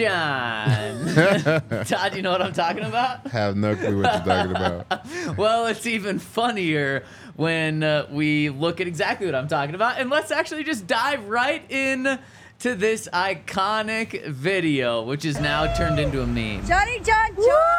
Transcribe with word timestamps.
John 0.00 1.14
John. 1.14 1.84
Todd, 1.86 2.14
you 2.16 2.22
know 2.22 2.30
what 2.30 2.42
I'm 2.42 2.52
talking 2.52 2.84
about? 2.84 3.26
Have 3.28 3.56
no 3.56 3.74
clue 3.74 4.02
what 4.02 4.14
you're 4.14 4.24
talking 4.24 4.56
about. 4.56 5.06
Well, 5.36 5.66
it's 5.66 5.86
even 5.86 6.18
funnier 6.18 7.04
when 7.36 7.82
uh, 7.82 8.06
we 8.10 8.50
look 8.50 8.80
at 8.80 8.86
exactly 8.86 9.26
what 9.26 9.34
I'm 9.34 9.48
talking 9.48 9.74
about. 9.74 9.98
And 10.00 10.10
let's 10.10 10.30
actually 10.30 10.64
just 10.64 10.86
dive 10.86 11.28
right 11.28 11.62
in 11.70 12.18
to 12.60 12.74
this 12.74 13.08
iconic 13.12 14.26
video, 14.26 15.02
which 15.02 15.24
is 15.24 15.40
now 15.40 15.72
turned 15.74 15.98
into 15.98 16.22
a 16.22 16.26
meme. 16.26 16.66
Johnny 16.66 17.00
John 17.00 17.36
John! 17.36 17.76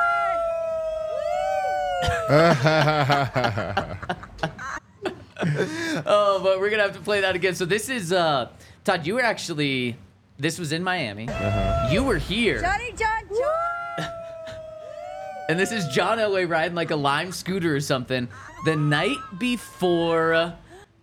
Oh, 6.06 6.40
but 6.44 6.60
we're 6.60 6.70
gonna 6.70 6.84
have 6.84 6.94
to 6.94 7.02
play 7.02 7.22
that 7.22 7.36
again. 7.36 7.56
So 7.56 7.66
this 7.66 7.90
is 7.90 8.14
uh 8.14 8.50
Todd, 8.84 9.08
you 9.08 9.16
were 9.16 9.24
actually 9.24 9.98
this 10.42 10.58
was 10.58 10.72
in 10.72 10.84
Miami. 10.84 11.30
Uh-huh. 11.30 11.90
You 11.92 12.04
were 12.04 12.18
here. 12.18 12.60
Johnny 12.62 12.92
John 12.94 13.24
John! 13.30 14.10
And 15.50 15.60
this 15.60 15.72
is 15.72 15.88
John 15.88 16.18
Elway 16.18 16.50
riding 16.50 16.76
like 16.76 16.92
a 16.92 16.96
lime 16.96 17.32
scooter 17.32 17.76
or 17.76 17.82
something 17.82 18.28
the 18.66 18.76
night 18.76 19.18
before 19.38 20.54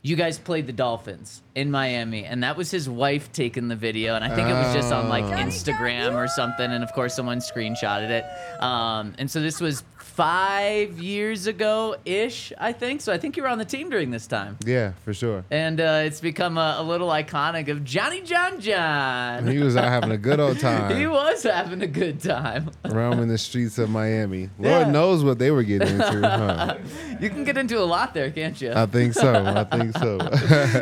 you 0.02 0.16
guys 0.16 0.38
played 0.38 0.66
the 0.66 0.72
Dolphins 0.72 1.42
in 1.58 1.70
Miami. 1.70 2.24
And 2.24 2.42
that 2.42 2.56
was 2.56 2.70
his 2.70 2.88
wife 2.88 3.32
taking 3.32 3.68
the 3.68 3.76
video. 3.76 4.14
And 4.14 4.24
I 4.24 4.34
think 4.34 4.48
it 4.48 4.52
was 4.52 4.74
just 4.74 4.92
on 4.92 5.08
like 5.08 5.24
Oh. 5.24 5.30
Instagram 5.32 6.14
or 6.14 6.28
something. 6.28 6.70
And 6.70 6.82
of 6.84 6.92
course, 6.92 7.14
someone 7.14 7.38
screenshotted 7.38 8.10
it. 8.10 8.24
Um, 8.62 9.14
and 9.18 9.30
so 9.30 9.40
this 9.40 9.60
was 9.60 9.82
five 9.96 10.98
years 10.98 11.46
ago 11.46 11.94
ish, 12.04 12.52
I 12.58 12.72
think. 12.72 13.00
So 13.00 13.12
I 13.12 13.18
think 13.18 13.36
you 13.36 13.44
were 13.44 13.48
on 13.48 13.58
the 13.58 13.64
team 13.64 13.88
during 13.88 14.10
this 14.10 14.26
time. 14.26 14.56
Yeah, 14.66 14.92
for 15.04 15.14
sure. 15.14 15.44
And 15.50 15.80
uh, 15.80 16.02
it's 16.04 16.20
become 16.20 16.58
a, 16.58 16.76
a 16.78 16.82
little 16.82 17.08
iconic 17.08 17.68
of 17.68 17.84
Johnny 17.84 18.22
John 18.22 18.60
John. 18.60 19.46
He 19.46 19.58
was 19.58 19.76
out 19.76 19.84
having 19.84 20.10
a 20.10 20.16
good 20.18 20.40
old 20.40 20.58
time. 20.68 20.96
He 20.96 21.06
was 21.06 21.44
having 21.44 21.82
a 21.82 21.86
good 21.86 22.20
time. 22.20 22.70
roaming 22.84 23.28
the 23.28 23.38
streets 23.38 23.78
of 23.78 23.90
Miami. 23.90 24.50
Lord 24.58 24.86
Yeah. 24.86 24.90
knows 24.90 25.22
what 25.22 25.38
they 25.38 25.50
were 25.52 25.62
getting 25.62 25.88
into. 25.88 26.20
Huh? 26.28 26.76
You 27.20 27.30
can 27.30 27.42
get 27.42 27.56
into 27.58 27.80
a 27.80 27.82
lot 27.82 28.14
there, 28.14 28.30
can't 28.30 28.60
you? 28.60 28.72
I 28.72 28.86
think 28.86 29.12
so. 29.12 29.34
I 29.34 29.64
think 29.64 29.98
so. 29.98 30.18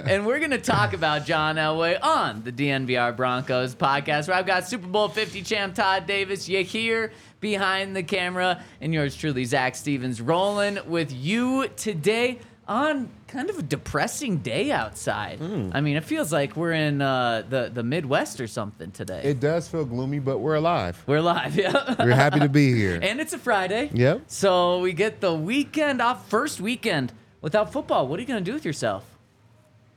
and 0.06 0.26
we're 0.26 0.38
going 0.38 0.50
to 0.50 0.58
talk 0.66 0.94
about 0.94 1.24
John 1.24 1.54
Elway 1.54 1.96
on 2.02 2.42
the 2.42 2.50
DNVR 2.50 3.16
Broncos 3.16 3.76
podcast, 3.76 4.26
where 4.26 4.36
I've 4.36 4.46
got 4.46 4.66
Super 4.66 4.88
Bowl 4.88 5.08
50 5.08 5.42
champ 5.42 5.76
Todd 5.76 6.08
Davis. 6.08 6.48
You 6.48 6.64
here 6.64 7.12
behind 7.38 7.94
the 7.94 8.02
camera, 8.02 8.64
and 8.80 8.92
yours 8.92 9.14
truly, 9.14 9.44
Zac 9.44 9.76
Stevens, 9.76 10.20
rolling 10.20 10.80
with 10.88 11.12
you 11.12 11.68
today 11.76 12.40
on 12.66 13.08
kind 13.28 13.48
of 13.48 13.60
a 13.60 13.62
depressing 13.62 14.38
day 14.38 14.72
outside. 14.72 15.40
I 15.40 15.80
mean, 15.80 15.96
it 15.96 16.02
feels 16.02 16.32
like 16.32 16.56
we're 16.56 16.72
in 16.72 17.00
uh, 17.00 17.44
the, 17.48 17.70
the 17.72 17.84
Midwest 17.84 18.40
or 18.40 18.48
something 18.48 18.90
today. 18.90 19.20
it 19.22 19.38
does 19.38 19.68
feel 19.68 19.84
gloomy, 19.84 20.18
but 20.18 20.38
we're 20.38 20.56
alive. 20.56 21.00
we're 21.06 21.18
alive. 21.18 21.54
yeah. 21.56 21.94
We're 21.96 22.10
happy 22.10 22.40
to 22.40 22.48
be 22.48 22.74
here. 22.74 22.98
and 23.00 23.20
it's 23.20 23.32
a 23.32 23.38
Friday. 23.38 23.88
Yep. 23.94 24.22
So 24.26 24.80
we 24.80 24.94
get 24.94 25.20
the 25.20 25.32
weekend 25.32 26.02
off, 26.02 26.28
first 26.28 26.60
weekend 26.60 27.12
without 27.40 27.72
football. 27.72 28.08
What 28.08 28.18
are 28.18 28.22
you 28.22 28.26
going 28.26 28.44
to 28.44 28.50
do 28.50 28.54
with 28.54 28.64
yourself? 28.64 29.04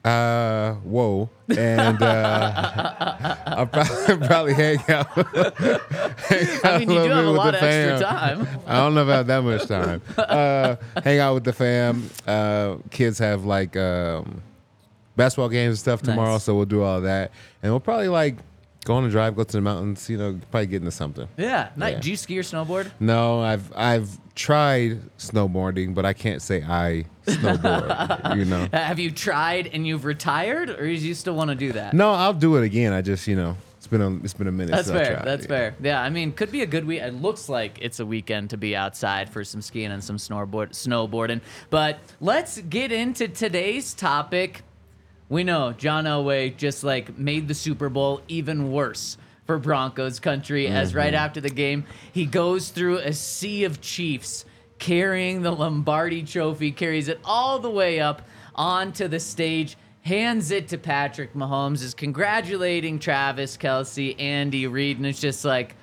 Uh, 0.04 0.74
whoa. 0.76 1.30
And 1.50 2.02
uh, 2.02 3.36
I'll 3.48 3.68
probably, 3.68 4.28
probably 4.28 4.54
hang 4.54 4.78
out. 4.90 5.08
hang 5.14 6.48
out 6.64 6.66
I 6.66 6.78
mean, 6.80 6.90
you 6.90 7.04
do 7.04 7.10
have 7.10 7.26
a 7.26 7.28
with 7.28 7.38
lot 7.38 7.52
the 7.52 7.58
of 7.58 7.64
extra 7.64 8.08
fam. 8.08 8.46
time. 8.46 8.60
I 8.66 8.78
don't 8.78 8.96
know 8.96 9.04
about 9.04 9.28
that 9.28 9.42
much 9.44 9.66
time. 9.68 10.02
Uh, 10.18 10.76
hang 11.04 11.20
out 11.20 11.34
with 11.34 11.44
the 11.44 11.54
fam. 11.54 12.10
Uh, 12.26 12.78
kids 12.92 13.20
have 13.20 13.44
like 13.46 13.76
um, 13.76 14.42
basketball 15.18 15.50
games 15.50 15.72
and 15.72 15.80
stuff 15.80 16.02
tomorrow, 16.02 16.34
Nice. 16.34 16.44
so 16.44 16.56
we'll 16.56 16.66
do 16.66 16.82
all 16.82 17.02
that. 17.02 17.32
And 17.62 17.72
we'll 17.72 17.80
probably 17.82 18.08
like 18.08 18.38
go 18.86 18.96
on 18.96 19.04
a 19.06 19.10
drive, 19.10 19.36
go 19.36 19.44
to 19.44 19.52
the 19.52 19.62
mountains, 19.62 20.10
you 20.10 20.18
know, 20.18 20.40
probably 20.50 20.68
get 20.68 20.78
into 20.78 20.92
something. 20.92 21.28
Yeah. 21.36 21.70
Yeah. 21.78 22.00
Do 22.00 22.10
you 22.10 22.16
ski 22.16 22.40
or 22.40 22.44
snowboard? 22.44 22.90
No, 23.02 23.42
I've 23.42 23.72
I've 23.76 24.18
tried 24.36 25.02
snowboarding, 25.18 25.94
but 25.94 26.06
I 26.06 26.14
can't 26.14 26.42
say 26.42 26.64
I 26.64 27.06
snowboard. 27.30 28.38
you 28.38 28.46
know. 28.46 28.68
Have 28.74 29.00
you 29.00 29.12
tried 29.12 29.68
and 29.68 29.86
you've 29.86 30.06
retired, 30.06 30.70
or 30.70 30.86
do 30.86 30.92
you 30.92 31.14
still 31.14 31.36
want 31.36 31.50
to 31.50 31.56
do 31.56 31.72
that? 31.74 31.94
No, 31.94 32.12
I'll 32.12 32.34
do 32.34 32.56
it 32.58 32.64
again. 32.64 32.94
I 32.94 33.02
just 33.02 33.28
you 33.28 33.36
know 33.36 33.56
it's 33.78 33.88
been 33.88 34.02
a 34.02 34.14
it's 34.18 34.34
been 34.34 34.48
a 34.48 34.52
minute. 34.52 34.72
That's 34.72 34.92
fair. 34.92 35.14
tried, 35.14 35.26
That's 35.26 35.44
yeah. 35.44 35.48
fair. 35.48 35.76
Yeah, 35.82 36.02
I 36.02 36.10
mean, 36.10 36.34
could 36.34 36.52
be 36.52 36.62
a 36.62 36.66
good 36.66 36.86
week. 36.86 37.02
It 37.02 37.14
looks 37.14 37.48
like 37.48 37.80
it's 37.82 38.00
a 38.00 38.06
weekend 38.06 38.50
to 38.50 38.58
be 38.58 38.76
outside 38.76 39.30
for 39.30 39.44
some 39.44 39.62
skiing 39.62 39.92
and 39.92 40.04
some 40.04 40.18
snowboard 40.18 40.72
snowboarding. 40.72 41.42
But 41.70 42.00
let's 42.20 42.60
get 42.60 42.92
into 42.92 43.28
today's 43.30 43.94
topic. 43.94 44.64
We 45.30 45.44
know 45.44 45.74
John 45.74 46.06
Elway 46.06 46.58
just 46.58 46.84
like 46.84 47.18
made 47.18 47.48
the 47.48 47.54
Super 47.54 47.88
Bowl 47.88 48.22
even 48.28 48.72
worse 48.72 49.18
for 49.46 49.58
Broncos 49.58 50.20
country 50.20 50.68
as 50.68 50.90
mm-hmm. 50.90 50.98
right 50.98 51.14
after 51.14 51.42
the 51.42 51.50
game 51.50 51.86
he 52.12 52.26
goes 52.26 52.70
through 52.70 52.98
a 52.98 53.14
sea 53.14 53.64
of 53.64 53.82
Chiefs 53.82 54.46
carrying 54.80 55.42
the 55.42 55.52
Lombardi 55.52 56.24
trophy, 56.24 56.72
carries 56.72 57.08
it 57.08 57.20
all 57.24 57.60
the 57.60 57.70
way 57.70 58.00
up 58.00 58.24
onto 58.56 59.08
the 59.08 59.20
stage, 59.20 59.78
hands 60.02 60.52
it 60.52 60.70
to 60.70 60.78
Patrick 60.78 61.34
Mahomes, 61.34 61.84
is 61.84 61.94
congratulating 61.94 62.98
Travis 62.98 63.58
Kelce, 63.58 64.20
Andy 64.20 64.66
Reid, 64.68 64.98
and 64.98 65.06
it's 65.06 65.22
just 65.22 65.46
like 65.46 65.76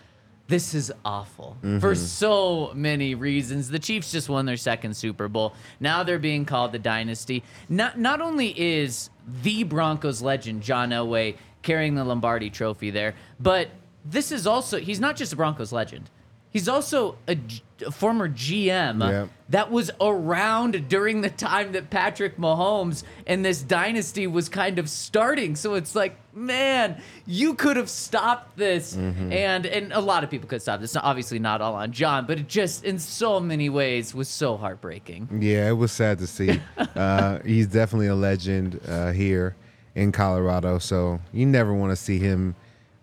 this 0.49 0.75
is 0.75 0.93
awful 1.05 1.57
for 1.61 1.67
mm-hmm. 1.67 1.95
so 1.95 2.71
many 2.75 3.15
reasons. 3.15 3.69
The 3.69 3.79
Chiefs 3.79 4.13
just 4.13 4.29
won 4.29 4.47
their 4.47 4.57
second 4.57 4.97
Super 4.97 5.29
Bowl. 5.29 5.55
Now 5.81 6.05
they're 6.05 6.21
being 6.21 6.45
called 6.45 6.73
the 6.73 6.79
dynasty. 6.79 7.43
Not 7.69 7.99
not 7.99 8.21
only 8.21 8.59
is 8.59 9.11
the 9.43 9.65
Broncos 9.65 10.23
legend 10.23 10.63
John 10.63 10.91
Elway 10.91 11.37
carrying 11.63 11.97
the 11.97 12.05
Lombardi 12.05 12.49
trophy 12.49 12.91
there, 12.91 13.15
but 13.41 13.69
this 14.05 14.31
is 14.31 14.47
also 14.47 14.79
he's 14.79 15.01
not 15.01 15.17
just 15.17 15.33
a 15.33 15.37
Broncos 15.37 15.73
legend. 15.73 16.09
He's 16.57 16.69
also 16.69 17.19
a, 17.29 17.35
G- 17.35 17.61
a 17.87 17.91
former 17.91 18.31
GM 18.31 19.01
Yeah. 19.01 19.27
that 19.51 19.71
was 19.71 19.91
around 20.01 20.89
during 20.89 21.21
the 21.21 21.29
time 21.29 21.73
that 21.73 21.91
Patrick 21.91 22.39
Mahomes 22.39 23.03
and 23.27 23.45
this 23.45 23.61
dynasty 23.61 24.27
was 24.27 24.49
kind 24.49 24.79
of 24.79 24.89
starting. 24.89 25.55
So 25.55 25.75
it's 25.75 25.95
like, 25.95 26.17
man, 26.33 26.99
you 27.27 27.53
could 27.53 27.77
have 27.77 27.91
stopped 27.91 28.57
this, 28.57 28.97
and 28.97 29.67
and 29.67 29.93
a 29.93 30.01
lot 30.01 30.25
of 30.25 30.31
people 30.31 30.49
could 30.49 30.63
stop 30.63 30.81
this. 30.81 30.97
Obviously, 30.97 31.39
not 31.39 31.61
all 31.61 31.75
on 31.75 31.93
John, 31.93 32.25
but 32.25 32.39
it 32.39 32.49
just 32.49 32.85
in 32.85 32.99
so 32.99 33.39
many 33.39 33.69
ways 33.69 34.15
was 34.15 34.29
so 34.29 34.57
heartbreaking. 34.57 35.29
Yeah, 35.43 35.69
it 35.69 35.73
was 35.77 35.93
sad 35.93 36.19
to 36.21 36.27
see. 36.27 36.59
uh, 36.97 37.41
he's 37.45 37.67
definitely 37.67 38.07
a 38.07 38.15
legend 38.15 38.81
uh, 38.89 39.13
here 39.13 39.57
in 39.95 40.11
Colorado. 40.11 40.79
So 40.79 41.21
you 41.35 41.45
never 41.45 41.75
want 41.75 41.93
to 41.93 41.97
see 41.97 42.19
him 42.19 42.55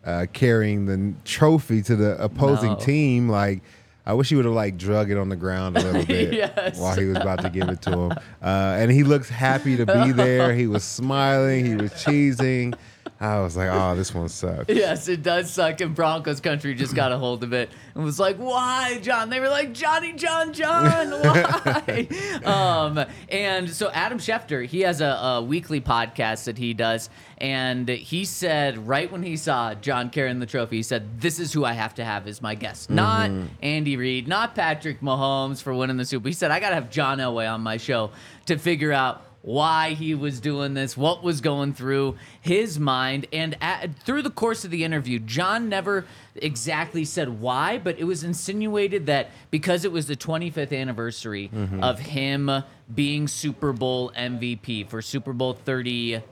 uh, 0.05 0.25
carrying 0.33 0.85
the 0.85 1.13
trophy 1.25 1.81
to 1.83 1.95
the 1.95 2.21
opposing 2.23 2.71
No. 2.73 2.79
team. 2.79 3.29
Like, 3.29 3.61
I 4.05 4.13
wish 4.13 4.29
he 4.29 4.35
would 4.35 4.45
have 4.45 4.53
like 4.53 4.77
drug 4.77 5.09
it 5.11 5.17
on 5.17 5.29
the 5.29 5.35
ground 5.37 5.77
a 5.77 5.81
little 5.81 6.05
bit 6.07 6.33
Yes. 6.33 6.77
while 6.79 6.95
he 6.95 7.05
was 7.05 7.17
about 7.17 7.41
to 7.41 7.49
give 7.49 7.69
it 7.69 7.81
to 7.83 7.91
him. 7.91 8.11
Uh, 8.41 8.75
and 8.77 8.91
he 8.91 9.03
looks 9.03 9.29
happy 9.29 9.77
to 9.77 9.85
be 9.85 10.11
there. 10.13 10.53
He 10.53 10.67
was 10.67 10.83
smiling. 10.83 11.65
He 11.65 11.75
was 11.75 11.91
cheesing. 11.93 12.75
I 13.19 13.39
was 13.39 13.55
like, 13.55 13.69
oh, 13.71 13.95
this 13.95 14.13
one 14.13 14.27
sucks. 14.27 14.65
Yes, 14.73 15.07
it 15.07 15.23
does 15.23 15.49
suck. 15.51 15.79
And 15.81 15.95
Broncos 15.95 16.41
country 16.41 16.73
just 16.75 16.93
got 16.95 17.11
a 17.11 17.17
hold 17.17 17.43
of 17.43 17.53
it 17.53 17.69
and 17.95 18.03
was 18.03 18.19
like, 18.19 18.37
"Why, 18.37 18.99
John?" 19.01 19.29
They 19.29 19.39
were 19.39 19.49
like, 19.49 19.73
"Johnny, 19.73 20.13
John, 20.13 20.51
John, 20.51 21.11
why?" 21.21 22.07
um, 22.43 23.05
and 23.29 23.69
so 23.69 23.89
Adam 23.91 24.17
Schefter, 24.17 24.65
he 24.65 24.81
has 24.81 24.99
a, 24.99 25.05
a 25.07 25.41
weekly 25.41 25.79
podcast 25.79 26.45
that 26.45 26.57
he 26.57 26.73
does, 26.73 27.09
and 27.37 27.87
he 27.87 28.25
said 28.25 28.87
right 28.87 29.09
when 29.11 29.23
he 29.23 29.37
saw 29.37 29.73
John 29.73 30.09
carrying 30.09 30.39
the 30.39 30.45
trophy, 30.45 30.77
he 30.77 30.83
said, 30.83 31.21
"This 31.21 31.39
is 31.39 31.53
who 31.53 31.63
I 31.63 31.73
have 31.73 31.93
to 31.95 32.03
have 32.03 32.27
as 32.27 32.41
my 32.41 32.55
guest, 32.55 32.89
not 32.89 33.31
Andy 33.61 33.95
Reid, 33.95 34.27
not 34.27 34.55
Patrick 34.55 35.01
Mahomes 35.01 35.61
for 35.61 35.73
winning 35.73 35.97
the 35.97 36.05
Super." 36.05 36.27
He 36.27 36.33
said, 36.33 36.51
"I 36.51 36.59
got 36.59 36.69
to 36.69 36.75
have 36.75 36.89
John 36.89 37.19
Elway 37.19 37.49
on 37.51 37.61
my 37.61 37.77
show 37.77 38.11
to 38.47 38.57
figure 38.57 38.91
out." 38.91 39.25
Why 39.43 39.89
he 39.89 40.15
was 40.15 40.39
doing 40.39 40.73
this, 40.73 40.95
what 40.95 41.21
was 41.21 41.41
going 41.41 41.73
through 41.73 42.15
his 42.41 42.79
mind. 42.79 43.27
And 43.33 43.57
at, 43.61 43.93
through 43.99 44.21
the 44.21 44.31
course 44.31 44.63
of 44.63 44.71
the 44.71 44.85
interview, 44.85 45.19
John 45.19 45.67
never 45.67 46.05
exactly 46.35 47.03
said 47.03 47.41
why, 47.41 47.77
but 47.77 47.99
it 47.99 48.05
was 48.05 48.23
insinuated 48.23 49.05
that 49.07 49.29
because 49.51 49.83
it 49.83 49.91
was 49.91 50.07
the 50.07 50.15
25th 50.15 50.75
anniversary 50.75 51.51
mm-hmm. 51.53 51.83
of 51.83 51.99
him 51.99 52.63
being 52.95 53.27
Super 53.27 53.73
Bowl 53.73 54.11
MVP 54.17 54.87
for 54.87 55.01
Super 55.01 55.33
Bowl 55.33 55.53
33 55.53 56.23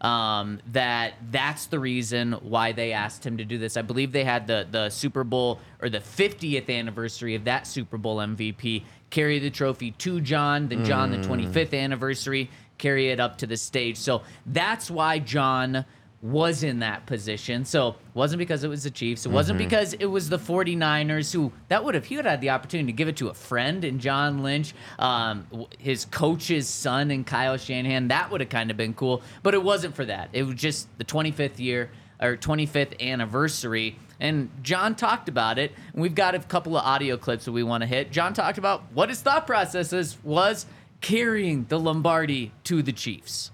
um, 0.00 0.60
that 0.72 1.14
that's 1.30 1.66
the 1.66 1.78
reason 1.78 2.32
why 2.32 2.72
they 2.72 2.92
asked 2.92 3.26
him 3.26 3.38
to 3.38 3.44
do 3.44 3.58
this. 3.58 3.76
I 3.76 3.82
believe 3.82 4.12
they 4.12 4.24
had 4.24 4.46
the 4.46 4.66
the 4.70 4.90
Super 4.90 5.24
Bowl 5.24 5.60
or 5.82 5.88
the 5.88 6.00
50th 6.00 6.70
anniversary 6.70 7.34
of 7.34 7.44
that 7.44 7.66
Super 7.66 7.98
Bowl 7.98 8.18
MVP 8.18 8.84
carry 9.10 9.38
the 9.38 9.50
trophy 9.50 9.92
to 9.92 10.20
John, 10.20 10.68
then 10.68 10.84
John 10.84 11.10
the 11.10 11.18
25th 11.18 11.74
anniversary 11.74 12.50
carry 12.76 13.08
it 13.08 13.18
up 13.18 13.38
to 13.38 13.46
the 13.46 13.56
stage. 13.56 13.96
So 13.96 14.22
that's 14.46 14.90
why 14.90 15.18
John 15.18 15.84
was 16.20 16.64
in 16.64 16.80
that 16.80 17.06
position. 17.06 17.64
So 17.64 17.96
wasn't 18.14 18.38
because 18.38 18.64
it 18.64 18.68
was 18.68 18.82
the 18.82 18.90
Chiefs. 18.90 19.24
It 19.24 19.30
wasn't 19.30 19.58
because 19.58 19.94
it 19.94 20.06
was 20.06 20.28
the 20.28 20.38
49ers 20.38 21.32
who 21.32 21.52
that 21.68 21.84
would 21.84 21.94
have 21.94 22.04
he 22.04 22.16
would 22.16 22.24
have 22.24 22.32
had 22.32 22.40
the 22.40 22.50
opportunity 22.50 22.92
to 22.92 22.96
give 22.96 23.08
it 23.08 23.16
to 23.18 23.28
a 23.28 23.34
friend 23.34 23.84
in 23.84 24.00
John 24.00 24.42
Lynch, 24.42 24.74
um, 24.98 25.46
his 25.78 26.04
coach's 26.06 26.68
son 26.68 27.10
and 27.10 27.26
Kyle 27.26 27.56
Shanahan. 27.56 28.08
That 28.08 28.30
would 28.30 28.40
have 28.40 28.50
kind 28.50 28.70
of 28.70 28.76
been 28.76 28.94
cool. 28.94 29.22
But 29.42 29.54
it 29.54 29.62
wasn't 29.62 29.94
for 29.94 30.04
that. 30.06 30.30
It 30.32 30.42
was 30.42 30.56
just 30.56 30.88
the 30.98 31.04
25th 31.04 31.58
year 31.58 31.90
or 32.20 32.36
25th 32.36 33.00
anniversary. 33.00 33.96
And 34.20 34.50
John 34.62 34.96
talked 34.96 35.28
about 35.28 35.58
it. 35.58 35.72
And 35.92 36.02
we've 36.02 36.14
got 36.14 36.34
a 36.34 36.40
couple 36.40 36.76
of 36.76 36.84
audio 36.84 37.16
clips 37.16 37.44
that 37.44 37.52
we 37.52 37.62
want 37.62 37.82
to 37.82 37.86
hit. 37.86 38.10
John 38.10 38.34
talked 38.34 38.58
about 38.58 38.82
what 38.92 39.08
his 39.08 39.20
thought 39.20 39.46
process 39.46 39.92
is, 39.92 40.18
was 40.24 40.66
carrying 41.00 41.66
the 41.68 41.78
Lombardi 41.78 42.52
to 42.64 42.82
the 42.82 42.92
Chiefs. 42.92 43.52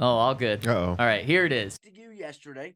Oh, 0.00 0.06
all 0.06 0.34
good. 0.34 0.66
Uh-oh. 0.66 0.96
All 0.98 1.06
right, 1.06 1.24
here 1.24 1.44
it 1.44 1.52
is. 1.52 1.78
to 1.80 1.92
you 1.92 2.10
yesterday. 2.10 2.74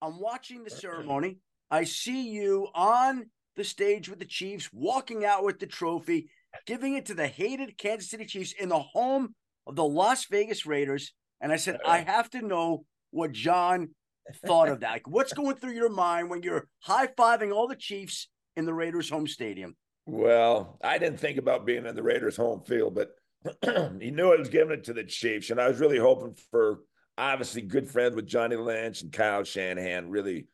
I'm 0.00 0.20
watching 0.20 0.62
the 0.62 0.70
ceremony. 0.70 1.38
I 1.70 1.84
see 1.84 2.28
you 2.28 2.68
on 2.74 3.26
the 3.56 3.64
stage 3.64 4.08
with 4.08 4.20
the 4.20 4.24
Chiefs, 4.24 4.70
walking 4.72 5.24
out 5.24 5.44
with 5.44 5.58
the 5.58 5.66
trophy, 5.66 6.30
giving 6.66 6.94
it 6.94 7.06
to 7.06 7.14
the 7.14 7.26
hated 7.26 7.76
Kansas 7.76 8.10
City 8.10 8.24
Chiefs 8.24 8.54
in 8.58 8.68
the 8.68 8.78
home 8.78 9.34
of 9.66 9.74
the 9.74 9.84
Las 9.84 10.26
Vegas 10.30 10.64
Raiders. 10.64 11.12
And 11.40 11.52
I 11.52 11.56
said, 11.56 11.78
I 11.84 11.98
have 11.98 12.30
to 12.30 12.42
know 12.42 12.84
what 13.10 13.32
John 13.32 13.90
thought 14.46 14.68
of 14.68 14.80
that. 14.80 14.92
Like, 14.92 15.08
what's 15.08 15.32
going 15.32 15.56
through 15.56 15.72
your 15.72 15.90
mind 15.90 16.30
when 16.30 16.42
you're 16.42 16.68
high 16.80 17.08
fiving 17.08 17.52
all 17.52 17.66
the 17.66 17.76
Chiefs 17.76 18.28
in 18.56 18.64
the 18.64 18.74
Raiders' 18.74 19.10
home 19.10 19.26
stadium? 19.26 19.76
Well, 20.06 20.78
I 20.82 20.98
didn't 20.98 21.18
think 21.18 21.38
about 21.38 21.66
being 21.66 21.84
in 21.86 21.94
the 21.96 22.02
Raiders' 22.02 22.36
home 22.36 22.62
field, 22.62 22.94
but 22.94 23.10
he 24.00 24.10
knew 24.10 24.32
I 24.32 24.36
was 24.36 24.48
giving 24.48 24.72
it 24.72 24.84
to 24.84 24.92
the 24.92 25.04
Chiefs, 25.04 25.50
and 25.50 25.60
I 25.60 25.68
was 25.68 25.80
really 25.80 25.98
hoping 25.98 26.36
for 26.50 26.80
obviously 27.16 27.62
good 27.62 27.88
friends 27.88 28.14
with 28.14 28.26
Johnny 28.26 28.56
Lynch 28.56 29.02
and 29.02 29.12
Kyle 29.12 29.44
Shanahan. 29.44 30.10
Really, 30.10 30.46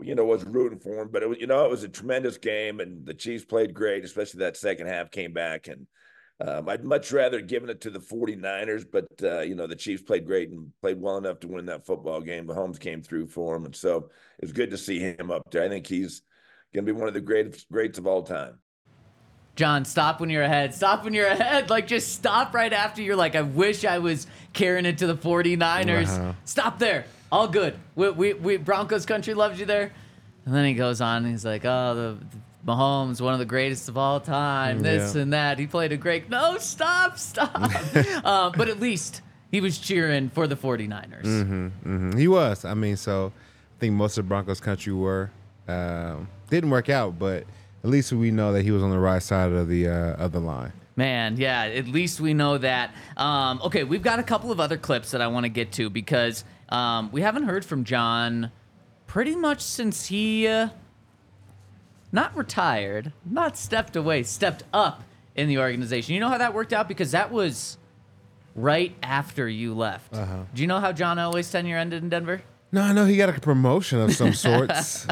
you 0.00 0.14
know, 0.14 0.24
was 0.24 0.44
rooting 0.44 0.78
for 0.78 1.02
him, 1.02 1.08
but 1.10 1.22
it 1.22 1.28
was, 1.28 1.38
you 1.38 1.46
know, 1.46 1.64
it 1.64 1.70
was 1.70 1.84
a 1.84 1.88
tremendous 1.88 2.38
game, 2.38 2.80
and 2.80 3.04
the 3.04 3.14
Chiefs 3.14 3.44
played 3.44 3.74
great, 3.74 4.04
especially 4.04 4.40
that 4.40 4.56
second 4.56 4.86
half 4.86 5.10
came 5.10 5.32
back, 5.32 5.68
and 5.68 5.86
um, 6.40 6.68
I'd 6.68 6.84
much 6.84 7.12
rather 7.12 7.40
given 7.40 7.70
it 7.70 7.82
to 7.82 7.90
the 7.90 8.00
49ers, 8.00 8.84
but 8.90 9.06
uh, 9.22 9.40
you 9.40 9.54
know, 9.54 9.66
the 9.66 9.76
Chiefs 9.76 10.02
played 10.02 10.26
great 10.26 10.50
and 10.50 10.72
played 10.80 11.00
well 11.00 11.18
enough 11.18 11.40
to 11.40 11.48
win 11.48 11.66
that 11.66 11.86
football 11.86 12.20
game. 12.20 12.46
Mahomes 12.46 12.80
came 12.80 13.02
through 13.02 13.28
for 13.28 13.54
him, 13.54 13.64
and 13.64 13.76
so 13.76 14.08
it 14.38 14.44
was 14.44 14.52
good 14.52 14.70
to 14.70 14.78
see 14.78 14.98
him 14.98 15.30
up 15.30 15.50
there. 15.50 15.62
I 15.62 15.68
think 15.68 15.86
he's 15.86 16.22
going 16.74 16.86
to 16.86 16.92
be 16.92 16.98
one 16.98 17.08
of 17.08 17.14
the 17.14 17.20
greatest 17.20 17.70
greats 17.70 17.98
of 17.98 18.06
all 18.06 18.22
time. 18.22 18.58
John, 19.54 19.84
stop 19.84 20.18
when 20.20 20.30
you're 20.30 20.42
ahead. 20.42 20.74
Stop 20.74 21.04
when 21.04 21.12
you're 21.12 21.26
ahead. 21.26 21.68
Like, 21.70 21.86
just 21.86 22.14
stop 22.14 22.54
right 22.54 22.72
after 22.72 23.02
you're 23.02 23.16
like, 23.16 23.34
I 23.36 23.42
wish 23.42 23.84
I 23.84 23.98
was 23.98 24.26
carrying 24.54 24.86
it 24.86 24.98
to 24.98 25.06
the 25.06 25.14
49ers. 25.16 26.06
Wow. 26.18 26.34
Stop 26.44 26.78
there. 26.78 27.04
All 27.30 27.48
good. 27.48 27.74
We, 27.94 28.10
we, 28.10 28.32
we, 28.34 28.56
Broncos 28.56 29.04
country 29.06 29.34
loves 29.34 29.60
you 29.60 29.66
there. 29.66 29.92
And 30.46 30.54
then 30.54 30.64
he 30.64 30.74
goes 30.74 31.00
on 31.00 31.18
and 31.24 31.32
he's 31.32 31.44
like, 31.44 31.64
oh, 31.64 31.94
the, 31.94 32.26
the 32.66 32.72
Mahomes, 32.72 33.20
one 33.20 33.32
of 33.34 33.38
the 33.38 33.44
greatest 33.44 33.88
of 33.88 33.96
all 33.98 34.20
time, 34.20 34.80
this 34.80 35.14
Yeah. 35.14 35.22
and 35.22 35.32
that. 35.34 35.58
He 35.58 35.66
played 35.66 35.92
a 35.92 35.96
great. 35.96 36.30
No, 36.30 36.56
stop, 36.58 37.18
stop. 37.18 37.50
uh, 38.24 38.50
but 38.56 38.68
at 38.68 38.80
least 38.80 39.20
he 39.50 39.60
was 39.60 39.78
cheering 39.78 40.30
for 40.30 40.46
the 40.46 40.56
49ers. 40.56 41.24
Mhm, 41.84 42.18
He 42.18 42.26
was. 42.26 42.64
I 42.64 42.74
mean, 42.74 42.96
so 42.96 43.32
I 43.76 43.80
think 43.80 43.94
most 43.94 44.16
of 44.18 44.28
Broncos 44.28 44.60
country 44.60 44.92
were. 44.94 45.30
Um, 45.68 46.28
didn't 46.50 46.70
work 46.70 46.88
out, 46.88 47.18
but 47.18 47.44
at 47.84 47.90
least 47.90 48.12
we 48.12 48.30
know 48.30 48.52
that 48.52 48.62
he 48.62 48.70
was 48.70 48.82
on 48.82 48.90
the 48.90 48.98
right 48.98 49.22
side 49.22 49.52
of 49.52 49.68
the 49.68 49.88
uh, 49.88 50.14
of 50.16 50.32
the 50.32 50.40
line. 50.40 50.72
Man, 50.94 51.36
yeah, 51.38 51.64
at 51.64 51.88
least 51.88 52.20
we 52.20 52.34
know 52.34 52.58
that. 52.58 52.94
Um, 53.16 53.60
okay, 53.64 53.82
we've 53.82 54.02
got 54.02 54.18
a 54.18 54.22
couple 54.22 54.52
of 54.52 54.60
other 54.60 54.76
clips 54.76 55.12
that 55.12 55.22
I 55.22 55.26
want 55.28 55.44
to 55.44 55.48
get 55.48 55.72
to 55.72 55.88
because 55.88 56.44
um, 56.68 57.10
we 57.12 57.22
haven't 57.22 57.44
heard 57.44 57.64
from 57.64 57.84
John 57.84 58.50
pretty 59.06 59.34
much 59.34 59.62
since 59.62 60.06
he 60.06 60.46
uh, 60.46 60.68
not 62.12 62.36
retired, 62.36 63.12
not 63.24 63.56
stepped 63.56 63.96
away, 63.96 64.22
stepped 64.22 64.64
up 64.72 65.02
in 65.34 65.48
the 65.48 65.58
organization. 65.58 66.14
You 66.14 66.20
know 66.20 66.28
how 66.28 66.38
that 66.38 66.52
worked 66.52 66.74
out? 66.74 66.88
Because 66.88 67.12
that 67.12 67.32
was 67.32 67.78
right 68.54 68.94
after 69.02 69.48
you 69.48 69.74
left. 69.74 70.14
Uh-huh. 70.14 70.42
Do 70.54 70.60
you 70.60 70.68
know 70.68 70.78
how 70.78 70.92
John 70.92 71.16
Elway's 71.16 71.50
tenure 71.50 71.78
ended 71.78 72.02
in 72.02 72.10
Denver? 72.10 72.42
No, 72.70 72.82
I 72.82 72.92
know 72.92 73.06
he 73.06 73.16
got 73.16 73.30
a 73.30 73.40
promotion 73.40 74.00
of 74.00 74.14
some 74.14 74.32
sorts. 74.34 75.06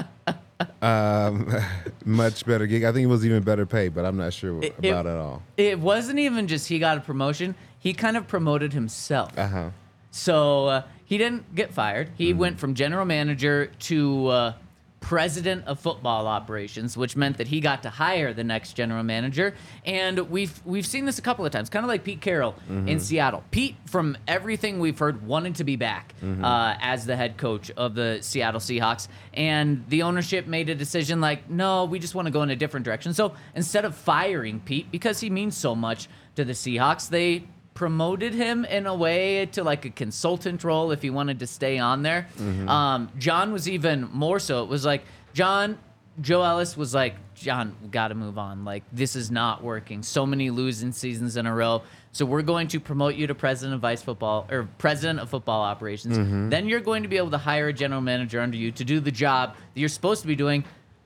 Um, 0.82 1.54
much 2.04 2.44
better 2.46 2.66
gig. 2.66 2.84
I 2.84 2.92
think 2.92 3.04
it 3.04 3.06
was 3.08 3.24
even 3.24 3.42
better 3.42 3.66
paid, 3.66 3.94
but 3.94 4.04
I'm 4.04 4.16
not 4.16 4.32
sure 4.32 4.62
It- 4.62 4.74
it- 4.82 4.88
about 4.90 5.06
it 5.06 5.16
all. 5.16 5.42
It 5.56 5.78
wasn't 5.78 6.18
even 6.18 6.46
just 6.46 6.68
he 6.68 6.78
got 6.78 6.96
a 6.98 7.00
promotion, 7.00 7.54
he 7.78 7.92
kind 7.94 8.16
of 8.16 8.26
promoted 8.26 8.72
himself. 8.72 9.36
Uh 9.38 9.46
huh. 9.46 9.70
So 10.10 10.66
uh, 10.66 10.82
he 11.04 11.18
didn't 11.18 11.54
get 11.54 11.72
fired. 11.72 12.10
He 12.16 12.32
went 12.34 12.58
from 12.58 12.74
general 12.74 13.04
manager 13.04 13.66
to 13.80 14.26
uh, 14.26 14.52
president 15.00 15.66
of 15.66 15.80
football 15.80 16.26
operations, 16.26 16.96
which 16.96 17.16
meant 17.16 17.38
that 17.38 17.48
he 17.48 17.60
got 17.60 17.82
to 17.82 17.90
hire 17.90 18.32
the 18.32 18.44
next 18.44 18.74
general 18.74 19.02
manager. 19.02 19.54
And 19.84 20.18
we've 20.30 20.60
we've 20.64 20.86
seen 20.86 21.06
this 21.06 21.18
a 21.18 21.22
couple 21.22 21.44
of 21.44 21.52
times, 21.52 21.70
kind 21.70 21.84
of 21.84 21.88
like 21.88 22.04
Pete 22.04 22.20
Carroll 22.20 22.54
in 22.68 23.00
Seattle. 23.00 23.42
Pete, 23.50 23.76
from 23.86 24.16
everything 24.28 24.78
we've 24.78 24.98
heard, 24.98 25.26
wanted 25.26 25.56
to 25.56 25.64
be 25.64 25.76
back 25.76 26.14
uh, 26.22 26.76
as 26.80 27.06
the 27.06 27.16
head 27.16 27.36
coach 27.36 27.70
of 27.72 27.94
the 27.94 28.18
Seattle 28.20 28.60
Seahawks, 28.60 29.08
and 29.34 29.84
the 29.88 30.02
ownership 30.02 30.46
made 30.46 30.68
a 30.68 30.74
decision 30.74 31.20
like, 31.20 31.48
no, 31.50 31.86
we 31.86 31.98
just 31.98 32.14
want 32.14 32.26
to 32.26 32.32
go 32.32 32.42
in 32.42 32.50
a 32.50 32.56
different 32.56 32.84
direction. 32.84 33.14
So 33.14 33.34
instead 33.54 33.84
of 33.84 33.94
firing 33.96 34.60
Pete 34.60 34.90
because 34.90 35.20
he 35.20 35.30
means 35.30 35.56
so 35.56 35.74
much 35.74 36.08
to 36.36 36.44
the 36.44 36.52
Seahawks, 36.52 37.08
they 37.08 37.44
promoted 37.80 38.34
him 38.34 38.66
in 38.66 38.86
a 38.86 38.94
way 38.94 39.46
to 39.46 39.64
like 39.64 39.86
a 39.86 39.90
consultant 39.90 40.62
role 40.64 40.90
if 40.90 41.00
he 41.00 41.08
wanted 41.08 41.38
to 41.38 41.46
stay 41.46 41.78
on 41.78 42.02
there. 42.02 42.28
Um, 42.68 43.08
John 43.16 43.54
was 43.54 43.70
even 43.70 44.06
more 44.12 44.38
so. 44.38 44.62
It 44.62 44.68
was 44.68 44.84
like 44.84 45.02
John, 45.32 45.78
Joe 46.20 46.42
Ellis 46.42 46.76
was 46.76 46.92
like, 46.94 47.14
John, 47.34 47.74
got 47.90 48.08
to 48.08 48.14
move 48.14 48.36
on. 48.36 48.66
Like, 48.66 48.82
this 48.92 49.16
is 49.16 49.30
not 49.30 49.64
working. 49.64 50.02
So 50.02 50.26
many 50.26 50.50
losing 50.50 50.92
seasons 50.92 51.38
in 51.38 51.46
a 51.46 51.54
row. 51.54 51.80
So 52.12 52.26
we're 52.26 52.42
going 52.42 52.68
to 52.68 52.80
promote 52.80 53.14
you 53.14 53.26
to 53.28 53.34
president 53.34 53.76
of 53.76 53.80
vice 53.80 54.02
football 54.02 54.46
or 54.50 54.68
president 54.76 55.20
of 55.20 55.30
football 55.30 55.62
operations. 55.62 56.18
Then 56.50 56.68
you're 56.68 56.80
going 56.80 57.02
to 57.04 57.08
be 57.08 57.16
able 57.16 57.30
to 57.30 57.38
hire 57.38 57.68
a 57.68 57.72
general 57.72 58.02
manager 58.02 58.42
under 58.42 58.58
you 58.58 58.72
to 58.72 58.84
do 58.84 59.00
the 59.00 59.10
job 59.10 59.54
that 59.72 59.80
you're 59.80 59.88
supposed 59.88 60.20
to 60.20 60.28
be 60.28 60.36
doing. 60.36 60.64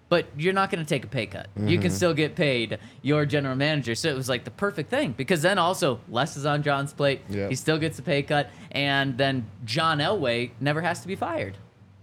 But 0.09 0.27
you're 0.37 0.53
not 0.53 0.71
going 0.71 0.85
to 0.85 0.89
take 0.89 1.05
a 1.05 1.09
pay 1.09 1.27
cut. 1.27 1.49
You 1.57 1.79
can 1.79 1.91
still 1.91 2.15
get 2.15 2.37
paid 2.37 2.79
your 3.03 3.25
general 3.27 3.57
manager. 3.57 3.95
So 3.95 4.09
it 4.09 4.15
was 4.15 4.29
like 4.29 4.45
the 4.45 4.51
perfect 4.51 4.91
thing 4.91 5.13
because 5.13 5.43
then 5.43 5.59
also 5.59 5.99
less 6.09 6.37
is 6.37 6.47
on 6.47 6.63
John's 6.63 6.93
plate. 6.93 7.23
Yep. 7.31 7.51
He 7.51 7.57
still 7.57 7.79
gets 7.79 7.99
a 7.99 8.03
pay 8.03 8.23
cut, 8.23 8.51
and 8.71 9.17
then 9.17 9.47
John 9.65 9.99
Elway 9.99 10.51
never 10.61 10.83
has 10.83 11.01
to 11.01 11.09
be 11.09 11.17
fired. 11.17 11.57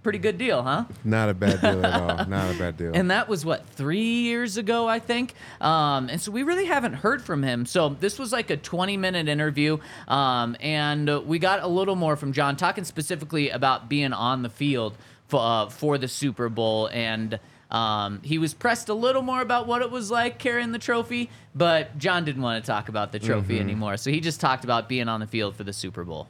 Pretty 0.04 0.18
good 0.18 0.40
deal, 0.40 0.64
huh? 0.64 0.86
Not 1.04 1.30
a 1.30 1.34
bad 1.36 1.62
deal 1.62 1.86
at 1.86 2.02
all. 2.02 2.26
Not 2.28 2.56
a 2.56 2.58
bad 2.58 2.76
deal. 2.76 2.92
And 2.96 3.12
that 3.12 3.30
was 3.30 3.46
what 3.46 3.68
three 3.68 4.00
years 4.02 4.58
ago, 4.58 4.88
I 4.88 4.98
think. 4.98 5.36
Um, 5.62 6.10
and 6.10 6.20
so 6.20 6.32
we 6.32 6.42
really 6.42 6.66
haven't 6.66 6.94
heard 6.94 7.22
from 7.22 7.44
him. 7.44 7.68
So 7.68 7.90
this 7.90 8.18
was 8.18 8.32
like 8.32 8.50
a 8.50 8.58
20 8.58 8.98
minute 8.98 9.28
interview, 9.28 9.78
um, 10.08 10.58
and 10.60 11.08
we 11.28 11.38
got 11.38 11.62
a 11.62 11.68
little 11.68 11.96
more 11.96 12.16
from 12.16 12.34
John 12.34 12.56
talking 12.58 12.84
specifically 12.84 13.52
about 13.52 13.90
being 13.90 14.12
on 14.12 14.42
the 14.42 14.50
field 14.50 14.98
for 15.28 15.40
uh, 15.40 15.70
for 15.70 16.00
the 16.00 16.08
Super 16.08 16.50
Bowl 16.50 16.88
and. 16.88 17.40
Um, 17.72 18.20
he 18.22 18.38
was 18.38 18.54
pressed 18.54 18.90
a 18.90 18.94
little 18.94 19.22
more 19.22 19.42
about 19.42 19.66
what 19.66 19.82
it 19.82 19.90
was 19.90 20.12
like 20.12 20.38
carrying 20.38 20.74
the 20.74 20.80
trophy, 20.80 21.30
but 21.56 21.98
John 21.98 22.26
didn't 22.26 22.42
want 22.42 22.64
to 22.64 22.68
talk 22.70 22.90
about 22.90 23.14
the 23.14 23.20
trophy 23.20 23.60
anymore. 23.60 23.96
So 23.98 24.12
he 24.12 24.20
just 24.20 24.42
talked 24.42 24.66
about 24.66 24.90
being 24.90 25.08
on 25.08 25.22
the 25.22 25.28
field 25.28 25.56
for 25.56 25.64
the 25.64 25.74
Super 25.74 26.04
Bowl. 26.04 26.28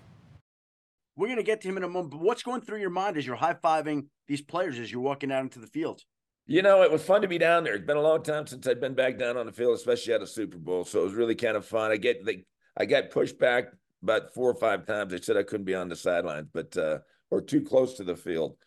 We're 1.16 1.28
going 1.28 1.38
to 1.38 1.44
get 1.44 1.62
to 1.62 1.68
him 1.68 1.78
in 1.78 1.84
a 1.84 1.90
moment. 1.90 2.12
But 2.12 2.22
what's 2.22 2.44
going 2.44 2.62
through 2.62 2.80
your 2.80 2.90
mind 2.90 3.18
as 3.18 3.26
you're 3.26 3.36
high 3.36 3.56
fiving 3.56 4.06
these 4.28 4.42
players 4.42 4.80
as 4.80 4.92
you're 4.92 5.02
walking 5.02 5.32
out 5.32 5.42
into 5.42 5.60
the 5.60 5.68
field? 5.68 6.02
You 6.46 6.62
know, 6.62 6.84
it 6.84 6.92
was 6.92 7.04
fun 7.04 7.22
to 7.22 7.28
be 7.28 7.38
down 7.38 7.64
there. 7.64 7.76
It's 7.76 7.86
been 7.86 7.98
a 7.98 8.02
long 8.02 8.24
time 8.24 8.46
since 8.48 8.66
I've 8.68 8.82
been 8.82 8.96
back 8.96 9.18
down 9.18 9.38
on 9.38 9.46
the 9.46 9.52
field, 9.52 9.76
especially 9.76 10.14
at 10.14 10.22
a 10.22 10.28
Super 10.28 10.58
Bowl. 10.58 10.86
So 10.86 11.02
it 11.02 11.04
was 11.04 11.14
really 11.14 11.36
kind 11.36 11.58
of 11.58 11.66
fun. 11.66 11.92
I 11.92 11.98
get 11.98 12.26
like 12.26 12.46
I 12.78 12.86
got 12.86 13.10
pushed 13.10 13.40
back 13.40 13.66
about 14.04 14.34
four 14.34 14.50
or 14.50 14.56
five 14.56 14.86
times. 14.86 15.12
They 15.12 15.22
said 15.22 15.38
I 15.38 15.44
couldn't 15.44 15.66
be 15.66 15.76
on 15.76 15.90
the 15.90 15.96
sidelines, 15.96 16.48
but 16.54 16.76
uh, 16.78 17.00
or 17.30 17.42
too 17.42 17.62
close 17.62 17.96
to 17.96 18.04
the 18.04 18.16
field. 18.16 18.58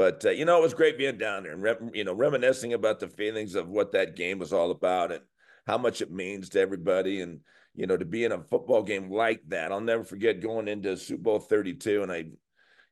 But 0.00 0.24
uh, 0.24 0.30
you 0.30 0.46
know, 0.46 0.56
it 0.56 0.62
was 0.62 0.72
great 0.72 0.96
being 0.96 1.18
down 1.18 1.42
there 1.42 1.52
and 1.52 1.62
rem- 1.62 1.90
you 1.92 2.04
know 2.04 2.14
reminiscing 2.14 2.72
about 2.72 3.00
the 3.00 3.08
feelings 3.08 3.54
of 3.54 3.68
what 3.68 3.92
that 3.92 4.16
game 4.16 4.38
was 4.38 4.50
all 4.50 4.70
about 4.70 5.12
and 5.12 5.20
how 5.66 5.76
much 5.76 6.00
it 6.00 6.10
means 6.10 6.48
to 6.48 6.60
everybody. 6.60 7.20
And 7.20 7.40
you 7.74 7.86
know, 7.86 7.98
to 7.98 8.06
be 8.06 8.24
in 8.24 8.32
a 8.32 8.42
football 8.42 8.82
game 8.82 9.10
like 9.10 9.42
that, 9.48 9.70
I'll 9.70 9.80
never 9.82 10.02
forget 10.02 10.40
going 10.40 10.68
into 10.68 10.96
Super 10.96 11.22
Bowl 11.24 11.38
32, 11.38 12.02
and 12.02 12.10
I, 12.10 12.30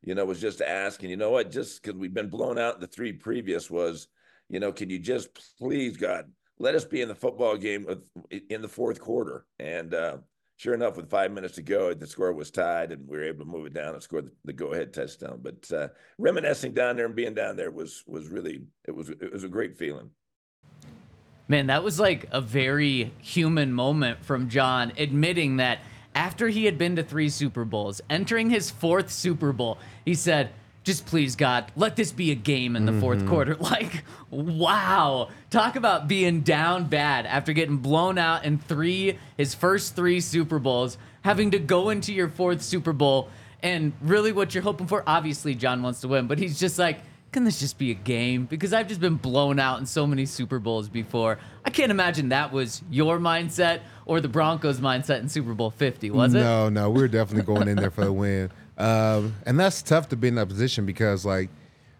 you 0.02 0.14
know, 0.14 0.26
was 0.26 0.38
just 0.38 0.60
asking, 0.60 1.08
you 1.08 1.16
know 1.16 1.30
what, 1.30 1.50
just 1.50 1.82
because 1.82 1.98
we've 1.98 2.12
been 2.12 2.28
blown 2.28 2.58
out 2.58 2.78
the 2.78 2.86
three 2.86 3.14
previous 3.14 3.70
was, 3.70 4.08
you 4.50 4.60
know, 4.60 4.70
can 4.70 4.90
you 4.90 4.98
just 4.98 5.30
please 5.58 5.96
God 5.96 6.30
let 6.58 6.74
us 6.74 6.84
be 6.84 7.00
in 7.00 7.08
the 7.08 7.14
football 7.14 7.56
game 7.56 7.86
with, 7.86 8.06
in 8.50 8.60
the 8.60 8.68
fourth 8.68 9.00
quarter? 9.00 9.46
And 9.58 9.94
uh, 9.94 10.18
sure 10.58 10.74
enough, 10.74 10.96
with 10.96 11.08
five 11.08 11.32
minutes 11.32 11.54
to 11.54 11.62
go, 11.62 11.94
the 11.94 12.06
score 12.06 12.32
was 12.34 12.50
tied, 12.50 12.92
and 12.92 13.08
we 13.08 13.16
were 13.16 13.24
able 13.24 13.44
to 13.46 13.50
move 13.50 13.66
it 13.66 13.72
down 13.72 13.94
and 13.94 14.02
score 14.02 14.20
the, 14.20 14.32
the 14.44 14.52
go-ahead 14.52 14.92
touchdown. 14.92 15.40
But 15.40 15.72
uh, 15.72 15.88
reminiscing 16.18 16.74
down 16.74 16.96
there 16.96 17.06
and 17.06 17.16
being 17.16 17.32
down 17.34 17.56
there 17.56 17.70
was 17.70 18.04
was 18.06 18.28
really 18.28 18.60
it 18.86 18.94
was 18.94 19.08
it 19.08 19.32
was 19.32 19.44
a 19.44 19.48
great 19.48 19.78
feeling. 19.78 20.10
Man, 21.50 21.68
that 21.68 21.82
was 21.82 21.98
like 21.98 22.26
a 22.30 22.42
very 22.42 23.10
human 23.22 23.72
moment 23.72 24.22
from 24.22 24.50
John 24.50 24.92
admitting 24.98 25.56
that 25.56 25.78
after 26.14 26.48
he 26.48 26.66
had 26.66 26.76
been 26.76 26.96
to 26.96 27.02
three 27.02 27.30
Super 27.30 27.64
Bowls, 27.64 28.02
entering 28.10 28.50
his 28.50 28.70
fourth 28.70 29.10
Super 29.10 29.52
Bowl, 29.52 29.78
he 30.04 30.14
said, 30.14 30.50
just 30.88 31.04
please, 31.04 31.36
God, 31.36 31.70
let 31.76 31.96
this 31.96 32.12
be 32.12 32.30
a 32.30 32.34
game 32.34 32.74
in 32.74 32.86
the 32.86 32.98
fourth 32.98 33.18
mm-hmm. 33.18 33.28
quarter. 33.28 33.56
Like, 33.68 34.04
wow. 34.30 35.28
Talk 35.50 35.76
about 35.76 36.08
being 36.08 36.40
down 36.40 36.86
bad 36.86 37.26
after 37.26 37.52
getting 37.52 37.76
blown 37.76 38.16
out 38.16 38.46
in 38.46 38.58
three, 38.58 39.18
his 39.36 39.54
first 39.54 39.94
three 39.94 40.20
Super 40.20 40.58
Bowls, 40.58 40.96
having 41.20 41.50
to 41.50 41.58
go 41.58 41.90
into 41.90 42.14
your 42.14 42.28
fourth 42.28 42.62
Super 42.62 42.94
Bowl. 42.94 43.28
And 43.62 43.92
really, 44.00 44.32
what 44.32 44.54
you're 44.54 44.62
hoping 44.62 44.86
for, 44.86 45.04
obviously, 45.06 45.54
John 45.54 45.82
wants 45.82 46.00
to 46.00 46.08
win, 46.08 46.26
but 46.26 46.38
he's 46.38 46.58
just 46.58 46.78
like, 46.78 47.00
can 47.32 47.44
this 47.44 47.60
just 47.60 47.76
be 47.76 47.90
a 47.90 47.94
game? 47.94 48.46
Because 48.46 48.72
I've 48.72 48.88
just 48.88 49.00
been 49.00 49.16
blown 49.16 49.58
out 49.58 49.78
in 49.80 49.84
so 49.84 50.06
many 50.06 50.24
Super 50.24 50.58
Bowls 50.58 50.88
before. 50.88 51.38
I 51.66 51.70
can't 51.70 51.90
imagine 51.90 52.30
that 52.30 52.50
was 52.50 52.82
your 52.90 53.18
mindset 53.18 53.80
or 54.06 54.22
the 54.22 54.28
Broncos' 54.28 54.80
mindset 54.80 55.20
in 55.20 55.28
Super 55.28 55.52
Bowl 55.52 55.70
50, 55.70 56.10
was 56.10 56.32
it? 56.32 56.40
No, 56.40 56.70
no, 56.70 56.88
we 56.88 57.02
are 57.02 57.08
definitely 57.08 57.44
going 57.54 57.68
in 57.68 57.76
there 57.76 57.90
for 57.90 58.04
the 58.04 58.12
win. 58.12 58.50
Um, 58.78 59.34
and 59.44 59.58
that's 59.58 59.82
tough 59.82 60.08
to 60.10 60.16
be 60.16 60.28
in 60.28 60.36
that 60.36 60.48
position 60.48 60.86
because, 60.86 61.24
like, 61.26 61.48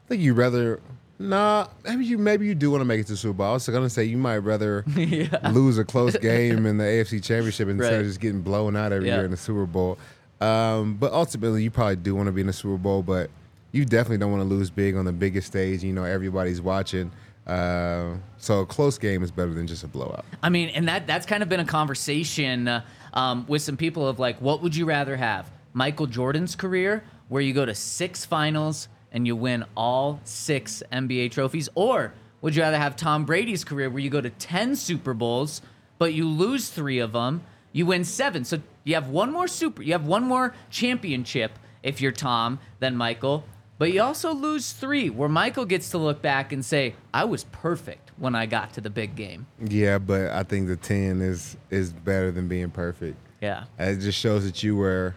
I 0.07 0.09
think 0.09 0.23
you'd 0.23 0.35
rather. 0.37 0.81
Nah, 1.21 1.67
maybe 1.85 2.05
you 2.05 2.17
maybe 2.17 2.47
you 2.47 2.55
do 2.55 2.71
want 2.71 2.81
to 2.81 2.85
make 2.85 3.01
it 3.01 3.07
to 3.07 3.13
the 3.15 3.17
Super 3.19 3.35
Bowl. 3.39 3.49
I 3.49 3.53
was 3.55 3.67
gonna 3.69 3.91
say 3.91 4.05
you 4.05 4.17
might 4.17 4.37
rather 4.39 4.85
lose 5.53 5.77
a 5.77 5.85
close 5.85 6.17
game 6.21 6.65
in 6.65 6.79
the 6.79 6.85
AFC 6.85 7.21
Championship 7.23 7.69
instead 7.69 7.91
Right. 7.95 8.01
of 8.03 8.07
just 8.07 8.21
getting 8.21 8.41
blown 8.41 8.77
out 8.77 8.93
every 8.93 9.09
Yeah. 9.09 9.17
year 9.17 9.25
in 9.25 9.33
the 9.33 9.37
Super 9.37 9.67
Bowl. 9.67 9.99
Um, 10.41 10.95
but 10.95 11.13
ultimately, 11.13 11.65
you 11.65 11.73
probably 11.73 11.97
do 11.97 12.15
want 12.15 12.27
to 12.29 12.33
be 12.33 12.43
in 12.43 12.47
the 12.47 12.53
Super 12.53 12.77
Bowl, 12.79 13.03
but 13.03 13.31
you 13.73 13.85
definitely 13.85 14.19
don't 14.19 14.31
want 14.31 14.45
to 14.45 14.49
lose 14.49 14.71
big 14.71 14.95
on 14.95 15.05
the 15.07 15.13
biggest 15.13 15.49
stage. 15.49 15.83
You 15.83 15.93
know, 15.93 16.05
everybody's 16.05 16.61
watching. 16.61 17.11
Uh, 17.49 18.15
so 18.37 18.61
a 18.61 18.67
close 18.67 18.97
game 18.99 19.25
is 19.25 19.33
better 19.33 19.53
than 19.53 19.67
just 19.67 19.83
a 19.83 19.89
blowout. 19.89 20.25
I 20.43 20.51
mean, 20.51 20.69
and 20.69 20.87
that 20.87 21.09
that's 21.09 21.27
kind 21.27 21.43
of 21.43 21.49
been 21.49 21.59
a 21.61 21.65
conversation 21.65 22.69
uh, 22.69 22.83
um, 23.15 23.45
with 23.49 23.63
some 23.63 23.77
people 23.77 24.07
of 24.07 24.21
like, 24.21 24.41
what 24.41 24.63
would 24.63 24.77
you 24.77 24.85
rather 24.85 25.17
have? 25.17 25.51
Michael 25.79 26.09
Jordan's 26.09 26.57
career, 26.57 27.05
where 27.29 27.41
you 27.41 27.55
go 27.55 27.65
to 27.65 27.73
six 27.73 28.25
finals 28.25 28.89
and 29.13 29.29
you 29.29 29.37
win 29.37 29.65
all 29.77 30.21
six 30.25 30.83
NBA 30.91 31.31
trophies, 31.31 31.69
or 31.77 32.13
would 32.41 32.57
you 32.57 32.63
rather 32.63 32.79
have 32.79 32.97
Tom 32.97 33.25
Brady's 33.25 33.63
career, 33.63 33.89
where 33.89 34.01
you 34.01 34.11
go 34.11 34.21
to 34.21 34.31
ten 34.31 34.75
Super 34.75 35.15
Bowls 35.15 35.63
but 35.97 36.15
you 36.15 36.29
lose 36.29 36.69
three 36.69 36.99
of 36.99 37.13
them, 37.13 37.43
you 37.73 37.87
win 37.87 38.05
seven, 38.05 38.45
so 38.45 38.61
you 38.83 38.95
have 38.95 39.09
one 39.09 39.31
more 39.31 39.47
super, 39.47 39.81
you 39.81 39.93
have 39.93 40.05
one 40.05 40.25
more 40.25 40.53
championship 40.69 41.53
if 41.85 42.01
you're 42.01 42.11
Tom 42.13 42.59
than 42.81 42.97
Michael. 42.97 43.45
But 43.79 43.93
you 43.93 44.03
also 44.03 44.35
lose 44.35 44.73
three, 44.73 45.11
where 45.11 45.29
Michael 45.29 45.65
gets 45.65 45.91
to 45.91 45.99
look 45.99 46.21
back 46.21 46.53
and 46.53 46.65
say, 46.65 46.97
I 47.15 47.25
was 47.25 47.45
perfect 47.45 48.11
when 48.17 48.35
I 48.35 48.47
got 48.47 48.73
to 48.73 48.81
the 48.81 48.91
big 48.91 49.15
game. 49.15 49.47
Yeah, 49.65 49.99
but 49.99 50.31
I 50.31 50.43
think 50.43 50.67
the 50.67 50.77
ten 50.77 51.21
is 51.21 51.57
is 51.71 51.93
better 51.93 52.33
than 52.33 52.49
being 52.49 52.71
perfect. 52.71 53.17
Yeah. 53.41 53.65
It 53.79 53.99
just 53.99 54.19
shows 54.19 54.45
that 54.45 54.65
you 54.65 54.75
were 54.75 55.15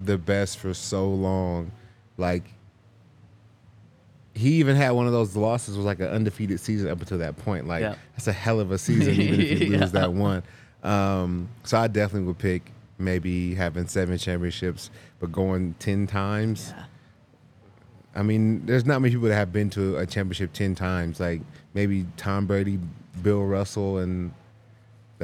the 0.00 0.18
best 0.18 0.58
for 0.58 0.74
so 0.74 1.08
long. 1.08 1.70
Like 2.16 2.44
he 4.34 4.54
even 4.54 4.74
had 4.76 4.90
one 4.92 5.06
of 5.06 5.12
those 5.12 5.36
losses 5.36 5.76
was 5.76 5.86
like 5.86 6.00
an 6.00 6.08
undefeated 6.08 6.58
season 6.60 6.88
up 6.90 7.00
until 7.00 7.18
that 7.18 7.36
point. 7.36 7.66
Like 7.68 7.82
Yeah. 7.82 7.94
that's 8.12 8.26
a 8.26 8.32
hell 8.32 8.58
of 8.60 8.72
a 8.72 8.78
season, 8.78 9.14
even 9.20 9.40
if 9.40 9.60
you 9.62 9.66
Yeah. 9.78 9.86
that 9.86 10.12
one. 10.12 10.42
Um, 10.82 11.48
so 11.62 11.78
I 11.78 11.86
definitely 11.86 12.26
would 12.26 12.38
pick 12.38 12.72
maybe 12.98 13.54
having 13.54 13.86
seven 13.86 14.18
championships, 14.18 14.90
but 15.20 15.32
going 15.32 15.74
ten 15.78 16.06
times. 16.06 16.74
I 18.16 18.22
mean, 18.22 18.64
there's 18.66 18.84
not 18.84 19.00
many 19.00 19.12
people 19.14 19.28
that 19.28 19.34
have 19.34 19.52
been 19.52 19.70
to 19.70 19.96
a 19.96 20.06
championship 20.06 20.52
ten 20.52 20.74
times. 20.74 21.18
Like 21.20 21.40
maybe 21.72 22.06
Tom 22.16 22.46
Brady, 22.46 22.78
Bill 23.22 23.42
Russell, 23.44 23.98
and 23.98 24.32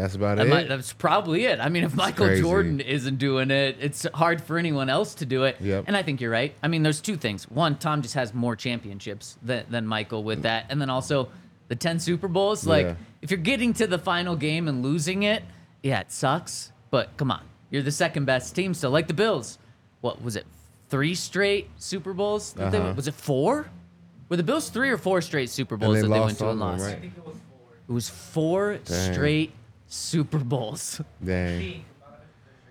that's 0.01 0.15
about 0.15 0.39
That 0.39 0.47
it. 0.47 0.51
might, 0.51 0.69
that's 0.69 0.93
probably 0.93 1.45
it. 1.47 1.61
I 1.61 1.69
mean, 1.69 1.85
if 1.85 1.95
Michael 1.95 2.27
crazy. 2.27 2.43
Jordan 2.43 2.81
isn't 2.81 3.17
doing 3.19 3.51
it, 3.51 3.77
it's 3.81 4.07
hard 4.15 4.43
for 4.43 4.59
anyone 4.59 4.89
else 4.91 5.15
to 5.17 5.27
do 5.27 5.45
it. 5.45 5.57
Yep. 5.61 5.85
And 5.87 5.97
I 5.97 6.03
think 6.03 6.21
you're 6.21 6.31
right. 6.31 6.55
I 6.63 6.69
mean, 6.69 6.83
there's 6.83 7.01
two 7.01 7.17
things. 7.17 7.45
One, 7.51 7.77
Tom 7.77 8.03
just 8.03 8.15
has 8.15 8.33
more 8.35 8.57
championships 8.57 9.37
than, 9.43 9.65
than 9.71 9.87
Michael 9.87 10.23
with 10.25 10.43
that. 10.43 10.67
And 10.71 10.81
then 10.81 10.91
also 10.91 11.29
the 11.69 11.77
10 11.77 12.01
Super 12.01 12.29
Bowls. 12.29 12.67
Like, 12.67 12.87
Yeah. 12.87 12.95
if 13.23 13.31
you're 13.31 13.39
getting 13.39 13.73
to 13.75 13.87
the 13.87 13.99
final 13.99 14.37
game 14.37 14.69
and 14.69 14.83
losing 14.83 15.23
it, 15.23 15.43
yeah, 15.83 16.01
it 16.01 16.11
sucks. 16.13 16.73
But 16.91 17.17
come 17.17 17.31
on. 17.31 17.43
You're 17.71 17.83
the 17.83 17.93
second 17.93 18.25
best 18.25 18.55
team 18.57 18.75
still. 18.75 18.91
Like 18.91 19.07
the 19.09 19.15
Bills. 19.15 19.59
What 20.01 20.23
was 20.23 20.35
it? 20.37 20.47
Three 20.89 21.15
straight 21.15 21.71
Super 21.79 22.13
Bowls? 22.13 22.53
that 22.55 22.75
Uh-huh. 22.75 22.95
was 22.97 23.07
it 23.07 23.15
four? 23.15 23.69
Were 24.29 24.37
the 24.37 24.43
Bills 24.43 24.69
three 24.71 24.91
or 24.91 24.99
four 24.99 25.21
straight 25.21 25.51
Super 25.51 25.77
Bowls 25.77 25.95
they 25.97 26.01
that 26.03 26.09
they 26.09 26.11
went 26.21 26.23
lost 26.25 26.39
to 26.39 26.45
all 26.47 26.51
and 26.53 26.63
of 26.63 26.69
them, 26.69 26.79
lost? 26.81 26.95
right? 26.95 27.13
It 27.89 27.93
was 27.93 28.09
four 28.09 28.79
Dang. 28.85 29.13
straight 29.13 29.53
Super 29.91 30.39
Bowls. 30.39 31.01
Dang. 31.23 31.85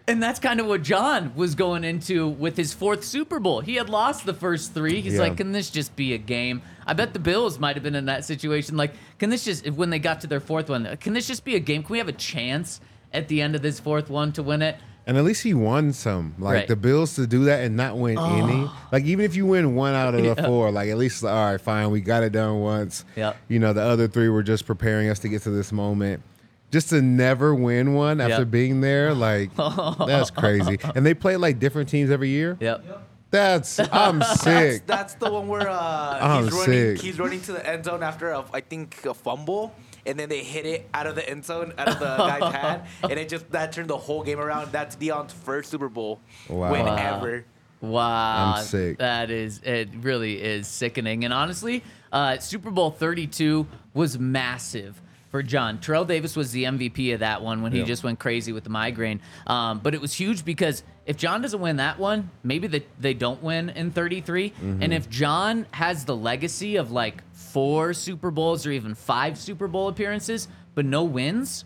And 0.07 0.23
that's 0.23 0.39
kind 0.39 0.59
of 0.59 0.65
what 0.65 0.81
John 0.81 1.33
was 1.35 1.53
going 1.53 1.83
into 1.83 2.27
with 2.29 2.57
his 2.57 2.73
fourth 2.73 3.03
Super 3.03 3.39
Bowl. 3.39 3.59
He 3.59 3.75
had 3.75 3.89
lost 3.89 4.25
the 4.25 4.33
first 4.33 4.73
three. 4.73 5.01
He's 5.01 5.15
Yeah. 5.15 5.19
like, 5.19 5.38
can 5.38 5.51
this 5.51 5.69
just 5.69 5.95
be 5.95 6.13
a 6.13 6.17
game? 6.17 6.63
I 6.88 6.93
bet 6.93 7.13
the 7.13 7.19
Bills 7.19 7.59
might 7.59 7.75
have 7.75 7.83
been 7.83 7.93
in 7.93 8.05
that 8.05 8.25
situation. 8.25 8.75
Like, 8.75 8.93
can 9.19 9.29
this 9.29 9.43
just, 9.45 9.69
when 9.71 9.91
they 9.91 9.99
got 9.99 10.21
to 10.21 10.27
their 10.27 10.39
fourth 10.39 10.69
one, 10.69 10.97
can 10.97 11.13
this 11.13 11.27
just 11.27 11.45
be 11.45 11.55
a 11.55 11.59
game? 11.59 11.83
Can 11.83 11.91
we 11.91 11.97
have 11.99 12.07
a 12.07 12.13
chance 12.13 12.81
at 13.13 13.27
the 13.27 13.41
end 13.41 13.53
of 13.53 13.61
this 13.61 13.79
fourth 13.79 14.09
one 14.09 14.31
to 14.31 14.41
win 14.41 14.63
it? 14.63 14.77
And 15.05 15.17
at 15.17 15.23
least 15.23 15.43
he 15.43 15.53
won 15.53 15.91
some. 15.93 16.33
Like 16.39 16.53
Right. 16.53 16.63
Oh. 16.63 16.67
the 16.67 16.75
Bills 16.75 17.15
to 17.15 17.27
do 17.27 17.43
that 17.45 17.63
and 17.63 17.75
not 17.75 17.97
win 17.97 18.17
oh. 18.17 18.35
any. 18.35 18.67
Like 18.91 19.03
even 19.03 19.25
if 19.25 19.35
you 19.35 19.45
win 19.45 19.75
one 19.75 19.93
out 19.93 20.15
of 20.15 20.23
the 20.23 20.41
four, 20.43 20.71
like 20.71 20.89
at 20.89 20.97
least 20.97 21.23
all 21.23 21.51
right, 21.51 21.61
fine, 21.61 21.91
we 21.91 22.01
got 22.01 22.23
it 22.23 22.31
done 22.31 22.61
once. 22.61 23.05
Yep. 23.15 23.35
You 23.47 23.59
know, 23.59 23.73
the 23.73 23.81
other 23.81 24.07
three 24.07 24.29
were 24.29 24.43
just 24.43 24.65
preparing 24.65 25.09
us 25.09 25.19
to 25.19 25.29
get 25.29 25.43
to 25.43 25.51
this 25.51 25.71
moment. 25.71 26.23
Just 26.71 26.89
to 26.89 27.01
never 27.01 27.55
win 27.55 27.93
one 27.95 28.21
after 28.21 28.39
Yep. 28.39 28.51
being 28.51 28.81
there, 28.81 29.13
like 29.13 29.49
that's 30.05 30.29
crazy. 30.31 30.77
And 30.95 31.05
they 31.05 31.13
play 31.13 31.35
like 31.38 31.59
different 31.59 31.89
teams 31.89 32.11
every 32.11 32.29
year. 32.29 32.57
Yep. 32.59 33.05
That's 33.31 33.79
I'm 33.91 34.21
sick. 34.21 34.85
That's 34.85 35.13
the 35.15 35.31
one 35.31 35.47
where 35.47 35.67
uh, 35.69 36.41
he's 36.43 36.51
running. 36.51 36.65
sick. 36.95 37.01
He's 37.01 37.19
running 37.19 37.41
to 37.41 37.53
the 37.53 37.67
end 37.67 37.85
zone 37.85 38.03
after 38.03 38.29
a, 38.31 38.43
I 38.53 38.61
think 38.61 39.05
a 39.05 39.13
fumble, 39.13 39.73
and 40.05 40.17
then 40.19 40.29
they 40.29 40.43
hit 40.43 40.65
it 40.65 40.89
out 40.93 41.05
of 41.07 41.15
the 41.15 41.27
end 41.29 41.45
zone, 41.45 41.73
out 41.77 41.88
of 41.89 41.99
the 41.99 42.05
guy's 42.17 42.53
hand, 42.53 42.81
and 43.03 43.13
it 43.19 43.29
just 43.29 43.49
that 43.51 43.71
turned 43.71 43.89
the 43.89 43.97
whole 43.97 44.23
game 44.23 44.39
around. 44.39 44.71
That's 44.71 44.95
Dion's 44.95 45.33
first 45.33 45.69
Super 45.71 45.89
Bowl 45.89 46.19
Wow. 46.49 46.71
win 46.71 46.85
Wow. 46.85 46.95
ever. 47.17 47.45
Wow, 47.81 48.55
I'm 48.57 48.63
sick. 48.65 48.97
That 48.97 49.31
is, 49.31 49.61
it 49.63 49.89
really 50.01 50.41
is 50.41 50.67
sickening. 50.67 51.23
And 51.23 51.33
honestly, 51.33 51.81
uh, 52.11 52.38
Super 52.39 52.71
Bowl 52.71 52.91
32 52.91 53.65
was 53.93 54.19
massive 54.19 55.01
for 55.29 55.43
John. 55.43 55.77
Terrell 55.79 56.05
Davis 56.05 56.36
was 56.36 56.51
the 56.51 56.63
MVP 56.63 57.13
of 57.13 57.19
that 57.19 57.41
one 57.41 57.62
when 57.62 57.71
he 57.71 57.79
Yeah. 57.79 57.86
just 57.86 58.03
went 58.03 58.19
crazy 58.19 58.51
with 58.51 58.63
the 58.63 58.69
migraine. 58.69 59.21
Um, 59.45 59.79
but 59.79 59.93
it 59.93 60.01
was 60.01 60.13
huge 60.13 60.43
because 60.43 60.83
if 61.05 61.17
John 61.17 61.41
doesn't 61.41 61.59
win 61.62 61.77
that 61.77 62.00
one, 62.00 62.29
maybe 62.43 62.67
they, 62.67 62.83
they 63.00 63.13
don't 63.13 63.41
win 63.43 63.69
in 63.69 63.91
33. 63.91 64.50
Mm-hmm. 64.50 64.83
And 64.83 64.93
if 64.93 65.09
John 65.09 65.65
has 65.71 66.05
the 66.05 66.15
legacy 66.15 66.77
of 66.77 66.91
like 66.91 67.24
four 67.31 67.93
Super 67.93 68.31
Bowls 68.31 68.65
or 68.65 68.71
even 68.71 68.95
five 68.95 69.38
Super 69.38 69.67
Bowl 69.67 69.88
appearances, 69.88 70.48
but 70.75 70.86
no 70.86 71.03
wins, 71.03 71.65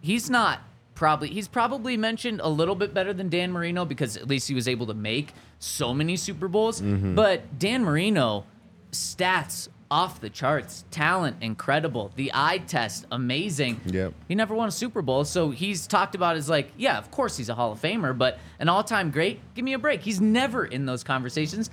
he's 0.00 0.30
not 0.30 0.60
probably 0.94 1.28
he's 1.28 1.48
probably 1.48 1.96
mentioned 1.96 2.40
a 2.42 2.48
little 2.48 2.76
bit 2.76 2.94
better 2.94 3.12
than 3.12 3.28
Dan 3.28 3.50
Marino 3.50 3.84
because 3.84 4.16
at 4.16 4.28
least 4.28 4.46
he 4.48 4.54
was 4.54 4.68
able 4.68 4.86
to 4.86 4.94
make 4.94 5.32
so 5.58 5.92
many 5.92 6.16
Super 6.16 6.46
Bowls. 6.48 6.80
Mm-hmm. 6.80 7.14
But 7.16 7.58
Dan 7.58 7.84
Marino 7.84 8.44
stats 8.92 9.68
off 9.90 10.20
the 10.20 10.30
charts, 10.30 10.84
talent 10.90 11.36
incredible, 11.40 12.10
the 12.16 12.30
eye 12.34 12.58
test 12.58 13.06
amazing. 13.12 13.80
Yep. 13.86 14.14
He 14.28 14.34
never 14.34 14.54
won 14.54 14.68
a 14.68 14.72
Super 14.72 15.02
Bowl, 15.02 15.24
so 15.24 15.50
he's 15.50 15.86
talked 15.86 16.14
about 16.14 16.36
as 16.36 16.48
like, 16.48 16.72
yeah, 16.76 16.98
of 16.98 17.10
course 17.10 17.36
he's 17.36 17.48
a 17.48 17.54
Hall 17.54 17.72
of 17.72 17.80
Famer, 17.80 18.16
but 18.16 18.38
an 18.58 18.68
all-time 18.68 19.10
great, 19.10 19.40
give 19.54 19.64
me 19.64 19.72
a 19.74 19.78
break. 19.78 20.00
He's 20.02 20.20
never 20.20 20.64
in 20.64 20.86
those 20.86 21.04
conversations. 21.04 21.70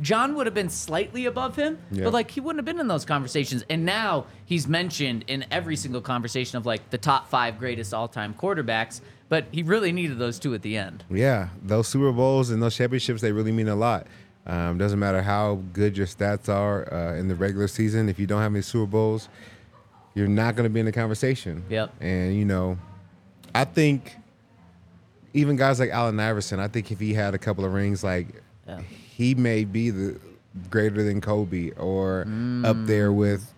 John 0.00 0.34
would 0.34 0.46
have 0.46 0.54
been 0.54 0.70
slightly 0.70 1.26
above 1.26 1.54
him, 1.56 1.78
Yeah. 1.92 2.04
but 2.04 2.12
like 2.12 2.30
he 2.30 2.40
wouldn't 2.40 2.58
have 2.58 2.64
been 2.64 2.80
in 2.80 2.88
those 2.88 3.04
conversations. 3.04 3.64
And 3.70 3.84
now 3.84 4.26
he's 4.44 4.66
mentioned 4.66 5.24
in 5.28 5.44
every 5.50 5.76
single 5.76 6.00
conversation 6.00 6.58
of 6.58 6.66
like 6.66 6.90
the 6.90 6.98
top 6.98 7.28
five 7.28 7.58
greatest 7.58 7.94
all-time 7.94 8.34
quarterbacks. 8.34 9.00
But 9.28 9.46
he 9.52 9.62
really 9.62 9.90
needed 9.90 10.18
those 10.18 10.38
two 10.38 10.52
at 10.54 10.62
the 10.62 10.76
end. 10.76 11.02
Yeah, 11.10 11.48
those 11.62 11.88
Super 11.88 12.12
Bowls 12.12 12.50
and 12.50 12.62
those 12.62 12.76
championships, 12.76 13.22
they 13.22 13.32
really 13.32 13.52
mean 13.52 13.68
a 13.68 13.74
lot. 13.74 14.06
Um, 14.46 14.76
doesn't 14.76 14.98
matter 14.98 15.22
how 15.22 15.60
good 15.72 15.96
your 15.96 16.06
stats 16.06 16.48
are 16.48 16.92
uh, 16.92 17.14
in 17.16 17.28
the 17.28 17.34
regular 17.34 17.66
season. 17.68 18.08
If 18.08 18.18
you 18.18 18.26
don't 18.26 18.42
have 18.42 18.52
any 18.52 18.60
Super 18.62 18.86
Bowls, 18.86 19.28
you're 20.14 20.28
not 20.28 20.54
going 20.54 20.64
to 20.64 20.70
be 20.70 20.80
in 20.80 20.86
the 20.86 20.92
conversation. 20.92 21.64
Yep. 21.70 21.94
And, 22.00 22.36
you 22.36 22.44
know, 22.44 22.76
I 23.54 23.64
think 23.64 24.12
even 25.32 25.56
guys 25.56 25.80
like 25.80 25.90
Allen 25.90 26.20
Iverson, 26.20 26.60
I 26.60 26.68
think 26.68 26.92
if 26.92 27.00
he 27.00 27.14
had 27.14 27.34
a 27.34 27.38
couple 27.38 27.64
of 27.64 27.72
rings, 27.72 28.04
like 28.04 28.26
Yeah. 28.68 28.80
he 28.80 29.34
may 29.34 29.64
be 29.64 29.90
the 29.90 30.20
greater 30.70 31.02
than 31.02 31.20
Kobe 31.20 31.70
or 31.72 32.26
up 32.64 32.76
there 32.86 33.12
with 33.12 33.50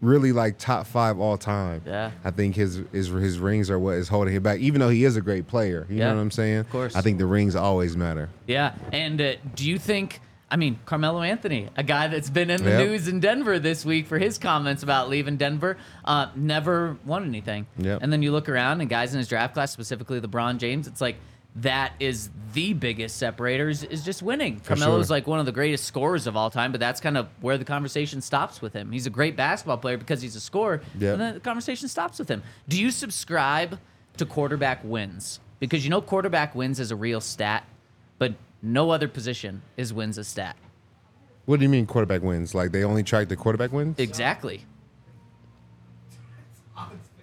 really 0.00 0.32
like 0.32 0.56
top 0.58 0.86
five 0.86 1.18
all 1.18 1.36
time. 1.36 1.82
Yeah. 1.86 2.10
I 2.24 2.30
think 2.30 2.56
his 2.56 2.82
his 2.92 3.08
his 3.08 3.38
rings 3.38 3.70
are 3.70 3.78
what 3.78 3.94
is 3.96 4.08
holding 4.08 4.34
him 4.34 4.42
back, 4.42 4.60
even 4.60 4.80
though 4.80 4.88
he 4.88 5.04
is 5.04 5.16
a 5.16 5.20
great 5.20 5.46
player. 5.46 5.86
You 5.90 5.96
Yeah, 5.98 6.08
know 6.10 6.16
what 6.16 6.22
I'm 6.22 6.30
saying? 6.30 6.58
of 6.58 6.70
course. 6.70 6.96
I 6.96 7.00
think 7.02 7.18
the 7.18 7.26
rings 7.26 7.54
always 7.56 7.96
matter. 7.96 8.28
Yeah. 8.46 8.74
And 8.92 9.20
uh, 9.20 9.32
do 9.54 9.68
you 9.68 9.78
think? 9.78 10.20
I 10.52 10.56
mean, 10.56 10.80
Carmelo 10.84 11.22
Anthony, 11.22 11.68
a 11.76 11.84
guy 11.84 12.08
that's 12.08 12.28
been 12.28 12.50
in 12.50 12.64
the 12.64 12.70
Yep. 12.70 12.86
news 12.88 13.06
in 13.06 13.20
Denver 13.20 13.60
this 13.60 13.84
week 13.84 14.08
for 14.08 14.18
his 14.18 14.36
comments 14.36 14.82
about 14.82 15.08
leaving 15.08 15.36
Denver, 15.36 15.76
uh, 16.04 16.26
never 16.34 16.96
won 17.06 17.24
anything. 17.24 17.68
Yep. 17.78 18.00
And 18.02 18.12
then 18.12 18.20
you 18.22 18.32
look 18.32 18.48
around 18.48 18.80
and 18.80 18.90
guys 18.90 19.12
in 19.14 19.18
his 19.18 19.28
draft 19.28 19.54
class, 19.54 19.70
specifically 19.70 20.20
LeBron 20.20 20.58
James, 20.58 20.88
it's 20.88 21.00
like 21.00 21.16
that 21.56 21.92
is 21.98 22.30
the 22.52 22.72
biggest 22.72 23.16
separator 23.16 23.68
is, 23.68 23.84
is 23.84 24.04
just 24.04 24.22
winning. 24.22 24.60
Carmelo's 24.60 25.06
sure. 25.08 25.16
like 25.16 25.26
one 25.26 25.40
of 25.40 25.46
the 25.46 25.52
greatest 25.52 25.84
scorers 25.84 26.26
of 26.26 26.36
all 26.36 26.50
time, 26.50 26.72
but 26.72 26.80
that's 26.80 27.00
kind 27.00 27.16
of 27.16 27.28
where 27.40 27.58
the 27.58 27.64
conversation 27.64 28.20
stops 28.20 28.62
with 28.62 28.72
him. 28.72 28.92
He's 28.92 29.06
a 29.06 29.10
great 29.10 29.36
basketball 29.36 29.78
player 29.78 29.96
because 29.96 30.22
he's 30.22 30.36
a 30.36 30.40
scorer, 30.40 30.80
Yep. 30.98 31.12
and 31.12 31.20
then 31.20 31.34
the 31.34 31.40
conversation 31.40 31.88
stops 31.88 32.18
with 32.18 32.28
him. 32.28 32.42
Do 32.68 32.80
you 32.80 32.90
subscribe 32.90 33.78
to 34.16 34.26
quarterback 34.26 34.80
wins? 34.84 35.40
Because 35.58 35.84
you 35.84 35.90
know 35.90 36.00
quarterback 36.00 36.54
wins 36.54 36.80
is 36.80 36.90
a 36.90 36.96
real 36.96 37.20
stat, 37.20 37.64
but 38.18 38.34
no 38.62 38.90
other 38.90 39.08
position 39.08 39.62
is 39.76 39.92
wins 39.92 40.18
a 40.18 40.24
stat. 40.24 40.56
What 41.46 41.58
do 41.58 41.64
you 41.64 41.68
mean 41.68 41.86
quarterback 41.86 42.22
wins? 42.22 42.54
Like 42.54 42.70
they 42.72 42.84
only 42.84 43.02
track 43.02 43.28
the 43.28 43.36
quarterback 43.36 43.72
wins? 43.72 43.98
Exactly. 43.98 44.64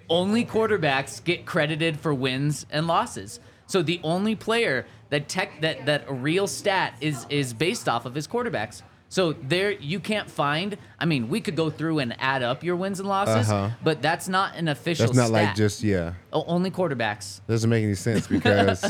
Only 0.10 0.46
quarterbacks 0.46 1.22
get 1.22 1.46
credited 1.46 2.00
for 2.00 2.14
wins 2.14 2.66
and 2.70 2.88
losses. 2.88 3.40
So 3.68 3.82
the 3.82 4.00
only 4.04 4.36
player 4.36 4.86
that 5.10 5.28
tech 5.30 5.62
that 5.62 5.86
that 5.86 6.06
a 6.08 6.14
real 6.14 6.48
stat 6.48 6.96
is 7.02 7.26
is 7.30 7.54
based 7.54 7.88
off 7.88 8.06
of 8.06 8.18
is 8.18 8.28
quarterbacks. 8.28 8.82
So 9.10 9.32
there 9.32 9.72
you 9.72 10.02
can't 10.02 10.30
find. 10.30 10.78
I 11.00 11.06
mean, 11.06 11.30
we 11.30 11.40
could 11.40 11.56
go 11.56 11.70
through 11.70 12.00
and 12.00 12.14
add 12.20 12.44
up 12.44 12.62
your 12.62 12.76
wins 12.76 13.00
and 13.00 13.08
losses, 13.08 13.50
Uh-huh. 13.50 13.70
but 13.82 14.02
that's 14.02 14.28
not 14.28 14.58
an 14.58 14.68
official. 14.68 15.06
That's 15.06 15.18
not 15.18 15.28
stat. 15.30 15.46
like 15.48 15.56
just 15.56 15.82
yeah. 15.82 16.14
O- 16.34 16.44
only 16.46 16.72
quarterbacks. 16.72 17.40
Doesn't 17.48 17.70
make 17.70 17.86
any 17.86 17.96
sense 17.96 18.28
because 18.38 18.84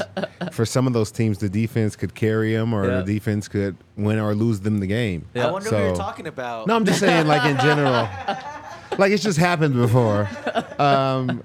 for 0.53 0.65
some 0.65 0.87
of 0.87 0.93
those 0.93 1.11
teams, 1.11 1.37
the 1.37 1.49
defense 1.49 1.95
could 1.95 2.15
carry 2.15 2.55
them, 2.55 2.73
or 2.73 2.87
Yeah. 2.89 3.01
the 3.01 3.13
defense 3.13 3.47
could 3.47 3.77
win 3.95 4.17
or 4.17 4.33
lose 4.33 4.59
them 4.61 4.79
the 4.79 4.87
game. 4.87 5.27
I 5.35 5.51
wonder 5.51 5.69
what 5.69 5.79
you're 5.79 5.95
So- 5.95 6.01
talking 6.01 6.25
about. 6.25 6.65
No, 6.65 6.75
I'm 6.75 6.85
just 6.85 6.99
saying, 6.99 7.27
like 7.27 7.45
in 7.47 7.57
general, 7.57 8.09
like 8.97 9.11
it's 9.11 9.21
just 9.23 9.37
happened 9.37 9.75
before. 9.75 10.27
Um, 10.79 11.43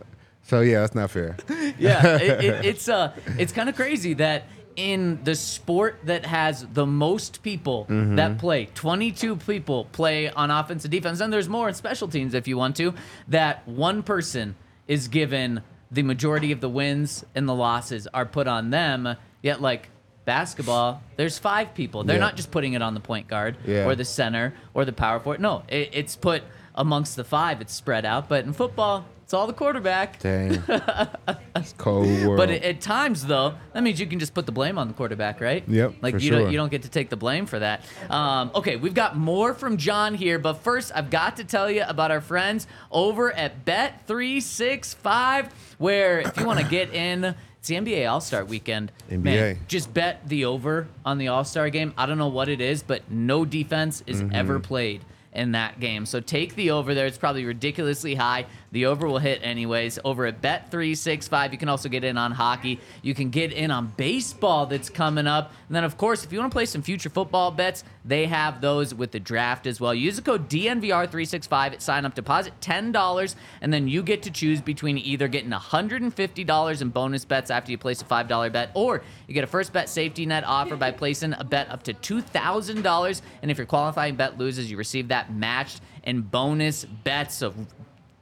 so 0.53 0.61
yeah, 0.61 0.81
that's 0.81 0.95
not 0.95 1.11
fair. 1.11 1.37
yeah, 1.79 2.17
it, 2.19 2.45
it, 2.45 2.65
it's 2.71 2.87
uh, 2.89 3.13
it's 3.39 3.53
kind 3.53 3.71
of 3.71 3.75
crazy 3.75 4.13
that 4.15 4.45
in 4.77 5.23
the 5.25 5.35
sport 5.35 5.99
that 6.05 6.27
has 6.27 6.67
the 6.75 6.85
most 6.87 7.43
people 7.43 7.87
Mm-hmm. 7.89 8.17
that 8.17 8.37
play, 8.39 8.67
22 8.75 9.37
people 9.37 9.87
play 9.93 10.29
on 10.31 10.51
offense 10.51 10.85
and 10.85 10.93
defense, 10.93 11.21
and 11.21 11.33
there's 11.33 11.49
more 11.49 11.69
in 11.69 11.75
special 11.75 12.07
teams 12.09 12.35
if 12.35 12.47
you 12.47 12.57
want 12.59 12.77
to. 12.77 12.93
That 13.29 13.67
one 13.67 14.03
person 14.03 14.55
is 14.87 15.09
given 15.09 15.63
the 15.91 16.03
majority 16.03 16.53
of 16.53 16.61
the 16.61 16.69
wins 16.69 17.25
and 17.35 17.49
the 17.49 17.55
losses 17.55 18.07
are 18.13 18.27
put 18.27 18.47
on 18.47 18.69
them. 18.71 19.17
Yet, 19.43 19.61
like 19.63 19.89
basketball, 20.27 21.03
there's 21.17 21.39
five 21.39 21.75
people. 21.75 22.05
They're 22.05 22.17
Yeah. 22.17 22.21
not 22.29 22.37
just 22.37 22.51
putting 22.51 22.75
it 22.75 22.83
on 22.83 22.95
the 22.95 23.01
point 23.01 23.27
guard 23.29 23.57
Yeah. 23.67 23.87
or 23.87 23.95
the 23.95 24.05
center 24.05 24.55
or 24.75 24.85
the 24.85 24.93
power 24.93 25.19
forward. 25.21 25.41
No, 25.41 25.63
it, 25.69 25.91
it's 25.93 26.17
put 26.17 26.43
amongst 26.75 27.17
the 27.17 27.25
five. 27.25 27.61
It's 27.61 27.75
spread 27.75 28.05
out. 28.07 28.29
But 28.29 28.45
in 28.45 28.53
football, 28.53 29.05
it's 29.33 29.35
all 29.39 29.47
the 29.47 29.55
quarterback. 29.55 30.19
Dang, 30.19 30.63
it's 31.57 31.73
cold 31.79 32.07
world. 32.27 32.37
But 32.37 32.51
at, 32.51 32.63
at 32.65 32.81
times, 32.83 33.25
though, 33.25 33.55
that 33.73 33.83
means 33.83 33.99
you 33.99 34.07
can 34.07 34.19
just 34.19 34.35
put 34.35 34.45
the 34.45 34.53
blame 34.53 34.77
on 34.77 34.89
the 34.89 34.93
quarterback, 34.95 35.41
right? 35.41 35.65
Yep, 35.67 35.95
Like 36.03 36.17
for 36.17 36.21
you 36.21 36.29
sure. 36.29 36.41
don't 36.41 36.53
you 36.53 36.59
don't 36.59 36.71
get 36.71 36.83
to 36.83 36.91
take 36.91 37.09
the 37.09 37.17
blame 37.17 37.47
for 37.47 37.59
that. 37.59 37.83
Um, 38.11 38.51
okay, 38.55 38.77
we've 38.77 38.93
got 38.93 39.17
more 39.17 39.55
from 39.55 39.79
John 39.79 40.13
here, 40.15 40.39
but 40.39 40.59
first 40.59 40.93
I've 40.95 41.09
got 41.09 41.39
to 41.39 41.45
tell 41.45 41.71
you 41.71 41.83
about 41.83 42.11
our 42.11 42.21
friends 42.21 42.67
over 42.91 43.33
at 43.33 43.65
Bet 43.65 44.03
Three 44.07 44.39
Six 44.41 44.93
Five, 44.93 45.51
where 45.79 46.21
if 46.21 46.37
you 46.37 46.45
want 46.47 46.61
to 46.61 46.67
get 46.67 46.93
in. 46.93 47.35
It's 47.59 47.69
the 47.69 47.77
NBA 47.77 48.11
All 48.11 48.21
Star 48.21 48.45
Weekend. 48.45 48.91
Man, 49.09 49.23
NBA. 49.23 49.59
just 49.69 49.95
bet 49.95 50.29
the 50.29 50.45
over 50.47 50.89
on 51.07 51.17
the 51.19 51.29
All 51.29 51.45
Star 51.45 51.71
game. 51.71 51.95
I 51.97 52.07
don't 52.07 52.19
know 52.19 52.27
what 52.27 52.49
it 52.49 52.61
is, 52.61 52.83
but 52.83 53.09
no 53.09 53.45
defense 53.45 54.03
is 54.07 54.21
Mm-hmm. 54.21 54.35
ever 54.35 54.59
played 54.59 55.05
in 55.33 55.53
that 55.53 55.79
game. 55.79 56.05
So 56.05 56.19
take 56.19 56.57
the 56.57 56.73
over 56.73 56.93
there. 56.93 57.07
It's 57.07 57.17
probably 57.19 57.45
ridiculously 57.45 58.17
high. 58.17 58.47
The 58.73 58.87
over 58.87 59.07
will 59.07 59.19
hit 59.19 59.41
anyways. 59.43 59.99
Over 60.03 60.27
at 60.27 60.41
Bet365, 60.41 61.53
you 61.53 61.59
can 61.59 61.69
also 61.69 61.89
get 61.91 62.05
in 62.05 62.17
on 62.17 62.33
hockey. 62.33 62.81
You 63.03 63.15
can 63.15 63.29
get 63.29 63.53
in 63.53 63.71
on 63.71 63.93
baseball 63.97 64.67
that's 64.67 64.89
coming 64.89 65.27
up. 65.27 65.53
And 65.69 65.77
then, 65.77 65.85
of 65.85 65.99
course, 65.99 66.25
if 66.25 66.33
you 66.33 66.39
want 66.39 66.51
to 66.51 66.55
play 66.55 66.65
some 66.65 66.83
future 66.83 67.11
football 67.11 67.51
bets, 67.51 67.85
they 68.05 68.27
have 68.27 68.63
those 68.63 68.95
with 68.95 69.13
the 69.13 69.21
draft 69.21 69.67
as 69.67 69.79
well. 69.79 69.95
Use 69.95 70.17
the 70.17 70.23
code 70.23 70.49
DNVR365 70.49 71.73
at 71.75 71.83
sign 71.83 72.07
up, 72.07 72.15
deposit 72.15 72.55
$10, 72.61 73.35
and 73.61 73.73
then 73.73 73.89
you 73.89 74.03
get 74.03 74.23
to 74.23 74.31
choose 74.31 74.61
between 74.61 74.97
either 74.97 75.29
getting 75.29 75.51
$150 75.51 76.83
in 76.83 76.89
bonus 76.89 77.25
bets 77.25 77.51
after 77.51 77.71
you 77.71 77.79
place 77.79 78.01
a 78.01 78.05
$5 78.05 78.53
bet, 78.53 78.71
or 78.75 79.03
you 79.29 79.35
get 79.35 79.45
a 79.45 79.47
first 79.47 79.73
bet 79.73 79.89
safety 79.89 80.25
net 80.25 80.45
offer 80.45 80.77
by 80.77 80.91
placing 80.91 81.35
a 81.35 81.45
bet 81.45 81.71
up 81.71 81.83
to 81.83 81.93
$2,000. 81.93 83.23
And 83.43 83.51
if 83.51 83.59
your 83.59 83.67
qualifying 83.67 84.17
bet 84.17 84.39
loses, 84.39 84.71
you 84.71 84.79
receive 84.79 85.09
that 85.09 85.33
matched 85.33 85.83
and 86.05 86.29
bonus 86.31 86.85
bets. 86.85 87.37
So 87.37 87.55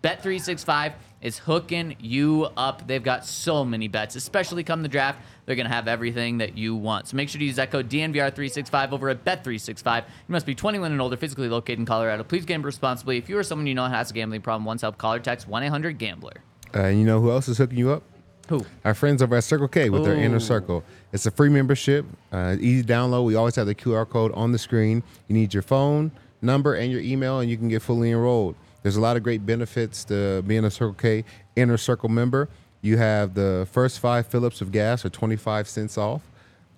Bet365 0.03 0.95
is 1.21 1.39
hooking 1.39 1.95
you 2.01 2.49
up. 2.57 2.87
They've 2.87 3.03
got 3.03 3.27
so 3.27 3.65
many 3.65 3.89
bets, 3.89 4.17
especially 4.17 4.65
come 4.65 4.83
the 4.83 4.89
draft. 4.89 5.19
They're 5.45 5.57
going 5.57 5.69
to 5.69 5.75
have 5.75 5.89
everything 5.89 6.39
that 6.39 6.57
you 6.57 6.75
want. 6.75 7.09
So 7.09 7.17
make 7.17 7.29
sure 7.29 7.39
to 7.39 7.45
use 7.45 7.57
that 7.57 7.71
code 7.71 7.91
DNVR365 7.91 8.93
over 8.93 9.11
at 9.11 9.25
Bet365. 9.25 9.99
You 9.99 10.05
must 10.29 10.47
be 10.47 10.55
21 10.55 10.93
and 10.93 11.01
older, 11.01 11.17
physically 11.17 11.49
located 11.49 11.81
in 11.81 11.87
Colorado. 11.87 12.25
Please 12.25 12.47
gamble 12.47 12.67
responsibly. 12.67 13.19
If 13.19 13.29
you 13.29 13.37
or 13.37 13.43
someone 13.43 13.67
you 13.67 13.75
know 13.75 13.87
has 13.87 14.11
a 14.11 14.15
gambling 14.15 14.41
problem, 14.41 14.65
once 14.65 14.81
help, 14.81 14.97
call 14.97 15.15
or 15.15 15.19
text 15.19 15.47
1 15.47 15.63
800 15.65 15.99
Gambler. 15.99 16.43
Uh, 16.75 16.85
and 16.85 16.99
you 16.99 17.05
know 17.05 17.21
who 17.21 17.31
else 17.31 17.49
is 17.49 17.59
hooking 17.59 17.77
you 17.77 17.91
up? 17.91 18.03
Who? 18.49 18.65
Our 18.85 18.95
friends 18.95 19.23
over 19.23 19.37
at 19.37 19.45
Circle 19.45 19.69
K 19.69 19.91
with 19.91 20.05
their 20.05 20.15
Inner 20.15 20.41
Circle. 20.41 20.83
It's 21.13 21.27
a 21.27 21.31
free 21.31 21.51
membership, 21.51 22.05
uh, 22.33 22.57
easy 22.59 22.83
download. 22.83 23.25
We 23.27 23.37
always 23.37 23.55
have 23.57 23.67
the 23.67 23.77
QR 23.77 24.09
code 24.09 24.33
on 24.33 24.51
the 24.51 24.59
screen. 24.59 25.05
You 25.29 25.35
need 25.35 25.55
your 25.55 25.63
phone 25.63 26.11
number 26.43 26.75
and 26.75 26.91
your 26.91 27.01
email, 27.01 27.41
and 27.41 27.51
you 27.51 27.57
can 27.57 27.69
get 27.69 27.83
fully 27.83 28.11
enrolled. 28.11 28.57
There's 28.83 28.97
a 28.97 29.01
lot 29.01 29.17
of 29.17 29.23
great 29.23 29.45
benefits 29.45 30.05
to 30.05 30.43
being 30.43 30.65
a 30.65 30.71
Circle 30.71 30.95
K 30.95 31.25
Inner 31.57 31.77
Circle 31.77 32.09
member. 32.09 32.49
You 32.83 32.97
have 32.97 33.35
the 33.35 33.69
first 33.71 33.99
five 34.01 34.27
Phillips 34.27 34.61
of 34.61 34.73
gas 34.73 35.05
are 35.05 35.11
25 35.11 35.69
cents 35.69 35.99
off. 35.99 36.23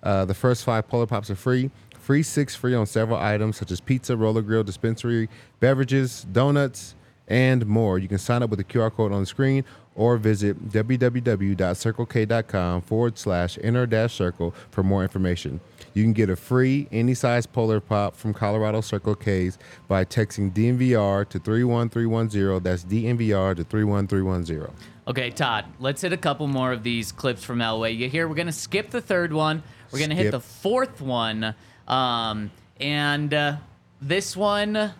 Uh, 0.01 0.25
the 0.25 0.33
first 0.33 0.65
five 0.65 0.87
Polar 0.87 1.07
Pops 1.07 1.29
are 1.29 1.35
free. 1.35 1.71
Free 1.97 2.23
six 2.23 2.53
free 2.53 2.75
on 2.75 2.85
several 2.85 3.17
items 3.17 3.55
such 3.55 3.71
as 3.71 3.79
pizza, 3.79 4.17
roller 4.17 4.41
grill, 4.41 4.63
dispensary, 4.63 5.29
beverages, 5.61 6.25
donuts, 6.29 6.95
and 7.29 7.65
more. 7.65 7.97
You 7.97 8.09
can 8.09 8.17
sign 8.17 8.43
up 8.43 8.49
with 8.49 8.59
the 8.59 8.65
QR 8.65 8.91
code 8.91 9.13
on 9.13 9.21
the 9.21 9.25
screen 9.25 9.63
or 9.95 10.17
visit 10.17 10.69
www.circlek.com 10.69 12.81
forward 12.81 13.17
slash 13.17 13.57
inner 13.59 13.85
dash 13.85 14.13
circle 14.13 14.53
for 14.71 14.83
more 14.83 15.03
information. 15.03 15.59
You 15.93 16.03
can 16.03 16.13
get 16.13 16.29
a 16.29 16.35
free 16.35 16.87
any 16.91 17.13
size 17.13 17.45
Polar 17.45 17.79
Pop 17.79 18.15
from 18.15 18.33
Colorado 18.33 18.81
Circle 18.81 19.15
K's 19.15 19.57
by 19.87 20.05
texting 20.05 20.51
DNVR 20.51 21.27
to 21.29 21.39
31310. 21.39 22.63
That's 22.63 22.83
DNVR 22.83 23.55
to 23.55 23.63
31310. 23.63 24.75
Okay, 25.05 25.29
Todd, 25.29 25.65
let's 25.79 26.01
hit 26.01 26.13
a 26.13 26.17
couple 26.17 26.47
more 26.47 26.71
of 26.71 26.83
these 26.83 27.11
clips 27.11 27.43
from 27.43 27.59
Elway. 27.59 27.95
You 27.95 28.09
hear 28.09 28.27
we're 28.27 28.35
going 28.35 28.47
to 28.47 28.53
skip 28.53 28.89
the 28.89 29.01
third 29.01 29.33
one. 29.33 29.61
We're 29.91 29.99
going 29.99 30.09
to 30.09 30.15
hit 30.15 30.31
the 30.31 30.39
fourth 30.39 31.01
one. 31.01 31.53
Um, 31.87 32.51
and 32.79 33.33
uh, 33.33 33.57
this 34.01 34.35
one 34.35 34.93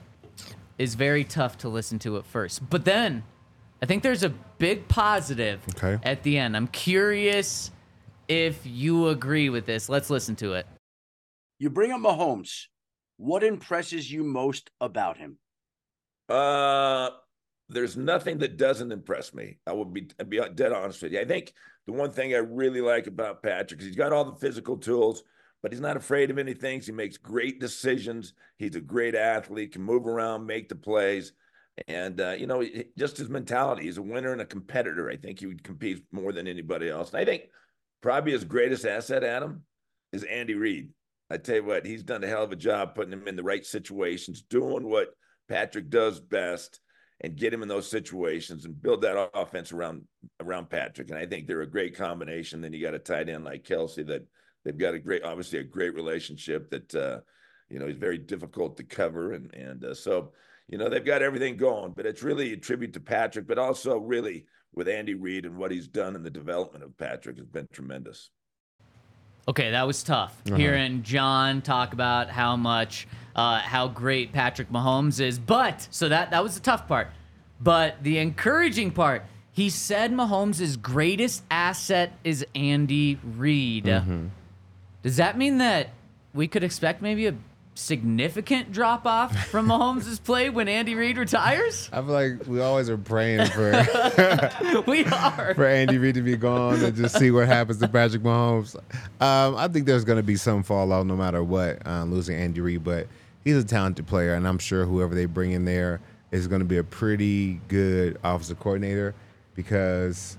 is 0.77 0.95
very 0.95 1.23
tough 1.23 1.57
to 1.59 1.69
listen 1.69 1.99
to 1.99 2.17
at 2.17 2.25
first. 2.25 2.69
But 2.69 2.85
then 2.85 3.23
I 3.83 3.85
think 3.85 4.01
there's 4.01 4.23
a 4.23 4.29
big 4.59 4.87
positive 4.87 5.59
Okay. 5.75 5.99
at 6.03 6.23
the 6.23 6.37
end. 6.37 6.55
I'm 6.55 6.67
curious 6.67 7.69
if 8.29 8.65
you 8.65 9.09
agree 9.09 9.49
with 9.49 9.65
this. 9.65 9.89
Let's 9.89 10.09
listen 10.09 10.37
to 10.37 10.53
it. 10.53 10.65
You 11.59 11.69
bring 11.69 11.91
up 11.91 11.99
Mahomes. 11.99 12.67
What 13.17 13.43
impresses 13.43 14.09
you 14.09 14.23
most 14.23 14.71
about 14.79 15.17
him? 15.17 15.37
Uh, 16.29 17.09
there's 17.67 17.97
nothing 17.97 18.37
that 18.37 18.55
doesn't 18.55 18.93
impress 18.93 19.33
me. 19.33 19.57
I 19.67 19.73
will 19.73 19.83
be 19.83 20.07
I'd 20.17 20.29
be 20.29 20.39
dead 20.55 20.71
honest 20.71 21.03
with 21.03 21.11
you. 21.11 21.19
I 21.19 21.25
think 21.25 21.51
the 21.85 21.91
one 21.91 22.11
thing 22.11 22.33
I 22.33 22.37
really 22.37 22.79
like 22.79 23.07
about 23.07 23.43
Patrick 23.43 23.81
is 23.81 23.87
he's 23.87 23.97
got 23.97 24.13
all 24.13 24.23
the 24.23 24.39
physical 24.39 24.77
tools, 24.77 25.23
but 25.61 25.73
he's 25.73 25.81
not 25.81 25.97
afraid 25.97 26.31
of 26.31 26.37
anything. 26.37 26.79
He 26.79 26.93
makes 26.93 27.17
great 27.17 27.59
decisions. 27.59 28.33
He's 28.57 28.77
a 28.77 28.81
great 28.81 29.13
athlete, 29.13 29.73
can 29.73 29.81
move 29.83 30.07
around, 30.07 30.45
make 30.45 30.69
the 30.69 30.75
plays, 30.75 31.33
and 31.87 32.21
uh, 32.21 32.35
you 32.37 32.47
know, 32.47 32.63
just 32.97 33.17
his 33.17 33.29
mentality. 33.29 33.83
He's 33.83 33.97
a 33.97 34.01
winner 34.01 34.31
and 34.31 34.41
a 34.41 34.45
competitor. 34.45 35.09
I 35.09 35.17
think 35.17 35.39
he 35.39 35.47
would 35.47 35.63
compete 35.63 36.05
more 36.11 36.31
than 36.31 36.47
anybody 36.47 36.89
else. 36.89 37.11
And 37.11 37.19
I 37.19 37.25
think 37.25 37.43
probably 38.01 38.33
his 38.33 38.43
greatest 38.43 38.85
asset, 38.85 39.23
Adam, 39.23 39.63
is 40.11 40.23
Andy 40.23 40.55
Reid. 40.55 40.89
I 41.29 41.37
tell 41.37 41.55
you 41.55 41.63
what, 41.63 41.85
he's 41.85 42.03
done 42.03 42.23
a 42.23 42.27
hell 42.27 42.43
of 42.43 42.51
a 42.51 42.55
job 42.55 42.93
putting 42.93 43.13
him 43.13 43.27
in 43.27 43.35
the 43.35 43.43
right 43.43 43.65
situations, 43.65 44.43
doing 44.43 44.87
what 44.87 45.09
Patrick 45.49 45.89
does 45.89 46.19
best, 46.19 46.79
and 47.21 47.35
get 47.35 47.53
him 47.53 47.63
in 47.63 47.69
those 47.69 47.89
situations 47.89 48.65
and 48.65 48.81
build 48.81 49.01
that 49.01 49.31
offense 49.33 49.71
around 49.71 50.03
around 50.41 50.69
Patrick. 50.69 51.09
And 51.09 51.17
I 51.17 51.25
think 51.25 51.47
they're 51.47 51.61
a 51.61 51.69
great 51.69 51.95
combination. 51.95 52.61
Then 52.61 52.73
you 52.73 52.81
got 52.81 52.93
a 52.93 52.99
tight 52.99 53.29
end 53.29 53.45
like 53.45 53.63
Kelce 53.63 54.05
that 54.07 54.27
they've 54.63 54.77
got 54.77 54.93
a 54.93 54.99
great, 54.99 55.23
obviously 55.23 55.59
a 55.59 55.63
great 55.63 55.95
relationship 55.95 56.69
that 56.69 56.93
uh, 56.93 57.19
you 57.69 57.79
know 57.79 57.87
is 57.87 57.95
very 57.95 58.17
difficult 58.17 58.77
to 58.77 58.83
cover, 58.83 59.33
and 59.33 59.53
and 59.55 59.85
uh, 59.85 59.93
so 59.93 60.33
you 60.69 60.77
know 60.77 60.89
they've 60.89 61.05
got 61.05 61.21
everything 61.21 61.57
going. 61.57 61.93
But 61.95 62.05
it's 62.05 62.23
really 62.23 62.53
a 62.53 62.57
tribute 62.57 62.93
to 62.93 62.99
Patrick, 62.99 63.47
but 63.47 63.57
also 63.57 63.97
really 63.97 64.45
with 64.73 64.87
Andy 64.87 65.13
Reid 65.13 65.45
and 65.45 65.57
what 65.57 65.71
he's 65.71 65.87
done 65.87 66.15
in 66.15 66.23
the 66.23 66.29
development 66.29 66.83
of 66.83 66.97
Patrick 66.97 67.37
has 67.37 67.45
been 67.45 67.67
tremendous. 67.71 68.31
Okay, 69.47 69.71
that 69.71 69.85
was 69.85 70.03
tough. 70.03 70.41
Hearing 70.55 71.03
John 71.03 71.61
talk 71.61 71.91
about 71.91 72.29
how 72.29 72.55
much, 72.55 73.07
uh, 73.35 73.59
how 73.59 73.89
great 73.89 74.31
Patrick 74.31 74.69
Mahomes 74.69 75.19
is, 75.19 75.37
but 75.37 75.85
so 75.91 76.07
that 76.09 76.31
that 76.31 76.41
was 76.41 76.55
the 76.55 76.61
tough 76.61 76.87
part. 76.87 77.09
But 77.59 78.01
the 78.03 78.19
encouraging 78.19 78.91
part, 78.91 79.23
he 79.51 79.69
said 79.69 80.11
Mahomes' 80.13 80.81
greatest 80.81 81.43
asset 81.51 82.13
is 82.23 82.45
Andy 82.55 83.19
Reid. 83.21 83.85
Does 85.03 85.17
that 85.17 85.37
mean 85.37 85.57
that 85.57 85.89
we 86.33 86.47
could 86.47 86.63
expect 86.63 87.01
maybe 87.01 87.27
a 87.27 87.35
significant 87.75 88.71
drop 88.71 89.05
off 89.05 89.35
from 89.47 89.67
Mahomes' 89.67 90.23
play 90.23 90.49
when 90.49 90.67
Andy 90.67 90.95
Reid 90.95 91.17
retires? 91.17 91.89
I 91.91 91.97
feel 91.97 92.05
like 92.05 92.47
we 92.47 92.61
always 92.61 92.89
are 92.89 92.97
praying 92.97 93.47
for 93.47 93.71
we 94.87 95.05
are. 95.05 95.53
for 95.55 95.65
Andy 95.65 95.97
Reid 95.97 96.15
to 96.15 96.21
be 96.21 96.35
gone 96.35 96.83
and 96.83 96.95
just 96.95 97.17
see 97.17 97.31
what 97.31 97.47
happens 97.47 97.79
to 97.79 97.87
Patrick 97.87 98.23
Mahomes. 98.23 98.75
Um, 99.21 99.55
I 99.55 99.67
think 99.67 99.85
there's 99.85 100.03
going 100.05 100.17
to 100.17 100.23
be 100.23 100.35
some 100.35 100.63
fallout 100.63 101.05
no 101.05 101.15
matter 101.15 101.43
what, 101.43 101.85
uh, 101.85 102.03
losing 102.03 102.35
Andy 102.35 102.61
Reid, 102.61 102.83
but 102.83 103.07
he's 103.43 103.57
a 103.57 103.63
talented 103.63 104.07
player, 104.07 104.35
and 104.35 104.47
I'm 104.47 104.59
sure 104.59 104.85
whoever 104.85 105.15
they 105.15 105.25
bring 105.25 105.51
in 105.51 105.65
there 105.65 105.99
is 106.31 106.47
going 106.47 106.59
to 106.59 106.65
be 106.65 106.77
a 106.77 106.83
pretty 106.83 107.61
good 107.67 108.17
offensive 108.23 108.59
coordinator 108.59 109.13
because 109.55 110.37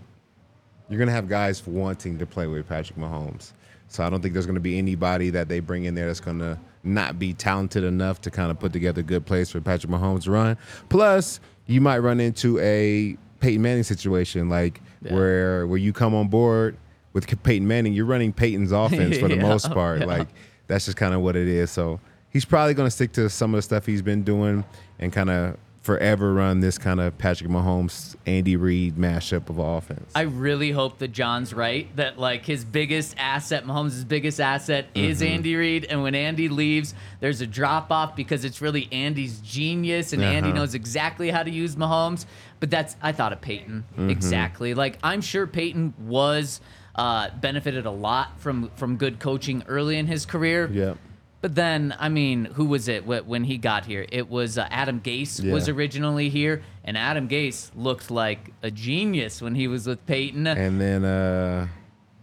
you're 0.89 0.99
going 0.99 1.09
to 1.09 1.15
have 1.15 1.29
guys 1.29 1.65
wanting 1.67 2.19
to 2.19 2.27
play 2.27 2.47
with 2.47 2.69
Patrick 2.69 2.99
Mahomes. 2.99 3.53
So 3.89 4.05
I 4.05 4.11
don't 4.11 4.21
think 4.21 4.35
there's 4.35 4.47
going 4.47 4.57
to 4.57 4.61
be 4.61 4.77
anybody 4.79 5.31
that 5.31 5.49
they 5.49 5.61
bring 5.61 5.85
in 5.85 5.95
there 5.95 6.07
that's 6.07 6.21
going 6.21 6.41
to 6.41 6.59
not 6.85 7.19
be 7.19 7.33
talented 7.33 7.85
enough 7.85 8.21
to 8.23 8.31
kind 8.31 8.51
of 8.51 8.59
put 8.59 8.73
together 8.73 9.03
good 9.03 9.27
plays 9.27 9.51
for 9.51 9.61
Patrick 9.61 9.91
Mahomes 9.91 10.25
to 10.25 10.31
run. 10.31 10.57
Plus, 10.89 11.41
you 11.67 11.81
might 11.81 11.99
run 11.99 12.21
into 12.21 12.59
a 12.61 13.17
Peyton 13.41 13.63
Manning 13.63 13.83
situation, 13.85 14.49
like 14.49 14.81
where 15.01 15.67
where 15.67 15.79
you 15.79 15.93
come 15.93 16.15
on 16.15 16.29
board 16.29 16.77
with 17.13 17.27
Peyton 17.43 17.67
Manning, 17.67 17.93
you're 17.93 18.05
running 18.07 18.33
Peyton's 18.33 18.73
offense 18.73 19.19
for 19.19 19.29
the 19.29 19.37
Yeah, 19.37 19.43
most 19.43 19.71
part. 19.71 20.07
Like 20.07 20.29
that's 20.67 20.85
just 20.87 20.97
kind 20.97 21.15
of 21.15 21.21
what 21.21 21.37
it 21.37 21.47
is. 21.49 21.71
So 21.71 22.01
he's 22.31 22.45
probably 22.45 22.75
going 22.75 22.87
to 22.87 22.91
stick 22.91 23.13
to 23.13 23.29
some 23.31 23.55
of 23.55 23.59
the 23.59 23.63
stuff 23.63 23.87
he's 23.87 24.03
been 24.03 24.23
doing 24.25 24.65
and 24.99 25.13
kind 25.13 25.31
of 25.31 25.57
forever 25.85 26.33
run 26.33 26.61
this 26.61 26.79
kind 26.79 26.99
of 26.99 27.17
Patrick 27.19 27.51
Mahomes, 27.51 28.17
Andy 28.25 28.57
Reid 28.57 28.97
mashup 28.97 29.51
of 29.51 29.59
offense. 29.59 30.11
I 30.15 30.23
really 30.23 30.71
hope 30.71 30.97
that 31.01 31.09
John's 31.13 31.53
right. 31.53 31.95
That 31.97 32.19
like 32.19 32.47
his 32.47 32.65
biggest 32.65 33.15
asset, 33.19 33.67
Mahomes' 33.67 34.09
biggest 34.09 34.41
asset, 34.41 34.87
is 34.95 35.21
Mm-hmm. 35.21 35.35
Andy 35.35 35.57
Reid, 35.57 35.85
and 35.85 36.03
when 36.03 36.15
Andy 36.15 36.49
leaves, 36.49 36.95
there's 37.21 37.43
a 37.43 37.47
drop 37.47 37.93
off 37.93 38.17
because 38.17 38.47
it's 38.47 38.63
really 38.63 38.89
Andy's 38.93 39.41
genius, 39.41 40.15
and 40.15 40.25
Andy 40.25 40.49
Uh-huh. 40.49 40.59
knows 40.61 40.75
exactly 40.75 41.31
how 41.31 41.43
to 41.43 41.51
use 41.51 41.77
Mahomes. 41.77 42.25
But 42.61 42.71
that's 42.71 42.97
I 43.03 43.13
thought 43.13 43.35
of 43.35 43.43
Peyton 43.43 43.85
Mm-hmm. 43.93 44.09
exactly. 44.09 44.73
Like 44.73 44.99
I'm 45.03 45.21
sure 45.21 45.47
Peyton 45.47 45.93
was 46.01 46.63
uh, 46.95 47.29
benefited 47.43 47.85
a 47.85 47.91
lot 47.91 48.41
from 48.41 48.71
from 48.77 48.97
good 48.97 49.19
coaching 49.19 49.63
early 49.69 49.99
in 49.99 50.07
his 50.07 50.25
career. 50.25 50.71
Yep. 50.73 50.97
But 51.45 51.55
then, 51.57 51.95
I 51.99 52.09
mean, 52.09 52.47
who 52.47 52.65
was 52.65 52.89
it 52.89 53.05
when 53.05 53.45
he 53.45 53.59
got 53.59 53.85
here? 53.85 54.07
It 54.11 54.31
was 54.31 54.57
uh, 54.57 54.67
Adam 54.71 55.03
Gase 55.03 55.47
was 55.53 55.69
originally 55.69 56.31
here, 56.31 56.63
and 56.85 56.97
Adam 56.97 57.29
Gase 57.29 57.71
looked 57.77 58.11
like 58.11 58.55
a 58.63 58.71
genius 58.71 59.43
when 59.43 59.55
he 59.55 59.69
was 59.69 59.87
with 59.87 60.07
Peyton. 60.07 60.47
And 60.47 60.81
then 60.81 61.05
uh, 61.05 61.67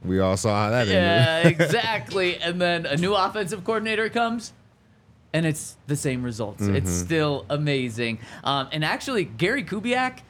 we 0.04 0.20
all 0.20 0.38
saw 0.38 0.64
how 0.64 0.70
that 0.72 0.88
ended. 0.88 0.96
Yeah, 0.96 1.48
exactly. 1.66 2.38
and 2.38 2.60
then 2.60 2.88
a 2.88 2.98
new 2.98 3.14
offensive 3.14 3.64
coordinator 3.64 4.10
comes, 4.10 4.54
and 5.34 5.46
it's 5.46 5.78
the 5.86 5.96
same 5.96 6.24
results. 6.24 6.64
It's 6.64 6.90
Mm-hmm. 6.90 7.06
still 7.06 7.46
amazing. 7.48 8.18
Um, 8.44 8.70
and 8.72 8.84
actually, 8.84 9.26
Gary 9.26 9.64
Kubiak 9.64 10.22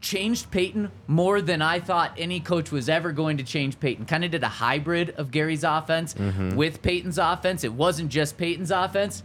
changed 0.00 0.50
Peyton 0.50 0.90
more 1.06 1.42
than 1.42 1.60
I 1.62 1.78
thought 1.80 2.12
any 2.16 2.40
coach 2.40 2.72
was 2.72 2.88
ever 2.88 3.12
going 3.12 3.36
to 3.36 3.44
change 3.44 3.78
Peyton. 3.80 4.06
Kind 4.06 4.24
of 4.24 4.30
did 4.30 4.42
a 4.42 4.48
hybrid 4.48 5.10
of 5.10 5.30
Gary's 5.30 5.64
offense 5.64 6.14
Mm-hmm. 6.14 6.56
with 6.56 6.80
Peyton's 6.82 7.18
offense. 7.18 7.64
It 7.64 7.72
wasn't 7.72 8.10
just 8.10 8.38
Peyton's 8.38 8.70
offense, 8.70 9.22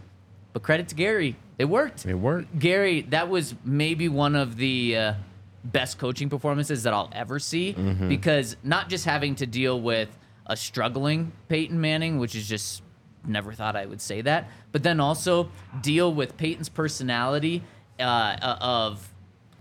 but 0.54 0.64
credit 0.64 0.88
to 0.90 0.96
Gary, 0.96 1.36
it 1.58 1.66
worked. 1.66 2.06
It 2.06 2.16
worked. 2.16 2.60
Gary, 2.60 3.02
that 3.10 3.30
was 3.30 3.56
maybe 3.64 4.10
one 4.10 4.36
of 4.36 4.58
the 4.58 4.98
uh, 4.98 5.14
best 5.64 5.98
coaching 5.98 6.30
performances 6.30 6.84
that 6.84 6.94
I'll 6.94 7.10
ever 7.14 7.40
see 7.40 7.74
Mm-hmm. 7.74 8.10
because 8.10 8.58
not 8.64 8.90
just 8.90 9.06
having 9.06 9.36
to 9.36 9.46
deal 9.46 9.80
with 9.80 10.10
a 10.46 10.56
struggling 10.58 11.32
Peyton 11.48 11.80
Manning, 11.80 12.20
which 12.20 12.36
is 12.36 12.48
just 12.48 12.84
never 13.26 13.54
thought 13.54 13.76
I 13.76 13.86
would 13.86 14.02
say 14.02 14.22
that, 14.22 14.50
but 14.72 14.84
then 14.84 15.00
also 15.00 15.50
deal 15.82 16.14
with 16.14 16.38
Peyton's 16.38 16.70
personality 16.70 17.64
uh, 18.00 18.04
uh, 18.04 18.58
of 18.62 19.12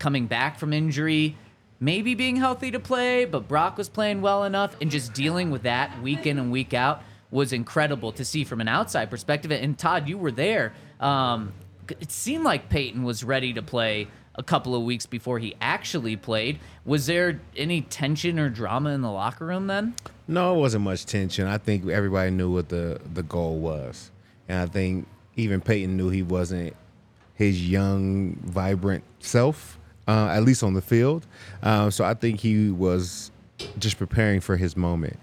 coming 0.04 0.26
back 0.26 0.58
from 0.58 0.74
injury, 0.74 1.34
maybe 1.80 2.14
being 2.14 2.36
healthy 2.36 2.70
to 2.70 2.78
play, 2.78 3.24
but 3.24 3.48
Brock 3.48 3.78
was 3.78 3.88
playing 3.88 4.20
well 4.20 4.44
enough, 4.44 4.76
and 4.82 4.90
just 4.90 5.14
dealing 5.14 5.50
with 5.50 5.62
that 5.62 6.02
week 6.02 6.26
in 6.26 6.38
and 6.38 6.52
week 6.52 6.74
out 6.74 7.02
was 7.30 7.54
incredible 7.54 8.12
to 8.12 8.22
see 8.22 8.44
from 8.44 8.60
an 8.60 8.68
outside 8.68 9.08
perspective. 9.08 9.50
And 9.50 9.78
Todd, 9.78 10.06
you 10.06 10.18
were 10.18 10.30
there. 10.30 10.74
Um, 11.00 11.54
it 11.88 12.12
seemed 12.12 12.44
like 12.44 12.68
Peyton 12.68 13.02
was 13.02 13.24
ready 13.24 13.54
to 13.54 13.62
play 13.62 14.08
a 14.34 14.42
couple 14.42 14.74
of 14.74 14.82
weeks 14.82 15.06
before 15.06 15.38
he 15.38 15.54
actually 15.58 16.16
played. 16.16 16.60
Was 16.84 17.06
there 17.06 17.40
any 17.56 17.80
tension 17.80 18.38
or 18.38 18.50
drama 18.50 18.90
in 18.90 19.00
the 19.00 19.10
locker 19.10 19.46
room 19.46 19.68
then? 19.68 19.94
No, 20.28 20.54
it 20.54 20.58
wasn't 20.58 20.84
much 20.84 21.06
tension. 21.06 21.46
I 21.46 21.56
think 21.56 21.88
everybody 21.88 22.30
knew 22.30 22.52
what 22.52 22.68
the 22.68 23.00
the 23.14 23.22
goal 23.22 23.58
was, 23.58 24.10
and 24.50 24.60
I 24.60 24.66
think 24.66 25.06
even 25.34 25.62
Peyton 25.62 25.96
knew 25.96 26.10
he 26.10 26.22
wasn't 26.22 26.76
his 27.34 27.68
young, 27.68 28.36
vibrant 28.42 29.04
self, 29.18 29.78
uh, 30.06 30.28
at 30.28 30.42
least 30.42 30.62
on 30.62 30.74
the 30.74 30.82
field. 30.82 31.26
Um, 31.62 31.90
so 31.90 32.04
I 32.04 32.14
think 32.14 32.40
he 32.40 32.70
was 32.70 33.30
just 33.78 33.98
preparing 33.98 34.40
for 34.40 34.56
his 34.56 34.76
moment. 34.76 35.18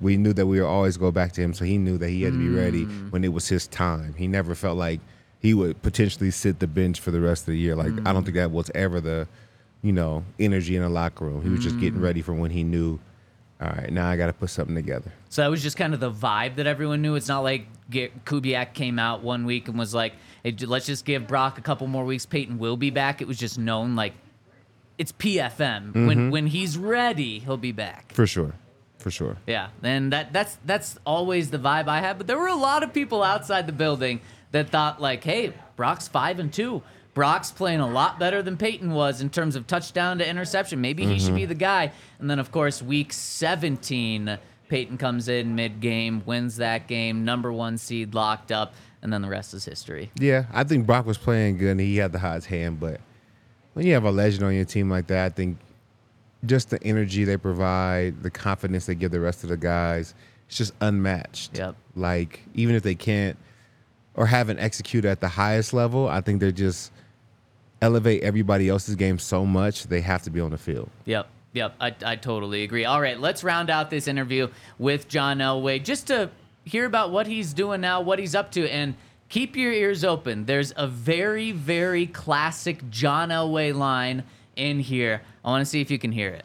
We 0.00 0.16
knew 0.16 0.32
that 0.32 0.46
we 0.46 0.60
would 0.60 0.66
always 0.66 0.96
go 0.96 1.10
back 1.10 1.32
to 1.32 1.40
him, 1.40 1.54
so 1.54 1.64
he 1.64 1.78
knew 1.78 1.98
that 1.98 2.08
he 2.08 2.22
had 2.22 2.32
to 2.32 2.38
be 2.38 2.48
ready 2.48 2.84
when 2.84 3.24
it 3.24 3.32
was 3.32 3.48
his 3.48 3.66
time. 3.68 4.14
He 4.14 4.26
never 4.26 4.54
felt 4.54 4.76
like 4.76 5.00
he 5.38 5.54
would 5.54 5.80
potentially 5.82 6.30
sit 6.30 6.58
the 6.58 6.66
bench 6.66 7.00
for 7.00 7.10
the 7.10 7.20
rest 7.20 7.42
of 7.42 7.46
the 7.46 7.58
year. 7.58 7.76
Like 7.76 7.92
I 8.06 8.12
don't 8.12 8.24
think 8.24 8.34
that 8.36 8.50
was 8.50 8.70
ever 8.74 9.00
the, 9.00 9.28
you 9.82 9.92
know, 9.92 10.24
energy 10.38 10.76
in 10.76 10.82
the 10.82 10.88
locker 10.88 11.24
room. 11.24 11.42
He 11.42 11.48
was 11.48 11.60
just 11.60 11.78
getting 11.78 12.00
ready 12.00 12.22
for 12.22 12.34
when 12.34 12.50
he 12.50 12.64
knew 12.64 12.98
all 13.60 13.68
right, 13.68 13.92
now 13.92 14.10
I 14.10 14.16
got 14.16 14.26
to 14.26 14.32
put 14.32 14.50
something 14.50 14.74
together. 14.74 15.12
So 15.28 15.42
that 15.42 15.48
was 15.48 15.62
just 15.62 15.76
kind 15.76 15.94
of 15.94 16.00
the 16.00 16.10
vibe 16.10 16.56
that 16.56 16.66
everyone 16.66 17.02
knew. 17.02 17.14
It's 17.14 17.28
not 17.28 17.40
like 17.40 17.66
Kubiak 17.90 18.74
came 18.74 18.98
out 18.98 19.22
one 19.22 19.46
week 19.46 19.68
and 19.68 19.78
was 19.78 19.94
like, 19.94 20.14
hey, 20.42 20.54
let's 20.66 20.86
just 20.86 21.04
give 21.04 21.26
Brock 21.26 21.56
a 21.56 21.60
couple 21.60 21.86
more 21.86 22.04
weeks. 22.04 22.26
Peyton 22.26 22.58
will 22.58 22.76
be 22.76 22.90
back. 22.90 23.22
It 23.22 23.28
was 23.28 23.38
just 23.38 23.58
known 23.58 23.94
like 23.94 24.12
it's 24.98 25.12
PFM. 25.12 25.92
When 25.94 26.06
mm-hmm. 26.06 26.30
when 26.30 26.46
he's 26.46 26.76
ready, 26.76 27.40
he'll 27.40 27.56
be 27.56 27.72
back. 27.72 28.12
For 28.12 28.26
sure. 28.26 28.54
For 28.98 29.10
sure. 29.10 29.36
Yeah, 29.46 29.68
and 29.82 30.12
that 30.12 30.32
that's 30.32 30.58
that's 30.64 30.98
always 31.04 31.50
the 31.50 31.58
vibe 31.58 31.88
I 31.88 32.00
have. 32.00 32.18
But 32.18 32.26
there 32.26 32.38
were 32.38 32.48
a 32.48 32.54
lot 32.54 32.82
of 32.82 32.92
people 32.92 33.22
outside 33.22 33.66
the 33.66 33.72
building 33.72 34.20
that 34.52 34.70
thought 34.70 35.00
like, 35.00 35.22
"Hey, 35.22 35.52
Brock's 35.76 36.08
five 36.08 36.38
and 36.38 36.52
two. 36.52 36.82
Brock's 37.12 37.52
playing 37.52 37.80
a 37.80 37.88
lot 37.88 38.18
better 38.18 38.42
than 38.42 38.56
Peyton 38.56 38.90
was 38.90 39.20
in 39.20 39.30
terms 39.30 39.54
of 39.54 39.66
touchdown 39.66 40.18
to 40.18 40.28
interception. 40.28 40.80
Maybe 40.80 41.06
he 41.06 41.20
should 41.20 41.34
be 41.34 41.42
mm-hmm. 41.42 41.50
the 41.50 41.54
guy." 41.54 41.92
And 42.18 42.30
then, 42.30 42.38
of 42.38 42.50
course, 42.50 42.82
week 42.82 43.12
17, 43.12 44.38
Peyton 44.68 44.96
comes 44.96 45.28
in 45.28 45.54
mid 45.54 45.80
game, 45.80 46.22
wins 46.24 46.56
that 46.56 46.88
game, 46.88 47.24
number 47.24 47.52
one 47.52 47.78
seed 47.78 48.14
locked 48.14 48.50
up, 48.50 48.74
and 49.02 49.12
then 49.12 49.22
the 49.22 49.28
rest 49.28 49.54
is 49.54 49.64
history. 49.64 50.10
Yeah, 50.18 50.46
I 50.52 50.64
think 50.64 50.86
Brock 50.86 51.04
was 51.04 51.18
playing 51.18 51.58
good 51.58 51.72
and 51.72 51.80
he 51.80 51.98
had 51.98 52.12
the 52.12 52.18
hottest 52.18 52.46
hand, 52.46 52.80
but 52.80 53.00
when 53.74 53.86
you 53.86 53.94
have 53.94 54.04
a 54.04 54.10
legend 54.10 54.44
on 54.44 54.54
your 54.54 54.64
team 54.64 54.88
like 54.88 55.08
that, 55.08 55.26
I 55.26 55.28
think 55.28 55.58
just 56.46 56.70
the 56.70 56.82
energy 56.82 57.24
they 57.24 57.36
provide, 57.36 58.22
the 58.22 58.30
confidence 58.30 58.86
they 58.86 58.94
give 58.94 59.10
the 59.10 59.20
rest 59.20 59.42
of 59.44 59.50
the 59.50 59.56
guys, 59.56 60.14
it's 60.48 60.56
just 60.56 60.74
unmatched. 60.80 61.58
Yep. 61.58 61.76
Like 61.94 62.40
even 62.54 62.74
if 62.74 62.82
they 62.82 62.94
can't 62.94 63.36
or 64.14 64.26
haven't 64.26 64.58
executed 64.58 65.08
at 65.08 65.20
the 65.20 65.28
highest 65.28 65.72
level, 65.72 66.08
I 66.08 66.20
think 66.20 66.40
they 66.40 66.52
just 66.52 66.92
elevate 67.82 68.22
everybody 68.22 68.68
else's 68.68 68.94
game 68.94 69.18
so 69.18 69.44
much 69.44 69.88
they 69.88 70.00
have 70.00 70.22
to 70.22 70.30
be 70.30 70.40
on 70.40 70.50
the 70.50 70.58
field. 70.58 70.88
Yep. 71.04 71.28
Yep. 71.52 71.74
I, 71.80 71.94
I 72.04 72.16
totally 72.16 72.62
agree. 72.62 72.84
All 72.84 73.00
right, 73.00 73.18
let's 73.18 73.44
round 73.44 73.70
out 73.70 73.90
this 73.90 74.08
interview 74.08 74.48
with 74.78 75.08
John 75.08 75.38
Elway 75.38 75.82
just 75.82 76.08
to 76.08 76.30
hear 76.64 76.86
about 76.86 77.10
what 77.10 77.26
he's 77.26 77.52
doing 77.52 77.80
now, 77.80 78.00
what 78.00 78.18
he's 78.18 78.34
up 78.34 78.50
to, 78.52 78.68
and 78.68 78.94
keep 79.34 79.56
your 79.56 79.72
ears 79.72 80.04
open. 80.04 80.44
There's 80.44 80.72
a 80.76 80.86
very, 80.86 81.50
very 81.50 82.06
classic 82.06 82.88
John 82.88 83.30
Elway 83.30 83.74
line 83.74 84.22
in 84.54 84.78
here. 84.78 85.22
I 85.44 85.48
want 85.48 85.60
to 85.60 85.66
see 85.66 85.80
if 85.80 85.90
you 85.90 85.98
can 85.98 86.12
hear 86.12 86.28
it. 86.28 86.44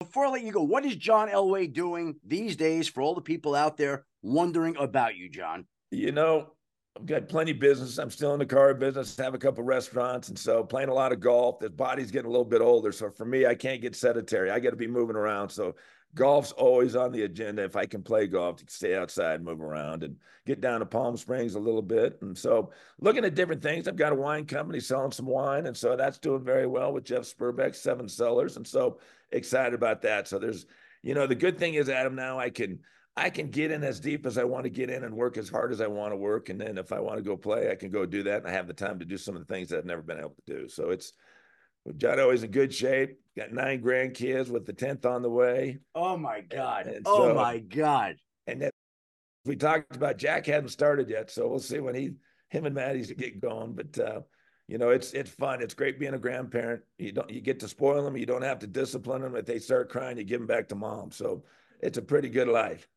Before 0.00 0.24
I 0.24 0.30
let 0.30 0.42
you 0.42 0.50
go, 0.50 0.62
what 0.62 0.86
is 0.86 0.96
John 0.96 1.28
Elway 1.28 1.70
doing 1.70 2.16
these 2.26 2.56
days 2.56 2.88
for 2.88 3.02
all 3.02 3.14
the 3.14 3.20
people 3.20 3.54
out 3.54 3.76
there 3.76 4.06
wondering 4.22 4.78
about 4.78 5.14
you, 5.16 5.28
John? 5.28 5.66
You 5.90 6.10
know, 6.10 6.52
I've 6.96 7.04
got 7.04 7.28
plenty 7.28 7.50
of 7.50 7.58
business. 7.58 7.98
I'm 7.98 8.10
still 8.10 8.32
in 8.32 8.38
the 8.38 8.46
car 8.46 8.72
business, 8.72 9.14
have 9.18 9.34
a 9.34 9.38
couple 9.38 9.62
restaurants, 9.62 10.30
and 10.30 10.38
so 10.38 10.64
playing 10.64 10.88
a 10.88 10.94
lot 10.94 11.12
of 11.12 11.20
golf. 11.20 11.58
The 11.58 11.68
body's 11.68 12.10
getting 12.10 12.28
a 12.28 12.30
little 12.30 12.46
bit 12.46 12.62
older, 12.62 12.92
so 12.92 13.10
for 13.10 13.26
me, 13.26 13.44
I 13.44 13.54
can't 13.54 13.82
get 13.82 13.94
sedentary. 13.94 14.50
I 14.50 14.58
got 14.58 14.70
to 14.70 14.76
be 14.76 14.86
moving 14.86 15.16
around. 15.16 15.50
So 15.50 15.74
golf's 16.16 16.50
always 16.52 16.96
on 16.96 17.12
the 17.12 17.22
agenda. 17.22 17.62
If 17.62 17.76
I 17.76 17.84
can 17.84 18.02
play 18.02 18.26
golf, 18.26 18.56
to 18.56 18.64
stay 18.68 18.96
outside, 18.96 19.44
move 19.44 19.60
around, 19.60 20.02
and 20.02 20.16
get 20.46 20.62
down 20.62 20.80
to 20.80 20.86
Palm 20.86 21.16
Springs 21.16 21.54
a 21.54 21.60
little 21.60 21.82
bit. 21.82 22.18
And 22.22 22.36
so 22.36 22.72
looking 22.98 23.24
at 23.24 23.34
different 23.34 23.62
things. 23.62 23.86
I've 23.86 23.96
got 23.96 24.12
a 24.12 24.16
wine 24.16 24.46
company 24.46 24.80
selling 24.80 25.12
some 25.12 25.26
wine, 25.26 25.66
and 25.66 25.76
so 25.76 25.94
that's 25.94 26.18
doing 26.18 26.42
very 26.42 26.66
well 26.66 26.92
with 26.92 27.04
Jeff 27.04 27.22
Spurbeck, 27.22 27.76
seven 27.76 28.08
cellars, 28.08 28.56
and 28.56 28.66
so 28.66 28.98
excited 29.30 29.74
about 29.74 30.02
that. 30.02 30.26
So 30.26 30.38
there's, 30.38 30.66
you 31.02 31.14
know, 31.14 31.26
the 31.26 31.34
good 31.34 31.58
thing 31.58 31.74
is, 31.74 31.88
Adam, 31.88 32.16
now 32.16 32.40
I 32.40 32.50
can. 32.50 32.80
I 33.18 33.30
can 33.30 33.48
get 33.48 33.70
in 33.70 33.82
as 33.82 33.98
deep 33.98 34.26
as 34.26 34.36
I 34.36 34.44
want 34.44 34.64
to 34.64 34.68
get 34.68 34.90
in 34.90 35.02
and 35.02 35.14
work 35.14 35.38
as 35.38 35.48
hard 35.48 35.72
as 35.72 35.80
I 35.80 35.86
want 35.86 36.12
to 36.12 36.16
work. 36.16 36.50
And 36.50 36.60
then 36.60 36.76
if 36.76 36.92
I 36.92 37.00
want 37.00 37.16
to 37.16 37.22
go 37.22 37.34
play, 37.34 37.70
I 37.70 37.74
can 37.74 37.88
go 37.88 38.04
do 38.04 38.22
that. 38.24 38.42
And 38.42 38.46
I 38.46 38.52
have 38.52 38.66
the 38.66 38.74
time 38.74 38.98
to 38.98 39.06
do 39.06 39.16
some 39.16 39.34
of 39.34 39.40
the 39.40 39.50
things 39.50 39.70
that 39.70 39.78
I've 39.78 39.86
never 39.86 40.02
been 40.02 40.18
able 40.18 40.36
to 40.46 40.54
do. 40.54 40.68
So 40.68 40.90
it's 40.90 41.14
John 41.96 42.20
always 42.20 42.42
in 42.42 42.50
good 42.50 42.74
shape. 42.74 43.18
Got 43.36 43.52
nine 43.52 43.82
grandkids 43.82 44.48
with 44.48 44.64
the 44.64 44.72
tenth 44.72 45.04
on 45.04 45.22
the 45.22 45.28
way. 45.30 45.78
Oh 45.94 46.16
my 46.16 46.40
God. 46.40 46.86
And 46.86 47.02
oh 47.06 47.28
so- 47.28 47.34
my 47.34 47.58
God. 47.58 48.16
And 48.46 48.62
then 48.62 48.70
we 49.44 49.56
talked 49.56 49.94
about 49.94 50.16
Jack 50.18 50.46
hadn't 50.46 50.70
started 50.70 51.08
yet, 51.08 51.30
so 51.30 51.46
we'll 51.48 51.58
see 51.58 51.80
when 51.80 51.94
he 51.94 52.12
him 52.50 52.64
and 52.64 52.74
Maddie's 52.74 53.10
get 53.12 53.40
going. 53.40 53.74
But 53.74 53.98
uh, 53.98 54.20
you 54.68 54.78
know, 54.78 54.90
it's 54.90 55.12
it's 55.12 55.30
fun. 55.30 55.60
It's 55.62 55.74
great 55.74 55.98
being 56.00 56.14
a 56.14 56.18
grandparent. 56.18 56.82
You 56.98 57.12
don't 57.12 57.28
you 57.30 57.40
get 57.40 57.60
to 57.60 57.68
spoil 57.68 58.02
them. 58.04 58.16
You 58.16 58.26
don't 58.26 58.42
have 58.42 58.58
to 58.60 58.66
discipline 58.66 59.22
them. 59.22 59.36
If 59.36 59.44
they 59.46 59.58
start 59.58 59.88
crying, 59.90 60.16
you 60.16 60.24
give 60.24 60.40
them 60.40 60.46
back 60.46 60.68
to 60.70 60.74
mom. 60.74 61.10
So 61.10 61.44
it's 61.80 61.98
a 61.98 62.02
pretty 62.02 62.28
good 62.28 62.48
life. 62.48 62.88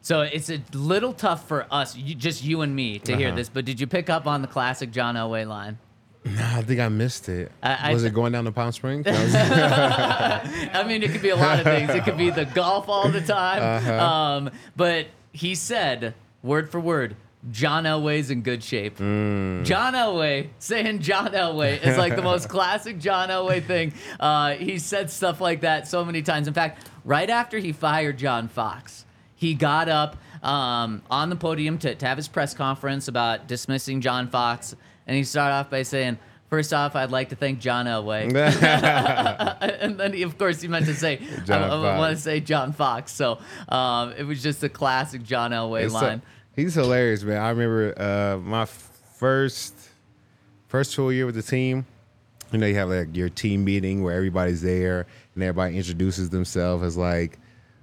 So 0.00 0.22
it's 0.22 0.50
a 0.50 0.60
little 0.72 1.12
tough 1.12 1.46
for 1.46 1.66
us, 1.70 1.94
you, 1.94 2.16
just 2.16 2.42
you 2.42 2.62
and 2.62 2.74
me, 2.74 2.98
to 3.00 3.14
hear 3.16 3.28
Uh-huh. 3.28 3.36
this. 3.36 3.48
But 3.48 3.64
did 3.64 3.78
you 3.78 3.86
pick 3.86 4.10
up 4.10 4.26
on 4.26 4.42
the 4.42 4.48
classic 4.48 4.90
John 4.90 5.14
Elway 5.14 5.46
line? 5.46 5.78
Nah, 6.24 6.58
I 6.58 6.62
think 6.62 6.80
I 6.80 6.88
missed 6.88 7.28
it. 7.28 7.50
I- 7.62 7.90
I- 7.90 7.92
was 7.92 8.04
it 8.04 8.14
going 8.14 8.32
down 8.32 8.44
to 8.44 8.52
Palm 8.52 8.70
Springs? 8.72 9.06
I 9.08 10.84
mean, 10.86 11.02
it 11.02 11.10
could 11.10 11.22
be 11.22 11.30
a 11.30 11.36
lot 11.36 11.58
of 11.58 11.64
things. 11.64 11.90
It 11.90 12.04
could 12.04 12.16
be 12.16 12.30
the 12.30 12.44
golf 12.44 12.88
all 12.88 13.08
the 13.08 13.20
time. 13.20 13.62
Uh-huh. 13.62 14.04
Um, 14.04 14.50
but 14.76 15.06
he 15.32 15.54
said, 15.54 16.14
word 16.42 16.70
for 16.70 16.78
word, 16.78 17.16
John 17.50 17.84
Elway's 17.84 18.30
in 18.30 18.42
good 18.42 18.62
shape. 18.62 18.98
Mm. 18.98 19.64
John 19.64 19.94
Elway 19.94 20.50
saying 20.60 21.00
John 21.00 21.32
Elway 21.32 21.82
is 21.84 21.98
like 21.98 22.14
the 22.14 22.22
most 22.22 22.48
classic 22.50 23.00
John 23.00 23.30
Elway 23.30 23.64
thing. 23.64 23.92
Uh, 24.20 24.52
he 24.54 24.78
said 24.78 25.10
stuff 25.10 25.40
like 25.40 25.62
that 25.62 25.88
so 25.88 26.04
many 26.04 26.22
times. 26.22 26.46
In 26.46 26.54
fact, 26.54 26.88
right 27.04 27.28
after 27.28 27.58
he 27.58 27.72
fired 27.72 28.16
John 28.16 28.46
Fox, 28.46 29.04
he 29.34 29.54
got 29.54 29.88
up 29.88 30.16
um, 30.44 31.02
on 31.10 31.30
the 31.30 31.36
podium 31.36 31.78
to, 31.78 31.96
to 31.96 32.06
have 32.06 32.16
his 32.16 32.28
press 32.28 32.54
conference 32.54 33.08
about 33.08 33.48
dismissing 33.48 34.00
John 34.00 34.28
Fox. 34.28 34.76
And 35.06 35.16
he 35.16 35.24
started 35.24 35.54
off 35.54 35.70
by 35.70 35.82
saying, 35.82 36.18
First 36.52 36.74
off, 36.74 36.94
I'd 36.96 37.10
like 37.10 37.30
to 37.30 37.34
thank 37.34 37.60
John 37.60 37.86
Elway. 37.86 38.24
and 39.80 39.98
then, 39.98 40.12
he, 40.12 40.22
of 40.22 40.36
course, 40.36 40.60
he 40.60 40.68
meant 40.68 40.84
to 40.84 40.94
say, 40.94 41.16
John 41.46 41.62
I, 41.62 41.94
I 41.94 41.98
want 41.98 42.14
to 42.14 42.22
say 42.22 42.40
John 42.40 42.74
Fox. 42.74 43.10
So 43.10 43.38
um, 43.70 44.12
it 44.18 44.24
was 44.24 44.42
just 44.42 44.62
a 44.62 44.68
classic 44.68 45.22
John 45.22 45.52
Elway 45.52 45.84
It's 45.84 45.94
a- 45.94 45.96
line. 45.96 46.22
he's 46.54 46.74
hilarious, 46.74 47.22
man. 47.22 47.40
I 47.40 47.48
remember 47.48 47.94
uh, 47.98 48.36
my 48.38 48.66
first 48.66 49.74
first 50.68 50.94
full 50.94 51.10
year 51.10 51.24
with 51.24 51.36
the 51.36 51.42
team. 51.42 51.86
You 52.50 52.58
know, 52.58 52.66
you 52.66 52.74
have 52.74 52.90
like 52.90 53.16
your 53.16 53.30
team 53.30 53.64
meeting 53.64 54.02
where 54.02 54.14
everybody's 54.14 54.60
there 54.60 55.06
and 55.34 55.42
everybody 55.42 55.78
introduces 55.78 56.28
themselves 56.28 56.82
as 56.84 56.98
like, 56.98 57.38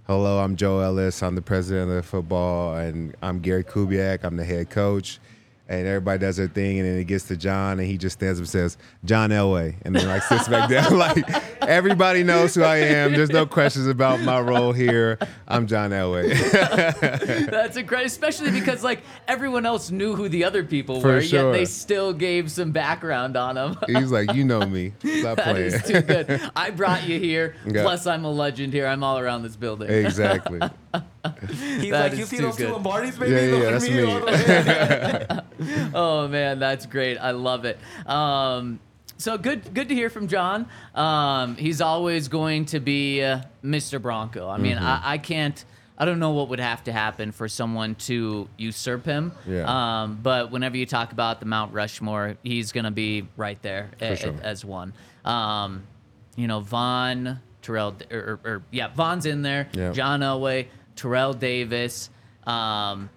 "Hello, 0.06 0.38
I'm 0.44 0.56
Joe 0.56 0.80
Ellis. 0.82 1.24
I'm 1.24 1.34
the 1.34 1.42
president 1.42 1.90
of 1.90 1.96
the 1.96 2.04
football, 2.04 2.76
and 2.76 3.16
I'm 3.24 3.40
Gary 3.40 3.64
Kubiak. 3.64 4.24
I'm 4.24 4.38
the 4.38 4.46
head 4.46 4.70
coach." 4.70 5.20
And 5.72 5.86
everybody 5.86 6.18
does 6.18 6.38
their 6.38 6.48
thing, 6.48 6.80
and 6.80 6.88
then 6.88 6.98
it 6.98 7.04
gets 7.04 7.26
to 7.26 7.38
John, 7.38 7.78
and 7.80 7.88
he 7.88 7.96
just 8.00 8.18
stands 8.18 8.40
up 8.40 8.42
and 8.42 8.50
says, 8.50 8.76
"John 9.06 9.30
Elway," 9.30 9.76
and 9.84 9.96
then 9.96 10.08
like 10.08 10.24
sits 10.24 10.48
back 10.48 10.68
down. 10.68 10.98
like 10.98 11.24
everybody 11.62 12.24
knows 12.24 12.56
who 12.56 12.64
I 12.64 12.78
am. 12.78 13.14
There's 13.14 13.30
no 13.30 13.46
questions 13.46 13.86
about 13.86 14.20
my 14.22 14.40
role 14.40 14.72
here. 14.74 15.20
I'm 15.48 15.68
John 15.68 15.92
Elway. 15.92 16.30
That's 17.52 17.78
incredible, 17.78 18.08
especially 18.08 18.50
because 18.50 18.84
like 18.84 19.04
everyone 19.28 19.68
else 19.68 19.92
knew 19.92 20.16
who 20.16 20.28
the 20.28 20.44
other 20.44 20.64
people 20.64 21.02
For 21.02 21.10
were, 21.10 21.20
yet 21.20 21.52
they 21.52 21.66
still 21.66 22.14
gave 22.14 22.50
some 22.50 22.72
background 22.72 23.38
on 23.38 23.54
them. 23.54 23.78
He's 23.88 24.12
like, 24.12 24.34
you 24.34 24.44
know 24.46 24.66
me. 24.66 24.94
Stop 25.20 25.38
That 25.38 25.54
playing. 25.54 25.68
is 25.74 25.84
too 25.84 26.02
good. 26.02 26.50
I 26.56 26.72
brought 26.72 27.08
you 27.08 27.20
here. 27.20 27.56
Yeah. 27.68 27.84
Plus, 27.84 28.08
I'm 28.08 28.26
a 28.26 28.32
legend 28.32 28.74
here. 28.74 28.88
I'm 28.88 29.04
all 29.04 29.20
around 29.20 29.44
this 29.44 29.56
building. 29.56 29.88
exactly. 29.90 30.62
He's 31.50 31.92
That 31.92 32.12
like, 32.12 32.18
you 32.18 32.26
see 32.26 32.38
those 32.40 32.56
two 32.56 32.68
good. 32.68 32.74
Lombardis, 32.76 33.20
baby? 33.20 33.32
Yeah, 33.34 33.42
yeah, 33.58 33.66
at 33.68 33.72
that's 33.74 33.90
me. 33.90 33.96
me. 33.98 34.04
all 34.12 34.20
the 34.22 35.44
way. 35.60 35.90
oh 35.94 36.28
man, 36.28 36.60
that's 36.60 36.86
great. 36.86 37.18
I 37.18 37.32
love 37.32 37.66
it. 37.66 37.78
Um, 38.06 38.80
so 39.18 39.38
good, 39.38 39.74
good 39.74 39.90
to 39.90 39.96
hear 39.96 40.10
from 40.10 40.28
John. 40.30 40.68
Um, 40.96 41.56
he's 41.58 41.82
always 41.82 42.28
going 42.30 42.66
to 42.68 42.80
be 42.80 43.22
uh, 43.24 43.42
Mr. 43.64 44.02
Bronco. 44.02 44.48
I 44.48 44.58
mean, 44.58 44.78
Mm-hmm. 44.78 44.86
I, 44.86 45.02
I 45.04 45.18
can't. 45.18 45.64
I 46.02 46.06
don't 46.06 46.20
know 46.20 46.30
what 46.32 46.48
would 46.48 46.62
have 46.62 46.86
to 46.86 46.94
happen 46.94 47.34
for 47.34 47.50
someone 47.50 47.96
to 47.96 48.48
usurp 48.58 49.04
him. 49.06 49.34
Yeah. 49.46 50.04
Um, 50.04 50.20
but 50.24 50.50
whenever 50.50 50.78
you 50.78 50.86
talk 50.86 51.12
about 51.12 51.42
the 51.42 51.46
Mount 51.46 51.74
Rushmore, 51.74 52.38
he's 52.42 52.72
going 52.72 52.86
to 52.86 52.92
be 52.92 53.28
right 53.36 53.62
there 53.62 53.90
a- 54.00 54.16
sure. 54.16 54.34
as 54.42 54.64
one. 54.64 54.94
Um, 55.26 55.84
you 56.38 56.48
know, 56.48 56.62
Von, 56.62 57.42
Terrell, 57.62 57.98
or, 58.10 58.18
or, 58.18 58.40
or 58.50 58.62
yeah, 58.72 58.88
Von's 58.96 59.26
in 59.26 59.42
there. 59.42 59.68
Yeah. 59.74 59.92
John 59.92 60.22
Elway, 60.22 60.68
Terrell 61.00 61.34
Davis. 61.34 62.10
Um, 62.46 63.10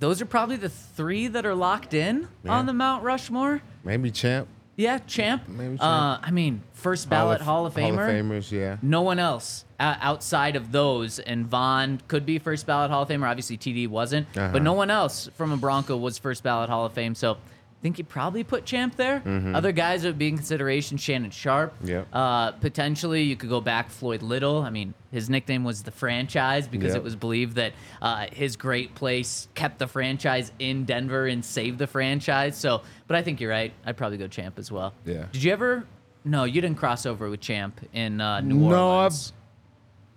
those 0.00 0.22
are 0.22 0.26
probably 0.26 0.56
the 0.56 0.68
three 0.68 1.26
that 1.28 1.44
are 1.44 1.54
locked 1.54 1.92
in 1.94 2.28
Yeah. 2.44 2.52
on 2.52 2.66
the 2.66 2.72
Mount 2.72 3.02
Rushmore. 3.02 3.62
Maybe 3.84 4.10
champ. 4.10 4.48
Yeah, 4.76 4.98
champ. 4.98 5.48
Maybe 5.48 5.76
champ. 5.76 5.82
Uh, 5.82 6.18
I 6.22 6.30
mean, 6.30 6.62
first 6.72 7.10
ballot 7.10 7.40
Hall 7.40 7.66
of, 7.66 7.74
Famer. 7.74 7.96
Hall 7.96 8.04
of 8.04 8.10
Famers, 8.14 8.52
yeah. 8.52 8.76
No 8.80 9.02
one 9.02 9.18
else 9.18 9.64
uh, 9.80 9.96
outside 10.00 10.54
of 10.54 10.70
those, 10.70 11.18
and 11.18 11.46
Von 11.48 12.00
could 12.06 12.24
be 12.24 12.38
first 12.38 12.64
ballot 12.64 12.90
Hall 12.92 13.02
of 13.02 13.08
Famer. 13.08 13.28
Obviously, 13.28 13.58
TD 13.58 13.88
wasn't, 13.88 14.28
Uh-huh. 14.36 14.50
but 14.52 14.62
no 14.62 14.72
one 14.74 14.88
else 14.90 15.28
from 15.36 15.50
a 15.52 15.56
Bronco 15.56 15.96
was 15.96 16.16
first 16.16 16.44
ballot 16.44 16.70
Hall 16.70 16.86
of 16.86 16.92
Fame. 16.92 17.16
So 17.16 17.38
think 17.82 17.98
you 17.98 18.04
probably 18.04 18.42
put 18.44 18.64
Champ 18.64 18.96
there. 18.96 19.22
Other 19.54 19.72
guys 19.72 20.02
that 20.02 20.08
would 20.08 20.18
be 20.18 20.28
in 20.28 20.36
consideration: 20.36 20.96
Shannon 20.98 21.30
Sharpe. 21.30 21.80
Mm-hmm. 21.82 22.14
Uh, 22.14 22.52
potentially, 22.52 23.22
you 23.22 23.36
could 23.36 23.48
go 23.50 23.60
back 23.60 23.90
Floyd 23.90 24.22
Little. 24.22 24.62
I 24.62 24.70
mean, 24.70 24.94
his 25.12 25.30
nickname 25.30 25.64
was 25.64 25.82
the 25.84 25.90
franchise 25.90 26.66
because 26.66 26.88
Yep. 26.88 26.96
it 26.96 27.02
was 27.04 27.16
believed 27.16 27.56
that 27.56 27.72
uh, 28.02 28.26
his 28.32 28.56
great 28.56 28.94
place 28.94 29.48
kept 29.54 29.78
the 29.78 29.86
franchise 29.86 30.50
in 30.58 30.84
Denver 30.84 31.26
and 31.26 31.44
saved 31.44 31.78
the 31.78 31.86
franchise. 31.86 32.56
So, 32.56 32.82
but 33.06 33.16
I 33.16 33.22
think 33.22 33.40
you're 33.40 33.50
right. 33.50 33.72
I'd 33.86 33.96
probably 33.96 34.18
go 34.18 34.26
Champ 34.28 34.58
as 34.58 34.72
well. 34.72 34.92
Yeah. 35.04 35.26
Did 35.32 35.42
you 35.44 35.52
ever? 35.52 35.84
No, 36.24 36.44
you 36.44 36.60
didn't 36.60 36.78
cross 36.78 37.06
over 37.06 37.30
with 37.30 37.40
Champ 37.40 37.80
in 37.92 38.20
uh, 38.20 38.40
New 38.40 38.56
Orleans? 38.64 38.70
No, 38.70 38.88
Orleans. 38.90 39.32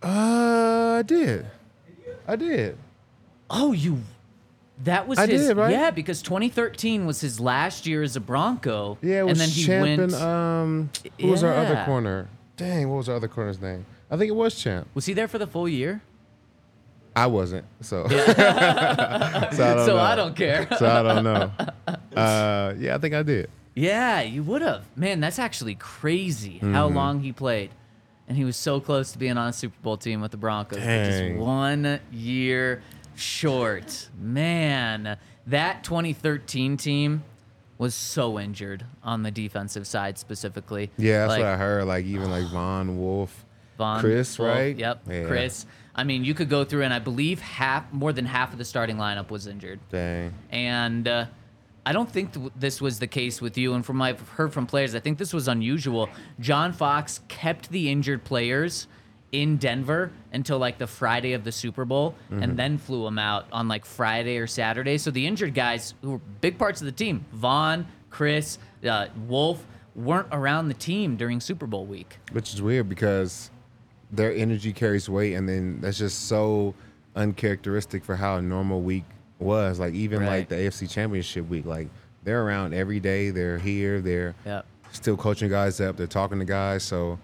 Uh, 0.04 0.98
I 1.00 1.04
did. 1.04 1.46
I 2.28 2.36
did. 2.36 2.78
Oh, 3.50 3.72
you. 3.72 4.02
That 4.84 5.08
was 5.08 5.20
I 5.20 5.28
his. 5.28 5.48
did, 5.48 5.58
right? 5.58 5.72
Yeah, 5.72 5.92
because 5.92 6.22
2013 6.22 7.06
was 7.06 7.22
his 7.22 7.40
last 7.40 7.86
year 7.86 8.02
as 8.04 8.16
a 8.16 8.20
Bronco. 8.20 8.98
Yeah, 9.02 9.20
it 9.20 9.24
was 9.26 9.32
and 9.34 9.40
then 9.42 9.50
he 9.50 9.64
Champ 9.64 9.82
went. 9.82 10.02
and 10.02 10.14
um, 10.16 10.90
who 11.20 11.28
was 11.28 11.44
our 11.44 11.54
other 11.54 11.74
Yeah. 11.76 11.86
corner? 11.86 12.28
Dang, 12.58 12.90
what 12.90 12.98
was 12.98 13.10
our 13.10 13.16
other 13.16 13.28
corner's 13.28 13.62
name? 13.62 13.86
I 14.10 14.18
think 14.18 14.30
it 14.30 14.36
was 14.36 14.56
Champ. 14.56 14.88
was 14.94 15.06
he 15.06 15.14
there 15.14 15.28
for 15.28 15.38
the 15.38 15.48
full 15.48 15.68
year? 15.70 16.02
I 17.16 17.28
wasn't, 17.28 17.66
so 17.82 18.08
so 18.08 18.16
I 18.16 19.44
don't 19.52 19.54
so 19.86 19.96
know. 19.96 19.98
I 19.98 20.16
don't 20.16 20.36
care. 20.36 20.68
So 20.78 20.88
I 20.88 21.04
don't 21.04 21.24
know. 21.26 21.52
Uh, 22.16 22.74
yeah, 22.78 22.96
I 22.96 22.98
think 23.00 23.14
I 23.14 23.22
did. 23.24 23.50
Yeah, 23.76 24.22
you 24.22 24.44
would 24.44 24.62
have. 24.62 24.86
Man, 24.96 25.20
that's 25.20 25.40
actually 25.40 25.76
crazy 25.76 26.58
how 26.60 26.88
Mm-hmm. 26.88 26.96
long 26.96 27.20
he 27.22 27.32
played. 27.34 27.72
And 28.28 28.38
he 28.38 28.46
was 28.46 28.56
so 28.56 28.80
close 28.80 29.12
to 29.12 29.18
being 29.18 29.38
on 29.38 29.50
a 29.50 29.54
Super 29.54 29.76
Bowl 29.82 29.98
team 29.98 30.22
with 30.22 30.32
the 30.32 30.38
Broncos. 30.38 30.80
but 30.80 30.86
Just 31.06 31.20
Dang. 31.20 31.38
one 31.38 32.00
year 32.14 32.82
short. 33.22 34.10
Man, 34.20 35.18
that 35.48 35.84
2013 35.84 36.78
team 36.78 37.24
was 37.78 37.96
so 37.96 38.40
injured 38.40 38.86
on 39.04 39.24
the 39.24 39.32
defensive 39.32 39.88
side 39.88 40.18
specifically. 40.18 40.92
Yeah, 40.98 41.20
that's 41.22 41.30
Like, 41.30 41.40
what 41.40 41.48
I 41.48 41.58
heard. 41.58 41.86
Like 41.86 42.06
even 42.06 42.30
like 42.30 42.46
Von 42.48 43.00
Wolfe, 43.00 43.46
Von 43.78 44.00
Chris, 44.00 44.38
Wolfe, 44.38 44.50
right? 44.56 44.76
Yep, 44.78 45.02
Yeah. 45.10 45.26
Chris. 45.26 45.66
I 45.94 46.04
mean, 46.04 46.24
you 46.24 46.34
could 46.34 46.50
go 46.50 46.64
through, 46.64 46.84
and 46.84 46.94
I 46.94 47.00
believe 47.00 47.42
half, 47.42 47.92
more 47.92 48.14
than 48.14 48.26
half 48.26 48.54
of 48.54 48.58
the 48.58 48.66
starting 48.66 48.96
lineup 48.98 49.30
was 49.30 49.46
injured. 49.46 49.80
Dang. 49.90 50.34
And 50.50 51.06
uh, 51.08 51.26
I 51.86 51.92
don't 51.92 52.10
think 52.10 52.34
th- 52.34 52.52
this 52.56 52.80
was 52.80 53.00
the 53.00 53.08
case 53.08 53.42
with 53.42 53.58
you. 53.58 53.74
And 53.74 53.86
from 53.86 54.00
what 54.00 54.06
I've 54.10 54.30
heard 54.30 54.54
from 54.54 54.68
players, 54.68 54.96
I 54.96 55.00
think 55.00 55.18
this 55.18 55.34
was 55.34 55.48
unusual. 55.50 56.08
John 56.40 56.72
Fox 56.72 57.20
kept 57.28 57.72
the 57.72 57.92
injured 57.92 58.24
players 58.24 58.88
in 59.32 59.58
Denver 59.58 60.12
until 60.34 60.58
like 60.58 60.78
the 60.78 60.88
Friday 60.88 61.34
of 61.34 61.44
the 61.44 61.52
Super 61.52 61.86
Bowl 61.86 62.16
Mm-hmm. 62.32 62.44
and 62.44 62.58
then 62.58 62.78
flew 62.78 63.04
them 63.06 63.18
out 63.20 63.46
on 63.52 63.68
like 63.68 63.86
Friday 63.86 64.38
or 64.38 64.48
Saturday. 64.48 64.98
So 64.98 65.10
the 65.12 65.26
injured 65.26 65.54
guys 65.54 65.94
who 66.02 66.12
were 66.12 66.22
big 66.42 66.58
parts 66.58 66.82
of 66.82 66.86
the 66.86 66.92
team, 66.92 67.26
Von, 67.32 67.88
Chris, 68.10 68.58
uh, 68.88 69.08
Wolfe, 69.28 69.66
weren't 69.96 70.28
around 70.32 70.68
the 70.68 70.74
team 70.74 71.16
during 71.18 71.40
Super 71.40 71.66
Bowl 71.68 71.86
week. 71.86 72.18
Which 72.32 72.54
is 72.54 72.62
weird 72.62 72.88
because 72.90 73.50
their 74.12 74.34
energy 74.34 74.74
carries 74.74 75.08
weight, 75.10 75.34
and 75.36 75.48
then 75.48 75.80
that's 75.82 75.98
just 75.98 76.28
so 76.28 76.74
uncharacteristic 77.16 78.04
for 78.04 78.16
how 78.16 78.38
a 78.38 78.42
normal 78.42 78.82
week 78.82 79.04
was. 79.40 79.80
Like 79.80 79.94
even 79.94 80.20
Right. 80.22 80.30
like 80.40 80.50
the 80.50 80.56
AFC 80.56 80.88
Championship 80.88 81.48
week, 81.50 81.66
like 81.66 81.90
they're 82.24 82.44
around 82.44 82.74
every 82.74 83.00
day. 83.00 83.30
They're 83.30 83.58
here. 83.58 84.02
They're 84.02 84.36
Yep. 84.46 84.66
still 84.92 85.18
coaching 85.18 85.50
guys 85.50 85.80
up. 85.82 85.98
They're 85.98 86.08
talking 86.08 86.40
to 86.40 86.46
guys. 86.46 86.84
So, 86.84 87.20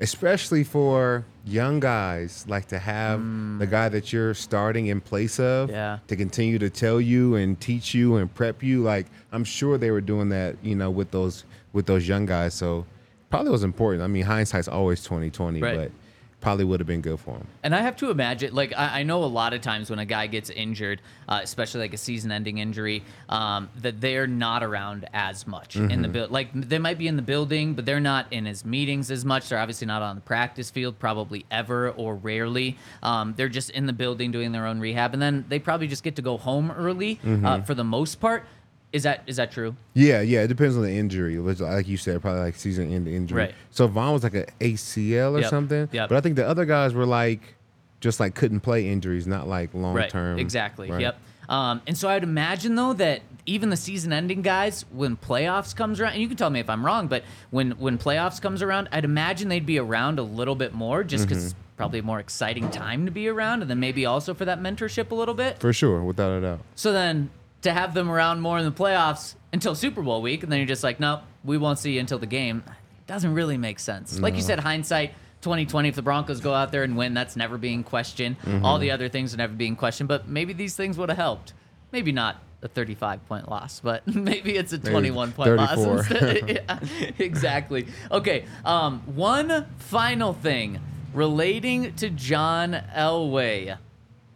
especially 0.00 0.64
for 0.64 1.24
young 1.44 1.80
guys, 1.80 2.44
like 2.48 2.66
to 2.68 2.78
have 2.78 3.20
the 3.58 3.66
guy 3.66 3.88
that 3.88 4.12
you're 4.12 4.34
starting 4.34 4.86
in 4.86 5.00
place 5.00 5.40
of 5.40 5.68
Mm. 5.68 5.72
Yeah. 5.72 5.98
to 6.06 6.16
continue 6.16 6.58
to 6.58 6.70
tell 6.70 7.00
you 7.00 7.34
and 7.34 7.58
teach 7.60 7.94
you 7.94 8.16
and 8.16 8.32
prep 8.32 8.62
you. 8.62 8.82
Like 8.82 9.06
I'm 9.32 9.44
sure 9.44 9.76
they 9.78 9.90
were 9.90 10.00
doing 10.00 10.28
that, 10.28 10.56
you 10.62 10.74
know, 10.76 10.90
with 10.90 11.10
those 11.10 11.44
with 11.72 11.86
those 11.86 12.06
young 12.08 12.26
guys. 12.26 12.54
So 12.54 12.86
probably 13.30 13.50
was 13.50 13.62
important. 13.64 14.02
I 14.02 14.06
mean, 14.06 14.24
hindsight's 14.24 14.68
always 14.68 15.02
2020, 15.02 15.60
Right. 15.60 15.76
but 15.76 15.90
probably 16.40 16.64
would 16.64 16.78
have 16.78 16.86
been 16.86 17.00
good 17.00 17.18
for 17.18 17.32
him. 17.36 17.46
And 17.64 17.74
I 17.74 17.82
have 17.82 17.96
to 17.96 18.10
imagine, 18.10 18.54
like, 18.54 18.72
I, 18.76 19.00
I 19.00 19.02
know 19.02 19.24
a 19.24 19.26
lot 19.26 19.52
of 19.54 19.60
times 19.60 19.90
when 19.90 19.98
a 19.98 20.04
guy 20.04 20.28
gets 20.28 20.50
injured, 20.50 21.00
uh, 21.28 21.40
especially 21.42 21.80
like 21.80 21.94
a 21.94 21.98
season-ending 21.98 22.58
injury, 22.58 23.02
um, 23.28 23.68
that 23.82 24.00
they're 24.00 24.28
not 24.28 24.62
around 24.62 25.08
as 25.12 25.46
much 25.46 25.74
in 25.74 25.88
Mm-hmm. 25.88 26.02
the 26.02 26.08
build. 26.08 26.30
Like, 26.30 26.48
they 26.54 26.78
might 26.78 26.96
be 26.96 27.08
in 27.08 27.16
the 27.16 27.22
building, 27.22 27.74
but 27.74 27.84
they're 27.86 27.98
not 27.98 28.32
in 28.32 28.46
his 28.46 28.64
meetings 28.64 29.10
as 29.10 29.24
much. 29.24 29.48
They're 29.48 29.58
obviously 29.58 29.86
not 29.88 30.00
on 30.02 30.14
the 30.14 30.22
practice 30.22 30.70
field, 30.70 30.98
probably 31.00 31.44
ever 31.50 31.90
or 31.90 32.14
rarely. 32.14 32.76
Um, 33.02 33.34
they're 33.36 33.48
just 33.48 33.70
in 33.70 33.86
the 33.86 33.92
building 33.92 34.30
doing 34.30 34.52
their 34.52 34.66
own 34.66 34.78
rehab, 34.78 35.14
and 35.14 35.20
then 35.20 35.44
they 35.48 35.58
probably 35.58 35.88
just 35.88 36.04
get 36.04 36.14
to 36.16 36.22
go 36.22 36.36
home 36.36 36.70
early 36.70 37.16
Mm-hmm. 37.24 37.44
uh, 37.44 37.60
for 37.62 37.74
the 37.74 37.84
most 37.84 38.20
part. 38.20 38.44
Is 38.92 39.02
that 39.02 39.22
is 39.26 39.36
that 39.36 39.50
true? 39.52 39.76
Yeah, 39.94 40.22
yeah. 40.22 40.42
It 40.42 40.48
depends 40.48 40.76
on 40.76 40.82
the 40.82 40.90
injury. 40.96 41.38
Like 41.38 41.86
you 41.88 41.96
said, 41.98 42.20
probably 42.22 42.40
like 42.40 42.56
season 42.56 42.92
end 42.92 43.06
injury. 43.06 43.42
Right. 43.42 43.54
So 43.70 43.86
Von 43.86 44.12
was 44.14 44.22
like 44.22 44.34
an 44.34 44.46
ACL 44.60 45.32
or 45.36 45.40
Yep, 45.40 45.50
something. 45.50 45.88
yep. 45.92 46.08
But 46.08 46.16
I 46.16 46.20
think 46.22 46.36
the 46.36 46.46
other 46.48 46.64
guys 46.64 46.94
were 46.94 47.04
like 47.06 47.54
just 48.00 48.18
like 48.20 48.34
couldn't 48.34 48.60
play 48.60 48.88
injuries, 48.88 49.26
not 49.26 49.46
like 49.46 49.74
long 49.74 49.94
Right. 49.94 50.08
term. 50.08 50.38
Exactly. 50.38 50.90
Right. 50.90 51.00
Yep. 51.02 51.18
Um, 51.50 51.80
and 51.86 51.96
so 51.98 52.08
I'd 52.08 52.22
imagine 52.22 52.74
though 52.76 52.92
that 52.94 53.22
even 53.46 53.70
the 53.70 53.76
season-ending 53.76 54.42
guys, 54.42 54.84
when 54.92 55.16
playoffs 55.16 55.74
comes 55.74 55.98
around, 56.00 56.12
and 56.12 56.20
you 56.22 56.28
can 56.28 56.36
tell 56.36 56.50
me 56.50 56.60
if 56.60 56.68
I'm 56.68 56.84
wrong, 56.84 57.08
but 57.08 57.24
when 57.50 57.70
when 57.72 57.96
playoffs 57.98 58.40
comes 58.40 58.62
around, 58.62 58.88
I'd 58.92 59.04
imagine 59.06 59.48
they'd 59.48 59.64
be 59.64 59.78
around 59.78 60.18
a 60.18 60.22
little 60.22 60.54
bit 60.54 60.74
more, 60.74 61.02
just 61.04 61.26
because 61.26 61.46
it's 61.46 61.54
probably 61.76 62.00
a 62.00 62.02
more 62.02 62.20
exciting 62.20 62.68
time 62.70 63.06
to 63.06 63.10
be 63.10 63.26
around, 63.28 63.62
and 63.62 63.70
then 63.70 63.80
maybe 63.80 64.04
also 64.04 64.34
for 64.34 64.44
that 64.44 64.60
mentorship 64.60 65.10
a 65.10 65.14
little 65.14 65.32
bit. 65.34 65.58
For 65.58 65.72
sure, 65.72 66.02
without 66.04 66.30
a 66.32 66.40
doubt. 66.42 66.60
So 66.74 66.92
then 66.92 67.30
to 67.62 67.72
have 67.72 67.94
them 67.94 68.10
around 68.10 68.40
more 68.40 68.58
in 68.58 68.64
the 68.64 68.72
playoffs 68.72 69.34
until 69.52 69.74
Super 69.74 70.02
Bowl 70.02 70.22
week, 70.22 70.42
and 70.42 70.52
then 70.52 70.58
you're 70.58 70.66
just 70.66 70.84
like, 70.84 71.00
nope, 71.00 71.20
we 71.44 71.58
won't 71.58 71.78
see 71.78 71.94
you 71.94 72.00
until 72.00 72.18
the 72.18 72.26
game, 72.26 72.62
doesn't 73.06 73.34
really 73.34 73.56
make 73.56 73.78
sense. 73.78 74.18
Like 74.18 74.34
you 74.34 74.42
said, 74.42 74.60
hindsight. 74.60 75.14
2020, 75.40 75.88
if 75.88 75.94
the 75.94 76.02
Broncos 76.02 76.40
go 76.40 76.52
out 76.52 76.72
there 76.72 76.82
and 76.82 76.96
win, 76.96 77.14
that's 77.14 77.36
never 77.36 77.58
being 77.58 77.84
questioned. 77.84 78.36
All 78.64 78.78
the 78.78 78.90
other 78.90 79.08
things 79.08 79.32
are 79.32 79.36
never 79.36 79.52
being 79.54 79.76
questioned, 79.76 80.08
but 80.08 80.28
maybe 80.28 80.52
these 80.52 80.74
things 80.74 80.98
would 80.98 81.08
have 81.08 81.18
helped. 81.18 81.52
Maybe 81.92 82.10
not 82.10 82.42
a 82.62 82.68
35 82.68 83.26
point 83.28 83.48
loss, 83.48 83.80
but 83.80 84.06
maybe 84.14 84.56
it's 84.56 84.72
a 84.72 84.78
21 84.78 85.32
point 85.32 85.56
loss. 85.56 86.10
yeah, 86.10 86.80
exactly. 87.18 87.86
Okay, 88.10 88.44
um, 88.64 89.00
one 89.14 89.66
final 89.78 90.32
thing 90.32 90.80
relating 91.14 91.94
to 91.96 92.10
John 92.10 92.72
Elway. 92.94 93.78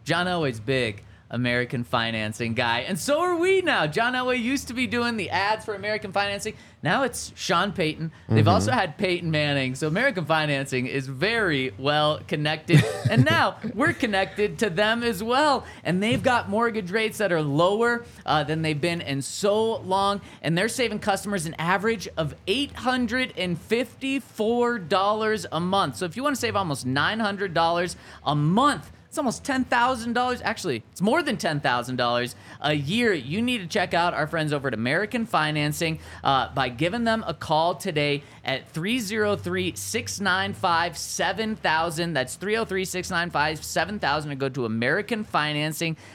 John 0.03 0.25
Elway's 0.25 0.59
big 0.59 1.03
American 1.33 1.83
financing 1.83 2.53
guy, 2.53 2.81
and 2.81 2.97
so 2.97 3.19
are 3.19 3.35
we 3.35 3.61
now. 3.61 3.87
John 3.87 4.13
Elway 4.13 4.41
used 4.41 4.69
to 4.69 4.73
be 4.73 4.87
doing 4.87 5.17
the 5.17 5.29
ads 5.29 5.65
for 5.65 5.73
American 5.73 6.13
financing. 6.13 6.53
Now 6.83 7.03
it's 7.03 7.31
Sean 7.35 7.71
Payton. 7.71 8.11
They've 8.27 8.47
also 8.47 8.71
had 8.71 8.97
Peyton 8.97 9.29
Manning. 9.31 9.75
So 9.75 9.87
American 9.87 10.25
financing 10.25 10.87
is 10.87 11.07
very 11.07 11.71
well 11.77 12.19
connected. 12.27 12.83
and 13.09 13.23
now 13.29 13.55
we're 13.73 13.93
connected 13.93 14.59
to 14.59 14.69
them 14.69 15.01
as 15.01 15.23
well. 15.23 15.65
And 15.85 16.03
they've 16.03 16.21
got 16.21 16.49
mortgage 16.49 16.91
rates 16.91 17.19
that 17.19 17.31
are 17.31 17.41
lower 17.41 18.03
uh, 18.25 18.43
than 18.43 18.63
they've 18.63 18.79
been 18.79 18.99
in 18.99 19.21
so 19.21 19.77
long. 19.77 20.19
And 20.41 20.57
they're 20.57 20.67
saving 20.67 20.99
customers 20.99 21.45
an 21.45 21.55
average 21.57 22.09
of 22.17 22.35
$854 22.47 25.45
a 25.51 25.59
month. 25.61 25.95
So 25.95 26.05
if 26.05 26.17
you 26.17 26.23
want 26.23 26.35
to 26.35 26.41
save 26.41 26.57
almost 26.57 26.85
$900 26.85 27.95
a 28.25 28.35
month, 28.35 28.91
it's 29.13 29.19
almost 29.19 29.43
$10,000. 29.43 30.41
Actually, 30.43 30.81
it's 30.91 30.99
more 30.99 31.21
than 31.21 31.37
$10,000 31.37 32.35
a 32.61 32.73
year. 32.73 33.13
You 33.13 33.43
need 33.43 33.59
to 33.59 33.67
check 33.67 33.93
out 33.93 34.15
our 34.15 34.25
friends 34.25 34.51
over 34.51 34.69
at 34.69 34.73
American 34.73 35.27
Financing 35.27 35.99
uh, 36.23 36.51
by 36.55 36.69
giving 36.69 37.03
them 37.03 37.23
a 37.27 37.35
call 37.35 37.75
today 37.75 38.23
at 38.43 38.67
303 38.69 39.75
695 39.75 40.97
7000. 40.97 42.13
That's 42.13 42.33
303 42.33 42.85
695 42.85 43.63
7000. 43.63 44.31
And 44.31 44.39
go 44.39 44.49
to 44.49 44.65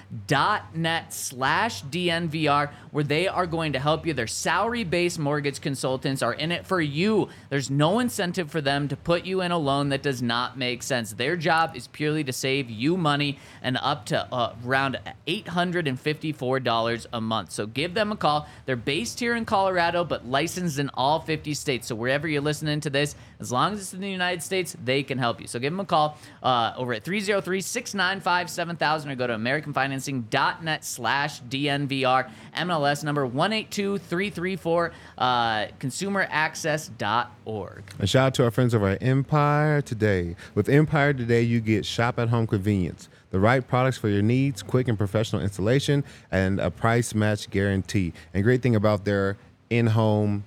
AmericanFinancing.net 0.09 1.12
slash 1.12 1.83
DNVR, 1.85 2.71
where 2.90 3.05
they 3.05 3.29
are 3.29 3.47
going 3.47 3.73
to 3.73 3.79
help 3.79 4.07
you. 4.07 4.14
Their 4.14 4.27
salary 4.27 4.85
based 4.85 5.18
mortgage 5.18 5.61
consultants 5.61 6.23
are 6.23 6.33
in 6.33 6.53
it 6.53 6.66
for 6.66 6.81
you. 6.81 7.29
There's 7.51 7.71
no 7.71 7.99
incentive 7.99 8.51
for 8.51 8.61
them 8.61 8.88
to 8.88 8.97
put 8.97 9.25
you 9.25 9.40
in 9.42 9.53
a 9.53 9.59
loan 9.59 9.90
that 9.90 10.03
does 10.03 10.23
not 10.23 10.59
make 10.59 10.83
sense. 10.83 11.12
Their 11.12 11.37
job 11.37 11.77
is 11.77 11.87
purely 11.88 12.25
to 12.25 12.33
save 12.33 12.71
you 12.71 12.97
money 12.97 13.38
and 13.62 13.77
up 13.77 14.07
to 14.07 14.33
uh, 14.33 14.55
around 14.64 14.99
$854 15.27 17.07
a 17.12 17.21
month. 17.21 17.53
So 17.53 17.66
give 17.66 17.94
them 17.94 18.12
a 18.12 18.16
call. 18.16 18.47
They're 18.66 18.77
based 18.77 19.21
here 19.21 19.37
in 19.37 19.44
Colorado, 19.44 20.05
but 20.05 20.27
licensed 20.27 20.79
in 20.79 20.90
all 20.94 21.21
50 21.21 21.55
states. 21.55 21.88
So 21.88 21.94
wherever 21.94 22.27
you're 22.29 22.42
listening 22.42 22.81
to 22.81 22.90
this, 22.90 23.14
as 23.40 23.53
long 23.53 23.75
as 23.75 23.81
it's 23.81 23.94
in 23.94 24.01
the 24.01 24.11
United 24.11 24.42
States, 24.42 24.77
they 24.85 25.03
can 25.03 25.18
help 25.18 25.40
you. 25.40 25.47
So 25.47 25.59
give 25.59 25.73
them 25.73 25.81
a 25.81 25.85
call 25.85 26.18
uh, 26.42 26.73
over 26.77 26.94
at 26.94 27.05
303 27.05 27.61
695 27.61 28.51
7000 28.51 29.11
or 29.11 29.14
go 29.14 29.27
to 29.27 29.38
AmericanFinancing.net 29.99 30.85
slash 30.85 31.41
DNVR. 31.43 32.31
MLS 32.57 33.05
number 33.05 33.27
182334, 33.27 34.93
uh, 35.19 35.67
consumeraccess.org. 35.79 37.83
A 37.99 38.07
shout 38.07 38.27
out 38.27 38.33
to 38.35 38.45
our 38.45 38.51
friends 38.51 38.75
over 38.75 38.89
at 38.89 39.03
Empire 39.03 39.81
Today. 39.83 40.37
With 40.55 40.69
Empire 40.69 41.13
Today, 41.13 41.43
you 41.43 41.61
get 41.61 41.87
shop 41.87 42.19
at 42.19 42.29
home 42.29 42.47
convenience, 42.47 43.09
the 43.31 43.41
right 43.41 43.67
products 43.67 43.99
for 43.99 44.09
your 44.09 44.23
needs, 44.23 44.63
quick 44.63 44.87
and 44.89 44.97
professional 44.99 45.43
installation, 45.43 46.05
and 46.31 46.61
a 46.61 46.71
price 46.71 47.15
match 47.15 47.51
guarantee. 47.51 48.13
And 48.35 48.45
great 48.45 48.63
thing 48.63 48.77
about 48.77 49.05
their 49.05 49.37
in 49.71 49.89
home 49.89 50.45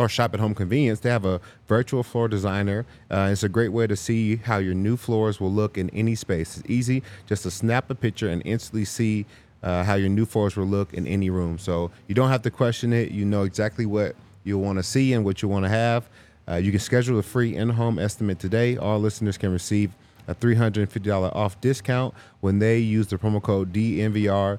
or 0.00 0.08
shop 0.08 0.32
at 0.32 0.40
home 0.40 0.54
convenience, 0.54 1.00
they 1.00 1.10
have 1.10 1.26
a 1.26 1.40
virtual 1.68 2.02
floor 2.02 2.26
designer. 2.26 2.86
Uh, 3.10 3.28
it's 3.30 3.42
a 3.42 3.48
great 3.48 3.68
way 3.68 3.86
to 3.86 3.94
see 3.94 4.36
how 4.36 4.56
your 4.56 4.72
new 4.72 4.96
floors 4.96 5.38
will 5.40 5.52
look 5.52 5.76
in 5.76 5.90
any 5.90 6.14
space. 6.14 6.56
It's 6.56 6.70
easy 6.70 7.02
just 7.26 7.42
to 7.42 7.50
snap 7.50 7.90
a 7.90 7.94
picture 7.94 8.28
and 8.28 8.40
instantly 8.46 8.86
see 8.86 9.26
uh, 9.62 9.84
how 9.84 9.94
your 9.94 10.08
new 10.08 10.24
floors 10.24 10.56
will 10.56 10.66
look 10.66 10.94
in 10.94 11.06
any 11.06 11.28
room. 11.28 11.58
So 11.58 11.90
you 12.08 12.14
don't 12.14 12.30
have 12.30 12.40
to 12.42 12.50
question 12.50 12.94
it. 12.94 13.10
You 13.10 13.26
know 13.26 13.42
exactly 13.42 13.84
what 13.84 14.16
you 14.42 14.58
want 14.58 14.78
to 14.78 14.82
see 14.82 15.12
and 15.12 15.22
what 15.22 15.42
you 15.42 15.48
want 15.48 15.66
to 15.66 15.68
have. 15.68 16.08
Uh, 16.48 16.56
you 16.56 16.70
can 16.70 16.80
schedule 16.80 17.18
a 17.18 17.22
free 17.22 17.54
in-home 17.54 17.98
estimate 17.98 18.38
today. 18.38 18.78
All 18.78 18.98
listeners 18.98 19.36
can 19.36 19.52
receive 19.52 19.92
a 20.26 20.34
$350 20.34 21.36
off 21.36 21.60
discount 21.60 22.14
when 22.40 22.58
they 22.58 22.78
use 22.78 23.08
the 23.08 23.18
promo 23.18 23.42
code 23.42 23.70
DNVR. 23.72 24.58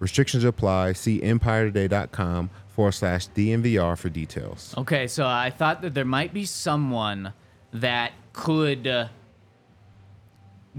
Restrictions 0.00 0.44
apply. 0.44 0.92
See 0.92 1.20
empiretoday.com 1.20 2.50
forward 2.74 2.92
slash 2.92 3.28
DNVR 3.28 3.96
for 3.98 4.08
details. 4.08 4.74
Okay, 4.76 5.06
so 5.06 5.26
I 5.26 5.50
thought 5.50 5.82
that 5.82 5.94
there 5.94 6.04
might 6.04 6.32
be 6.32 6.44
someone 6.44 7.32
that 7.72 8.12
could 8.32 8.86
uh, 8.86 9.08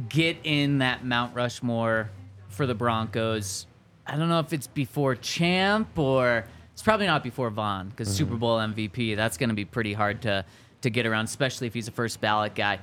get 0.10 0.38
in 0.44 0.80
that 0.80 1.06
Mount 1.06 1.36
Rushmore 1.36 2.10
for 2.50 2.66
the 2.66 2.76
Broncos. 2.76 3.68
I 4.06 4.18
don't 4.18 4.30
know 4.30 4.40
if 4.40 4.54
it's 4.54 4.68
before 4.68 5.16
Champ 5.16 5.98
or 5.98 6.46
it's 6.74 6.82
probably 6.82 7.06
not 7.06 7.24
before 7.24 7.50
Von 7.50 7.90
because 7.90 8.10
Super 8.14 8.36
Bowl 8.36 8.58
MVP. 8.58 9.16
That's 9.16 9.38
going 9.38 9.50
to 9.50 9.56
be 9.56 9.66
pretty 9.66 9.94
hard 9.94 10.22
to 10.24 10.46
to 10.82 10.90
get 10.90 11.06
around, 11.06 11.26
especially 11.26 11.68
if 11.68 11.74
he's 11.74 11.88
a 11.88 11.92
first 11.92 12.20
ballot 12.20 12.56
guy. 12.56 12.80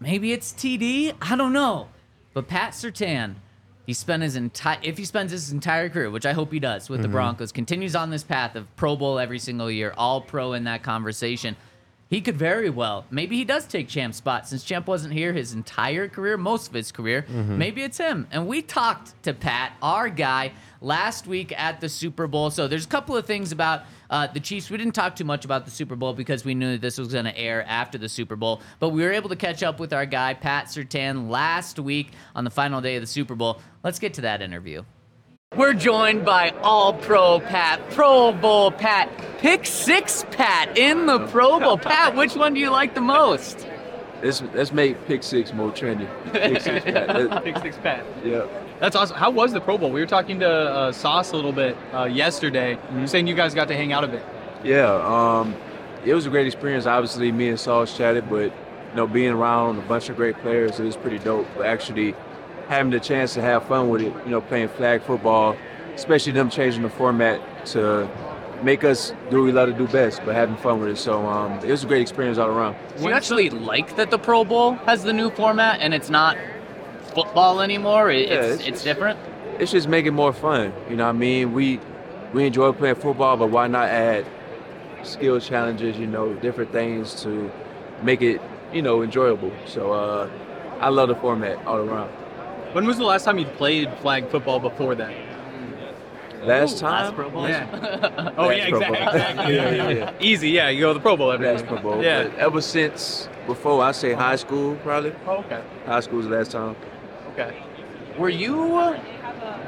Maybe 0.00 0.32
it's 0.32 0.52
TD. 0.52 1.14
I 1.22 1.36
don't 1.36 1.52
know, 1.52 1.88
but 2.32 2.48
Pat 2.48 2.72
Surtain. 2.72 3.36
He 3.86 3.92
spent 3.92 4.22
his 4.22 4.36
entire 4.36 4.78
if 4.82 4.96
he 4.96 5.04
spends 5.04 5.30
his 5.30 5.52
entire 5.52 5.88
career, 5.88 6.10
which 6.10 6.24
I 6.24 6.32
hope 6.32 6.52
he 6.52 6.58
does 6.58 6.88
with 6.88 7.02
the 7.02 7.08
mm-hmm. 7.08 7.12
Broncos, 7.12 7.52
continues 7.52 7.94
on 7.94 8.10
this 8.10 8.22
path 8.22 8.56
of 8.56 8.74
Pro 8.76 8.96
Bowl 8.96 9.18
every 9.18 9.38
single 9.38 9.70
year, 9.70 9.92
all 9.96 10.20
pro 10.20 10.54
in 10.54 10.64
that 10.64 10.82
conversation. 10.82 11.56
He 12.10 12.20
could 12.20 12.36
very 12.36 12.70
well. 12.70 13.06
Maybe 13.10 13.36
he 13.36 13.44
does 13.44 13.66
take 13.66 13.88
Champ's 13.88 14.18
spot 14.18 14.46
since 14.46 14.62
Champ 14.62 14.86
wasn't 14.86 15.14
here 15.14 15.32
his 15.32 15.52
entire 15.52 16.08
career, 16.08 16.36
most 16.36 16.68
of 16.68 16.74
his 16.74 16.92
career. 16.92 17.24
Maybe 17.28 17.82
it's 17.82 17.98
him. 17.98 18.28
And 18.30 18.46
we 18.46 18.62
talked 18.62 19.20
to 19.24 19.32
Pat, 19.32 19.72
our 19.82 20.08
guy, 20.08 20.52
last 20.80 21.26
week 21.26 21.52
at 21.58 21.80
the 21.80 21.88
Super 21.88 22.26
Bowl. 22.26 22.50
So 22.50 22.68
there's 22.68 22.84
a 22.84 22.88
couple 22.88 23.16
of 23.16 23.26
things 23.26 23.52
about 23.52 23.82
uh, 24.10 24.26
the 24.28 24.38
Chiefs. 24.38 24.70
We 24.70 24.76
didn't 24.76 24.94
talk 24.94 25.16
too 25.16 25.24
much 25.24 25.44
about 25.44 25.64
the 25.64 25.70
Super 25.70 25.96
Bowl 25.96 26.12
because 26.12 26.44
we 26.44 26.54
knew 26.54 26.72
that 26.72 26.82
this 26.82 26.98
was 26.98 27.12
going 27.12 27.24
to 27.24 27.36
air 27.36 27.64
after 27.66 27.98
the 27.98 28.08
Super 28.08 28.36
Bowl. 28.36 28.60
But 28.78 28.90
we 28.90 29.02
were 29.02 29.12
able 29.12 29.30
to 29.30 29.36
catch 29.36 29.62
up 29.62 29.80
with 29.80 29.92
our 29.92 30.06
guy, 30.06 30.34
Pat 30.34 30.66
Surtain, 30.66 31.30
last 31.30 31.78
week 31.78 32.12
on 32.36 32.44
the 32.44 32.50
final 32.50 32.80
day 32.80 32.96
of 32.96 33.00
the 33.00 33.06
Super 33.08 33.34
Bowl. 33.34 33.60
Let's 33.82 33.98
get 33.98 34.14
to 34.14 34.20
that 34.20 34.42
interview. 34.42 34.84
We're 35.56 35.74
joined 35.74 36.24
by 36.24 36.50
All 36.62 36.94
Pro 36.94 37.38
Pat, 37.38 37.80
Pro 37.90 38.32
Bowl 38.32 38.72
Pat, 38.72 39.08
Pick 39.38 39.66
Six 39.66 40.24
Pat 40.32 40.76
in 40.76 41.06
the 41.06 41.26
Pro 41.28 41.60
Bowl. 41.60 41.78
Pat, 41.78 42.16
which 42.16 42.34
one 42.34 42.54
do 42.54 42.60
you 42.60 42.70
like 42.70 42.94
the 42.96 43.00
most? 43.00 43.66
Let's 44.20 44.42
let's 44.54 44.72
make 44.72 45.04
pick 45.06 45.22
six 45.22 45.52
more 45.52 45.70
trendy. 45.70 46.08
Pick 46.32 46.60
six, 46.60 46.84
Pat. 46.86 47.44
Pick 47.44 47.58
six 47.58 47.76
Pat. 47.76 48.04
yeah. 48.24 48.46
That's 48.80 48.96
awesome. 48.96 49.16
How 49.16 49.30
was 49.30 49.52
the 49.52 49.60
Pro 49.60 49.78
Bowl? 49.78 49.92
We 49.92 50.00
were 50.00 50.06
talking 50.06 50.40
to 50.40 50.48
uh, 50.50 50.92
Sauce 50.92 51.30
a 51.30 51.36
little 51.36 51.52
bit 51.52 51.76
uh, 51.92 52.04
yesterday, 52.04 52.76
saying 53.06 53.28
you 53.28 53.34
guys 53.36 53.54
got 53.54 53.68
to 53.68 53.76
hang 53.76 53.92
out 53.92 54.02
a 54.02 54.08
bit. 54.08 54.24
Yeah. 54.64 54.90
Um, 54.92 55.54
it 56.04 56.14
was 56.14 56.26
a 56.26 56.30
great 56.30 56.46
experience. 56.46 56.84
Obviously, 56.86 57.30
me 57.30 57.48
and 57.48 57.60
Sauce 57.60 57.96
chatted, 57.96 58.28
but 58.28 58.52
you 58.90 58.96
know, 58.96 59.06
being 59.06 59.30
around 59.30 59.78
a 59.78 59.82
bunch 59.82 60.08
of 60.08 60.16
great 60.16 60.36
players, 60.38 60.80
it 60.80 60.84
was 60.84 60.96
pretty 60.96 61.18
dope. 61.20 61.46
But 61.56 61.66
actually, 61.66 62.14
having 62.68 62.90
the 62.92 63.00
chance 63.00 63.34
to 63.34 63.42
have 63.42 63.64
fun 63.66 63.88
with 63.90 64.02
it, 64.02 64.12
you 64.24 64.30
know, 64.30 64.40
playing 64.40 64.68
flag 64.68 65.02
football, 65.02 65.56
especially 65.94 66.32
them 66.32 66.50
changing 66.50 66.82
the 66.82 66.88
format 66.90 67.40
to 67.66 68.08
make 68.62 68.84
us 68.84 69.12
do 69.30 69.38
what 69.38 69.44
we 69.44 69.52
love 69.52 69.68
to 69.68 69.74
do 69.74 69.86
best, 69.88 70.22
but 70.24 70.34
having 70.34 70.56
fun 70.56 70.80
with 70.80 70.88
it. 70.90 70.96
So 70.96 71.26
um, 71.26 71.52
it 71.58 71.70
was 71.70 71.84
a 71.84 71.86
great 71.86 72.00
experience 72.02 72.38
all 72.38 72.48
around. 72.48 72.76
Do 72.96 73.04
you 73.04 73.12
actually 73.12 73.50
like 73.50 73.96
that 73.96 74.10
the 74.10 74.18
Pro 74.18 74.44
Bowl 74.44 74.72
has 74.86 75.02
the 75.02 75.12
new 75.12 75.30
format 75.30 75.80
and 75.80 75.92
it's 75.92 76.08
not 76.10 76.36
football 77.14 77.60
anymore? 77.60 78.10
It- 78.10 78.28
Yeah, 78.28 78.34
it's, 78.36 78.54
it's- 78.54 78.68
it's 78.68 78.84
different? 78.84 79.18
it's 79.58 79.70
just 79.70 79.88
making 79.88 80.14
more 80.14 80.32
fun. 80.32 80.72
You 80.90 80.96
know 80.96 81.04
what 81.04 81.10
I 81.10 81.18
mean? 81.18 81.52
We 81.52 81.80
we 82.32 82.44
enjoy 82.46 82.72
playing 82.72 82.96
football, 82.96 83.36
but 83.36 83.50
why 83.50 83.68
not 83.68 83.88
add 83.88 84.26
skill 85.04 85.38
challenges, 85.38 85.96
you 85.98 86.06
know, 86.08 86.32
different 86.34 86.72
things 86.72 87.22
to 87.22 87.48
make 88.02 88.20
it, 88.22 88.40
you 88.72 88.82
know, 88.82 89.02
enjoyable. 89.02 89.52
So 89.66 89.92
uh, 89.92 90.28
I 90.80 90.88
love 90.88 91.08
the 91.10 91.14
format 91.14 91.64
all 91.66 91.76
around. 91.76 92.10
When 92.74 92.88
was 92.88 92.96
the 92.98 93.04
last 93.04 93.24
time 93.24 93.38
you 93.38 93.44
played 93.46 93.88
flag 93.98 94.28
football 94.30 94.58
before 94.58 94.96
that? 94.96 95.14
Last 96.42 96.80
time, 96.80 97.04
Last 97.04 97.14
Pro 97.14 97.30
Bowl? 97.30 97.48
Yeah. 97.48 97.68
oh 98.36 98.48
Last 98.48 98.58
yeah, 98.58 98.68
Pro 98.68 98.78
exactly. 98.80 98.98
exactly. 98.98 99.54
Yeah, 99.54 99.70
yeah, 99.70 99.88
yeah. 99.90 100.12
Easy. 100.18 100.50
Yeah, 100.50 100.70
you 100.70 100.80
go 100.80 100.88
to 100.88 100.94
the 100.94 101.00
Pro 101.00 101.16
Bowl 101.16 101.30
every 101.30 101.46
last 101.46 101.60
year. 101.60 101.68
Pro 101.68 101.80
Bowl. 101.80 102.02
Yeah. 102.02 102.24
But 102.24 102.34
ever 102.38 102.60
since 102.60 103.28
before 103.46 103.80
I 103.80 103.92
say 103.92 104.12
high 104.12 104.34
school, 104.34 104.74
probably 104.82 105.12
Oh, 105.24 105.36
okay. 105.38 105.62
high 105.86 106.00
school's 106.00 106.26
the 106.26 106.34
last 106.36 106.50
time. 106.50 106.74
Okay. 107.32 107.62
Were 108.18 108.28
you. 108.28 108.76
uh, 108.76 108.98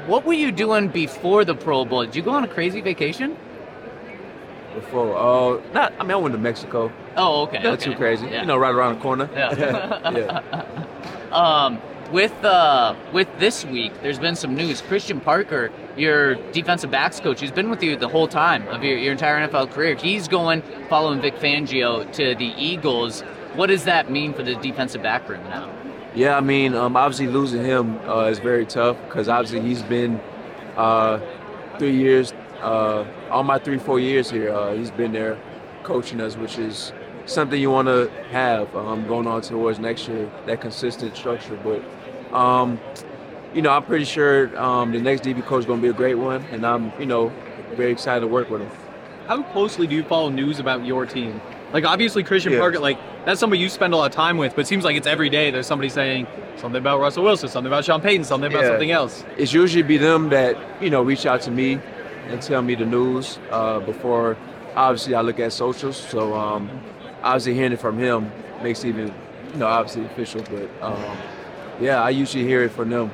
What 0.05 0.25
were 0.25 0.33
you 0.33 0.51
doing 0.51 0.89
before 0.89 1.45
the 1.45 1.55
Pro 1.55 1.85
Bowl? 1.85 2.03
Did 2.05 2.15
you 2.17 2.21
go 2.23 2.31
on 2.31 2.43
a 2.43 2.47
crazy 2.49 2.81
vacation? 2.81 3.37
Before, 4.75 5.15
oh, 5.17 5.63
not. 5.73 5.93
I 5.97 6.03
mean, 6.03 6.11
I 6.11 6.15
went 6.17 6.33
to 6.33 6.39
Mexico. 6.39 6.91
Oh, 7.15 7.43
okay. 7.43 7.63
Not 7.63 7.75
okay. 7.75 7.85
too 7.85 7.95
crazy. 7.95 8.27
Yeah. 8.27 8.41
You 8.41 8.47
know, 8.47 8.57
right 8.57 8.75
around 8.75 8.95
the 8.95 9.01
corner. 9.01 9.29
Yeah. 9.33 10.11
yeah. 10.11 11.35
Um, 11.35 11.81
with 12.11 12.43
uh, 12.43 12.95
with 13.11 13.27
this 13.39 13.65
week, 13.65 13.93
there's 14.01 14.19
been 14.19 14.35
some 14.35 14.55
news. 14.55 14.81
Christian 14.81 15.19
Parker, 15.19 15.71
your 15.95 16.35
defensive 16.51 16.91
backs 16.91 17.19
coach, 17.19 17.39
who's 17.39 17.51
been 17.51 17.69
with 17.69 17.83
you 17.83 17.95
the 17.95 18.07
whole 18.07 18.27
time 18.27 18.67
of 18.69 18.83
your, 18.83 18.97
your 18.97 19.11
entire 19.11 19.47
NFL 19.47 19.71
career, 19.71 19.95
he's 19.95 20.27
going 20.27 20.61
following 20.89 21.21
Vic 21.21 21.35
Fangio 21.35 22.11
to 22.13 22.35
the 22.35 22.53
Eagles. 22.57 23.21
What 23.55 23.67
does 23.67 23.85
that 23.85 24.11
mean 24.11 24.33
for 24.33 24.43
the 24.43 24.55
defensive 24.55 25.01
back 25.01 25.27
room 25.27 25.43
now? 25.45 25.73
Yeah, 26.15 26.35
I 26.35 26.41
mean, 26.41 26.73
um, 26.73 26.95
obviously 26.95 27.27
losing 27.27 27.63
him 27.63 27.99
uh, 28.09 28.25
is 28.25 28.39
very 28.39 28.65
tough 28.65 28.97
because 29.07 29.27
obviously 29.29 29.61
he's 29.61 29.83
been 29.83 30.19
uh, 30.75 31.19
three 31.77 31.95
years, 31.95 32.33
uh, 32.61 33.05
all 33.29 33.43
my 33.43 33.59
three, 33.59 33.77
four 33.77 33.99
years 33.99 34.29
here. 34.31 34.51
Uh, 34.51 34.73
he's 34.73 34.91
been 34.91 35.11
there 35.11 35.39
coaching 35.83 36.19
us, 36.19 36.35
which 36.35 36.57
is 36.57 36.91
something 37.25 37.61
you 37.61 37.69
want 37.69 37.87
to 37.87 38.09
have 38.31 38.73
um, 38.75 39.07
going 39.07 39.27
on 39.27 39.41
towards 39.41 39.79
next 39.79 40.07
year, 40.07 40.29
that 40.45 40.61
consistent 40.61 41.15
structure. 41.15 41.59
But, 41.63 41.83
um, 42.33 42.79
you 43.53 43.61
know, 43.61 43.71
I'm 43.71 43.83
pretty 43.83 44.05
sure 44.05 44.55
um, 44.59 44.91
the 44.91 44.99
next 44.99 45.23
DB 45.23 45.43
coach 45.45 45.59
is 45.61 45.65
going 45.65 45.79
to 45.79 45.83
be 45.83 45.89
a 45.89 45.93
great 45.93 46.15
one, 46.15 46.43
and 46.51 46.65
I'm, 46.65 46.91
you 46.99 47.05
know, 47.05 47.31
very 47.75 47.91
excited 47.91 48.21
to 48.21 48.27
work 48.27 48.49
with 48.49 48.61
him. 48.61 48.69
How 49.27 49.41
closely 49.43 49.87
do 49.87 49.95
you 49.95 50.03
follow 50.03 50.29
news 50.29 50.59
about 50.59 50.85
your 50.85 51.05
team? 51.05 51.41
Like 51.73 51.83
obviously 51.83 52.23
Christian 52.23 52.53
Yeah. 52.53 52.59
Parker, 52.59 52.79
like 52.79 52.97
that's 53.25 53.41
somebody 53.41 53.61
you 53.61 53.67
spend 53.67 53.93
a 53.93 53.97
lot 53.97 54.05
of 54.05 54.15
time 54.15 54.37
with, 54.37 54.55
but 54.55 54.61
it 54.61 54.67
seems 54.67 54.85
like 54.85 54.95
it's 54.95 55.05
every 55.07 55.29
day 55.29 55.51
there's 55.51 55.67
somebody 55.67 55.89
saying 55.89 56.25
something 56.55 56.79
about 56.79 57.01
Russell 57.01 57.25
Wilson, 57.25 57.49
something 57.49 57.67
about 57.67 57.83
Sean 57.83 57.99
Payton, 57.99 58.23
something 58.23 58.49
about 58.49 58.63
Yeah. 58.63 58.69
something 58.69 58.91
else. 58.91 59.25
it's 59.37 59.51
usually 59.51 59.83
be 59.83 59.97
them 59.97 60.29
that 60.29 60.55
you 60.81 60.89
know 60.89 61.01
reach 61.01 61.25
out 61.25 61.41
to 61.41 61.51
me 61.51 61.77
and 62.29 62.41
tell 62.41 62.61
me 62.61 62.75
the 62.75 62.85
news 62.85 63.37
uh, 63.51 63.79
before 63.81 64.37
obviously 64.77 65.13
I 65.13 65.19
look 65.21 65.41
at 65.41 65.51
socials. 65.51 65.97
So 65.97 66.33
um, 66.35 66.69
obviously 67.21 67.53
hearing 67.55 67.73
it 67.73 67.81
from 67.81 67.97
him 67.99 68.31
makes 68.63 68.85
it 68.85 68.89
even 68.89 69.13
you 69.51 69.59
know 69.59 69.67
obviously 69.67 70.05
official. 70.05 70.43
But 70.49 70.69
um, 70.81 71.17
yeah, 71.79 72.01
I 72.01 72.09
usually 72.09 72.43
hear 72.43 72.63
it 72.63 72.71
from 72.71 72.89
them. 72.89 73.11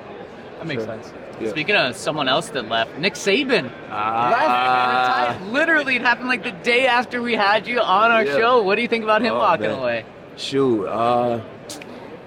That 0.60 0.68
makes 0.68 0.84
Sure. 0.84 0.94
sense. 0.96 1.14
Yeah. 1.42 1.50
Speaking 1.50 1.76
of 1.76 1.96
someone 1.96 2.30
else 2.30 2.50
that 2.50 2.70
left, 2.70 2.98
Nick 3.00 3.16
Saban. 3.16 3.70
Ah. 3.92 5.36
Left. 5.40 5.52
Literally, 5.52 5.96
it 5.96 6.02
happened 6.02 6.30
like 6.30 6.44
the 6.44 6.52
day 6.52 6.86
after 6.88 7.22
we 7.22 7.34
had 7.34 7.68
you 7.68 7.80
on 7.80 8.12
our 8.12 8.24
Yeah. 8.24 8.38
show. 8.38 8.62
What 8.62 8.76
do 8.76 8.82
you 8.82 8.88
think 8.88 9.04
about 9.04 9.22
him 9.22 9.34
Oh, 9.34 9.40
walking 9.40 9.68
man. 9.68 9.80
away? 9.80 10.06
Shoot, 10.38 10.86
uh, 10.88 11.40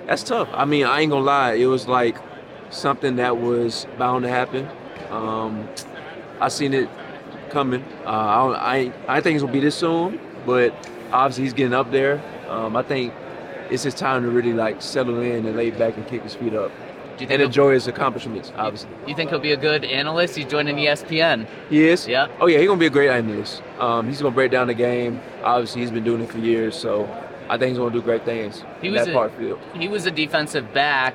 that's 0.07 0.22
tough. 0.22 0.49
I 0.53 0.64
mean, 0.64 0.87
I 0.87 1.01
ain't 1.01 1.11
gonna 1.11 1.24
lie. 1.24 1.53
It 1.55 1.66
was 1.66 1.89
like 1.89 2.16
something 2.70 3.16
that 3.16 3.37
was 3.39 3.87
bound 3.99 4.24
to 4.24 4.28
happen. 4.30 4.68
Um, 5.11 5.68
I 6.41 6.49
seen 6.49 6.74
it 6.74 6.89
coming. 7.51 7.84
Uh, 8.05 8.11
I, 8.11 8.74
I, 8.76 8.93
I 9.09 9.20
think 9.20 9.37
it's 9.37 9.43
gonna 9.43 9.53
be 9.53 9.61
this 9.61 9.76
soon, 9.76 10.18
but 10.45 10.74
obviously 11.12 11.45
he's 11.45 11.53
getting 11.55 11.74
up 11.74 11.91
there. 11.91 12.20
Um, 12.51 12.76
I 12.76 12.82
think 12.82 13.12
it's 13.71 13.83
his 13.83 13.95
time 13.95 14.23
to 14.23 14.29
really 14.31 14.53
like 14.53 14.81
settle 14.83 15.21
in 15.21 15.47
and 15.47 15.57
lay 15.57 15.71
back 15.71 15.97
and 15.97 16.07
kick 16.07 16.23
his 16.23 16.35
feet 16.35 16.55
up 16.55 16.71
Do 17.17 17.25
you 17.25 17.29
think 17.29 17.31
and 17.33 17.43
enjoy 17.43 17.73
his 17.73 17.87
accomplishments. 17.89 18.53
Obviously, 18.57 18.91
You 19.07 19.14
think 19.14 19.31
he'll 19.31 19.39
be 19.39 19.53
a 19.53 19.57
good 19.57 19.85
analyst? 19.85 20.37
He's 20.37 20.47
joining 20.47 20.77
ESPN. 20.77 21.47
he 21.71 21.89
is. 21.89 22.07
Yeah. 22.07 22.29
Oh 22.41 22.47
yeah, 22.47 22.59
he's 22.59 22.69
gonna 22.69 22.79
be 22.81 22.87
a 22.87 22.91
great 22.91 23.11
analyst. 23.11 23.62
Um, 23.79 24.07
he's 24.09 24.21
gonna 24.21 24.35
break 24.35 24.51
down 24.51 24.67
the 24.67 24.75
game. 24.75 25.21
Obviously, 25.43 25.81
he's 25.83 25.91
been 25.91 26.05
doing 26.05 26.23
it 26.23 26.31
for 26.31 26.39
years, 26.39 26.77
so 26.77 27.09
I 27.49 27.57
think 27.59 27.71
he's 27.71 27.79
gonna 27.79 27.93
do 27.93 28.03
great 28.03 28.25
things 28.25 28.64
He 28.81 28.89
in 28.89 28.95
was 28.95 29.05
that 29.05 29.11
a- 29.11 29.14
part 29.14 29.31
of 29.33 29.37
the 29.39 29.45
field. 29.45 29.61
He 29.75 29.89
was 29.89 30.05
a 30.07 30.11
defensive 30.11 30.73
back. 30.75 31.14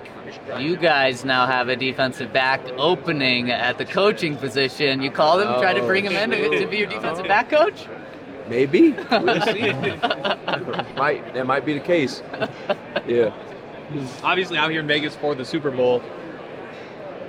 You 0.57 0.77
guys 0.77 1.25
now 1.25 1.45
have 1.45 1.67
a 1.67 1.75
defensive 1.75 2.31
back 2.31 2.61
opening 2.77 3.51
at 3.51 3.77
the 3.77 3.83
coaching 3.85 4.37
position. 4.37 5.01
You 5.01 5.11
called 5.11 5.41
him, 5.41 5.47
tried 5.59 5.73
to 5.73 5.81
Oh, 5.81 5.87
bring 5.87 6.05
him 6.05 6.13
in 6.13 6.29
to, 6.31 6.59
to 6.61 6.67
be 6.67 6.77
your 6.77 6.87
defensive 6.87 7.27
back 7.27 7.49
coach? 7.49 7.85
Maybe. 8.51 8.91
We'll 8.91 9.41
see. 9.43 9.71
might 10.97 11.33
that 11.33 11.45
might 11.47 11.65
be 11.65 11.73
the 11.73 11.79
case. 11.79 12.21
Yeah. 13.07 13.33
Obviously 14.23 14.57
out 14.57 14.69
here 14.71 14.81
in 14.81 14.87
Vegas 14.87 15.15
for 15.15 15.35
the 15.35 15.45
Super 15.45 15.71
Bowl. 15.71 16.03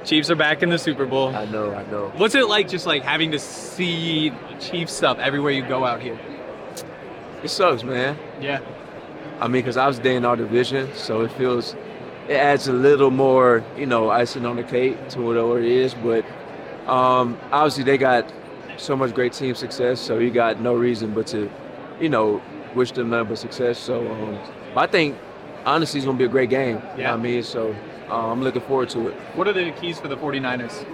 Chiefs 0.05 0.31
are 0.31 0.35
back 0.35 0.64
in 0.64 0.68
the 0.68 0.79
Super 0.79 1.07
Bowl. 1.07 1.29
I 1.29 1.45
know, 1.45 1.73
I 1.73 1.89
know. 1.93 2.12
What's 2.16 2.35
it 2.35 2.49
like 2.49 2.68
just 2.68 2.87
like 2.87 3.05
having 3.05 3.31
to 3.31 3.39
see 3.39 4.33
Chiefs 4.59 4.93
stuff 4.95 5.20
everywhere 5.20 5.53
you 5.53 5.64
go 5.64 5.85
out 5.85 6.03
here? 6.03 6.18
It 7.45 7.51
sucks, 7.51 7.85
man. 7.85 8.18
Yeah. 8.41 8.61
I 9.39 9.47
mean, 9.47 9.62
because 9.62 9.77
I 9.77 9.87
was 9.87 10.01
day 10.01 10.16
in 10.16 10.25
our 10.25 10.35
division, 10.35 10.93
so 10.95 11.20
it 11.20 11.31
feels 11.33 11.77
it 12.29 12.35
adds 12.35 12.66
a 12.66 12.73
little 12.73 13.12
more, 13.12 13.64
you 13.77 13.87
know, 13.87 14.11
icing 14.11 14.45
on 14.45 14.57
the 14.57 14.64
cake 14.64 15.09
to 15.11 15.20
whatever 15.20 15.61
it 15.61 15.66
is. 15.66 15.95
But 15.95 16.25
um, 16.89 17.39
obviously, 17.53 17.85
they 17.85 17.97
got 17.97 18.29
so 18.83 18.97
much 18.97 19.14
great 19.14 19.33
team 19.33 19.55
success, 19.55 20.01
so 20.01 20.18
you 20.18 20.30
got 20.30 20.61
no 20.61 20.74
reason 20.74 21.14
but 21.14 21.26
to, 21.28 21.51
you 22.01 22.09
know, 22.09 22.43
wish 22.74 22.93
them 22.93 23.11
nothing 23.11 23.28
but 23.28 23.39
success. 23.39 23.78
So 23.78 24.11
um, 24.11 24.39
I 24.76 24.87
think 24.87 25.16
honestly, 25.64 25.99
it's 25.99 26.07
gonna 26.07 26.18
be 26.18 26.24
a 26.24 26.28
great 26.28 26.51
game. 26.51 26.76
You 26.76 26.83
know 26.83 26.95
Yeah. 26.97 27.14
I 27.14 27.16
mean? 27.16 27.43
So 27.43 27.74
uh, 28.09 28.30
I'm 28.30 28.43
looking 28.43 28.62
forward 28.62 28.89
to 28.91 29.09
it. 29.09 29.14
What 29.35 29.47
are 29.49 29.53
the 29.53 29.70
keys 29.72 29.99
for 30.01 30.09
the 30.09 30.16
49ers? 30.16 30.85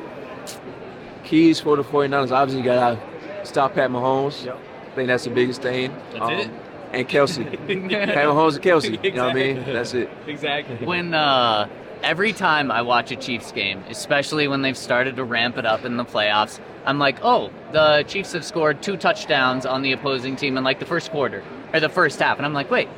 Keys 1.24 1.60
for 1.60 1.76
the 1.76 1.84
49ers, 1.84 2.30
obviously, 2.30 2.58
you 2.62 2.64
gotta 2.64 2.98
stop 3.44 3.74
Pat 3.74 3.90
Mahomes. 3.90 4.44
Yep. 4.44 4.56
I 4.56 4.94
think 4.94 5.08
that's 5.08 5.24
the 5.24 5.30
biggest 5.30 5.62
thing. 5.62 5.94
That's 6.12 6.46
it? 6.46 6.50
And 6.92 7.08
Kelce. 7.08 7.44
Pat 7.90 8.24
Mahomes 8.26 8.54
and 8.54 8.64
Kelce. 8.64 9.04
You 9.04 9.12
know 9.12 9.26
what 9.26 9.32
I 9.32 9.34
mean? 9.34 9.64
That's 9.64 9.94
it. 9.94 10.08
Exactly. 10.26 10.86
when 10.86 11.12
uh, 11.14 11.68
every 12.02 12.32
time 12.32 12.70
I 12.70 12.82
watch 12.82 13.10
a 13.12 13.16
Chiefs 13.16 13.52
game, 13.52 13.84
especially 13.90 14.48
when 14.48 14.62
they've 14.62 14.76
started 14.76 15.16
to 15.16 15.24
ramp 15.24 15.58
it 15.58 15.66
up 15.66 15.84
in 15.84 15.96
the 15.98 16.04
playoffs, 16.04 16.60
I'm 16.88 16.98
like, 16.98 17.18
oh, 17.22 17.50
the 17.72 18.02
Chiefs 18.08 18.32
have 18.32 18.44
scored 18.44 18.82
two 18.82 18.96
touchdowns 18.96 19.66
on 19.66 19.82
the 19.82 19.92
opposing 19.92 20.36
team 20.36 20.56
in 20.56 20.64
like 20.64 20.80
the 20.80 20.86
first 20.86 21.10
quarter 21.10 21.44
or 21.74 21.80
the 21.80 21.90
first 21.90 22.18
half, 22.18 22.38
and 22.38 22.46
I'm 22.46 22.54
like, 22.54 22.70
wait. 22.70 22.88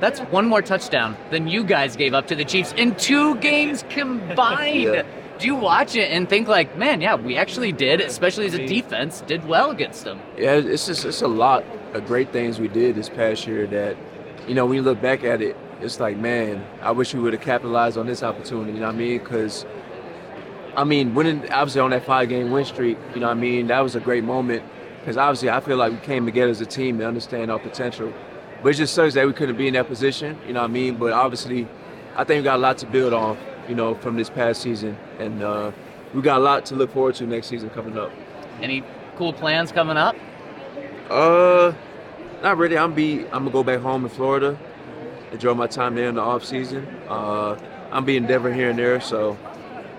That's 0.00 0.20
one 0.20 0.46
more 0.46 0.62
touchdown 0.62 1.16
than 1.32 1.48
you 1.48 1.64
guys 1.64 1.96
gave 1.96 2.14
up 2.14 2.28
to 2.28 2.36
the 2.36 2.44
Chiefs 2.44 2.72
in 2.76 2.94
two 2.94 3.34
games 3.38 3.84
combined. 3.90 4.82
Yeah. 4.82 5.02
Do 5.40 5.46
you 5.46 5.56
watch 5.56 5.96
it 5.96 6.12
and 6.12 6.28
think 6.28 6.46
like, 6.46 6.76
man, 6.76 7.00
yeah, 7.00 7.16
we 7.16 7.36
actually 7.36 7.72
did, 7.72 8.00
especially 8.00 8.46
as 8.46 8.54
a 8.54 8.64
defense, 8.64 9.22
did 9.22 9.44
well 9.48 9.72
against 9.72 10.04
them? 10.04 10.20
Yeah, 10.36 10.54
it's 10.54 10.86
just 10.86 11.04
it's 11.04 11.22
a 11.22 11.26
lot 11.26 11.64
of 11.94 12.06
great 12.06 12.30
things 12.32 12.60
we 12.60 12.68
did 12.68 12.94
this 12.94 13.08
past 13.08 13.46
year 13.46 13.66
that, 13.68 13.96
you 14.46 14.54
know, 14.54 14.66
when 14.66 14.76
you 14.76 14.82
look 14.82 15.00
back 15.00 15.24
at 15.24 15.42
it, 15.42 15.56
it's 15.80 15.98
like, 15.98 16.16
man, 16.16 16.64
I 16.80 16.92
wish 16.92 17.14
we 17.14 17.20
would 17.20 17.32
have 17.32 17.42
capitalized 17.42 17.98
on 17.98 18.06
this 18.06 18.22
opportunity. 18.22 18.72
You 18.74 18.80
know 18.80 18.86
what 18.86 18.94
I 18.94 18.98
mean? 18.98 19.18
Because, 19.18 19.64
I 20.78 20.84
mean, 20.84 21.12
winning 21.12 21.50
obviously 21.50 21.80
on 21.80 21.90
that 21.90 22.04
five 22.04 22.28
game 22.28 22.52
win 22.52 22.64
streak, 22.64 22.98
you 23.12 23.20
know 23.20 23.26
what 23.26 23.36
I 23.36 23.40
mean? 23.40 23.66
That 23.66 23.80
was 23.80 23.96
a 23.96 24.00
great 24.00 24.22
moment. 24.22 24.62
Because 25.00 25.16
obviously, 25.16 25.50
I 25.50 25.58
feel 25.58 25.76
like 25.76 25.90
we 25.90 25.98
came 25.98 26.24
together 26.24 26.52
as 26.52 26.60
a 26.60 26.66
team 26.66 26.98
to 26.98 27.06
understand 27.08 27.50
our 27.50 27.58
potential. 27.58 28.12
But 28.62 28.68
it 28.70 28.74
just 28.74 28.94
sucks 28.94 29.14
that 29.14 29.26
we 29.26 29.32
couldn't 29.32 29.56
be 29.56 29.66
in 29.66 29.74
that 29.74 29.88
position. 29.88 30.38
You 30.46 30.52
know 30.52 30.60
what 30.60 30.70
I 30.70 30.72
mean? 30.72 30.94
But 30.96 31.12
obviously, 31.12 31.66
I 32.14 32.22
think 32.22 32.38
we 32.38 32.44
got 32.44 32.56
a 32.56 32.62
lot 32.62 32.78
to 32.78 32.86
build 32.86 33.12
on. 33.12 33.36
You 33.68 33.74
know, 33.74 33.96
from 33.96 34.16
this 34.16 34.30
past 34.30 34.62
season, 34.62 34.96
and 35.18 35.42
uh, 35.42 35.72
we 36.14 36.22
got 36.22 36.38
a 36.38 36.44
lot 36.44 36.64
to 36.66 36.76
look 36.76 36.92
forward 36.92 37.16
to 37.16 37.26
next 37.26 37.48
season 37.48 37.70
coming 37.70 37.98
up. 37.98 38.12
Any 38.62 38.84
cool 39.16 39.32
plans 39.32 39.72
coming 39.72 39.96
up? 39.96 40.16
Uh, 41.10 41.74
not 42.40 42.56
really. 42.56 42.78
I'm 42.78 42.94
be. 42.94 43.24
I'm 43.26 43.44
gonna 43.44 43.50
go 43.50 43.64
back 43.64 43.80
home 43.80 44.04
in 44.04 44.10
Florida. 44.10 44.56
Enjoy 45.32 45.54
my 45.54 45.66
time 45.66 45.96
there 45.96 46.08
in 46.08 46.14
the 46.14 46.22
off 46.22 46.44
season. 46.44 46.86
Uh, 47.08 47.58
I'm 47.90 48.04
be 48.04 48.16
in 48.16 48.26
Denver 48.26 48.52
here 48.52 48.70
and 48.70 48.78
there, 48.78 49.00
so 49.00 49.36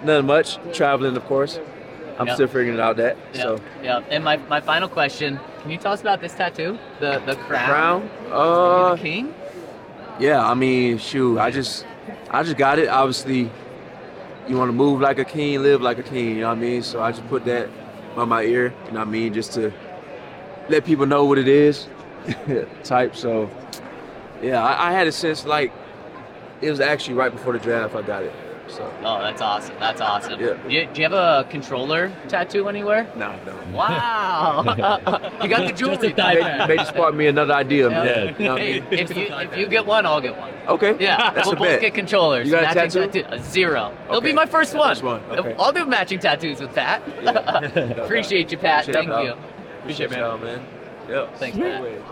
nothing 0.03 0.25
much. 0.27 0.57
Traveling, 0.73 1.15
of 1.17 1.25
course. 1.25 1.59
I'm 2.17 2.27
Yep. 2.27 2.35
still 2.35 2.47
figuring 2.47 2.73
it 2.73 2.79
out. 2.81 2.97
That 2.97 3.15
Yeah, 3.33 3.41
so 3.41 3.59
yeah. 3.81 4.01
And 4.09 4.23
my, 4.23 4.37
my 4.37 4.59
final 4.59 4.89
question: 4.89 5.39
Can 5.61 5.71
you 5.71 5.77
tell 5.77 5.93
us 5.93 6.01
about 6.01 6.19
this 6.21 6.33
tattoo, 6.33 6.77
the 6.99 7.19
the 7.25 7.35
crown? 7.35 7.69
crown. 7.69 8.09
Uh, 8.31 8.95
the 8.95 9.01
king? 9.01 9.33
yeah. 10.19 10.45
I 10.45 10.53
mean, 10.53 10.97
shoot. 10.97 11.39
I 11.39 11.49
just, 11.49 11.85
I 12.29 12.43
just 12.43 12.57
got 12.57 12.77
it. 12.77 12.89
Obviously, 12.89 13.49
you 14.49 14.57
want 14.57 14.67
to 14.69 14.73
move 14.73 14.99
like 14.99 15.17
a 15.17 15.23
king, 15.25 15.61
live 15.63 15.81
like 15.81 15.97
a 15.97 16.03
king. 16.03 16.35
You 16.35 16.41
know 16.41 16.49
what 16.49 16.57
I 16.57 16.61
mean? 16.61 16.83
So 16.83 17.01
I 17.01 17.11
just 17.11 17.25
put 17.29 17.45
that 17.45 17.69
on 18.17 18.27
my 18.27 18.43
ear. 18.43 18.73
You 18.87 18.91
know 18.91 18.99
what 18.99 19.07
I 19.07 19.11
mean? 19.11 19.33
Just 19.33 19.53
to 19.53 19.71
let 20.67 20.83
people 20.83 21.05
know 21.05 21.23
what 21.23 21.37
it 21.37 21.47
is. 21.47 21.87
type. 22.83 23.15
So 23.15 23.49
yeah, 24.41 24.61
I, 24.61 24.89
I 24.89 24.91
had 24.91 25.07
it 25.07 25.13
since 25.13 25.45
like 25.45 25.71
it 26.61 26.69
was 26.69 26.81
actually 26.81 27.13
right 27.15 27.31
before 27.31 27.53
the 27.53 27.59
draft. 27.59 27.95
I 27.95 28.01
got 28.01 28.23
it. 28.23 28.33
So 28.69 28.91
Oh, 29.03 29.19
that's 29.21 29.41
awesome. 29.41 29.75
That's 29.79 29.99
awesome. 30.01 30.39
Yeah. 30.39 30.67
You, 30.67 30.85
do 30.85 31.01
you 31.01 31.09
have 31.09 31.13
a 31.13 31.47
controller 31.49 32.11
tattoo 32.27 32.69
anywhere? 32.69 33.11
no, 33.15 33.35
no. 33.45 33.55
Wow. 33.75 34.63
you 35.43 35.49
got 35.49 35.67
the 35.67 35.73
jewelry. 35.75 36.13
May, 36.15 36.67
may 36.67 36.75
just 36.77 36.89
spark 36.89 37.13
me 37.15 37.27
another 37.27 37.53
idea, 37.53 37.89
man. 37.89 38.05
Yeah. 38.05 38.37
You 38.37 38.45
know 38.45 38.51
what 38.53 38.61
I 38.61 38.65
Hey, 38.65 38.79
mean? 38.79 38.93
if 38.93 39.15
you 39.17 39.23
if 39.23 39.57
you 39.57 39.67
get 39.67 39.85
one, 39.85 40.05
I'll 40.05 40.21
get 40.21 40.37
one. 40.37 40.53
Okay. 40.67 40.95
Yeah, 40.99 41.31
That's 41.33 41.47
we'll 41.47 41.55
a 41.55 41.59
both 41.59 41.67
bet. 41.67 41.81
get 41.81 41.93
controllers. 41.95 42.45
You 42.47 42.53
got 42.53 42.71
a 42.71 42.75
Matching 42.75 43.11
tattoo? 43.11 43.23
Uh, 43.25 43.37
zero. 43.41 43.95
It'll 44.07 44.21
be 44.21 44.33
my 44.33 44.45
first 44.45 44.75
one. 44.75 44.89
First 44.89 45.03
one, 45.03 45.21
okay. 45.31 45.55
I'll 45.57 45.71
do 45.71 45.85
matching 45.85 46.19
tattoos 46.19 46.59
with 46.61 46.73
Pat. 46.75 47.01
Appreciate 47.99 48.51
you, 48.51 48.57
Pat. 48.57 48.87
Appreciate 48.87 49.07
Thank 49.09 49.25
you. 49.25 49.33
Appreciate 49.79 50.11
y'all, 50.11 50.37
man. 50.37 50.63
Yep. 51.09 51.35
Thanks, 51.37 51.57
Pat. 51.57 52.08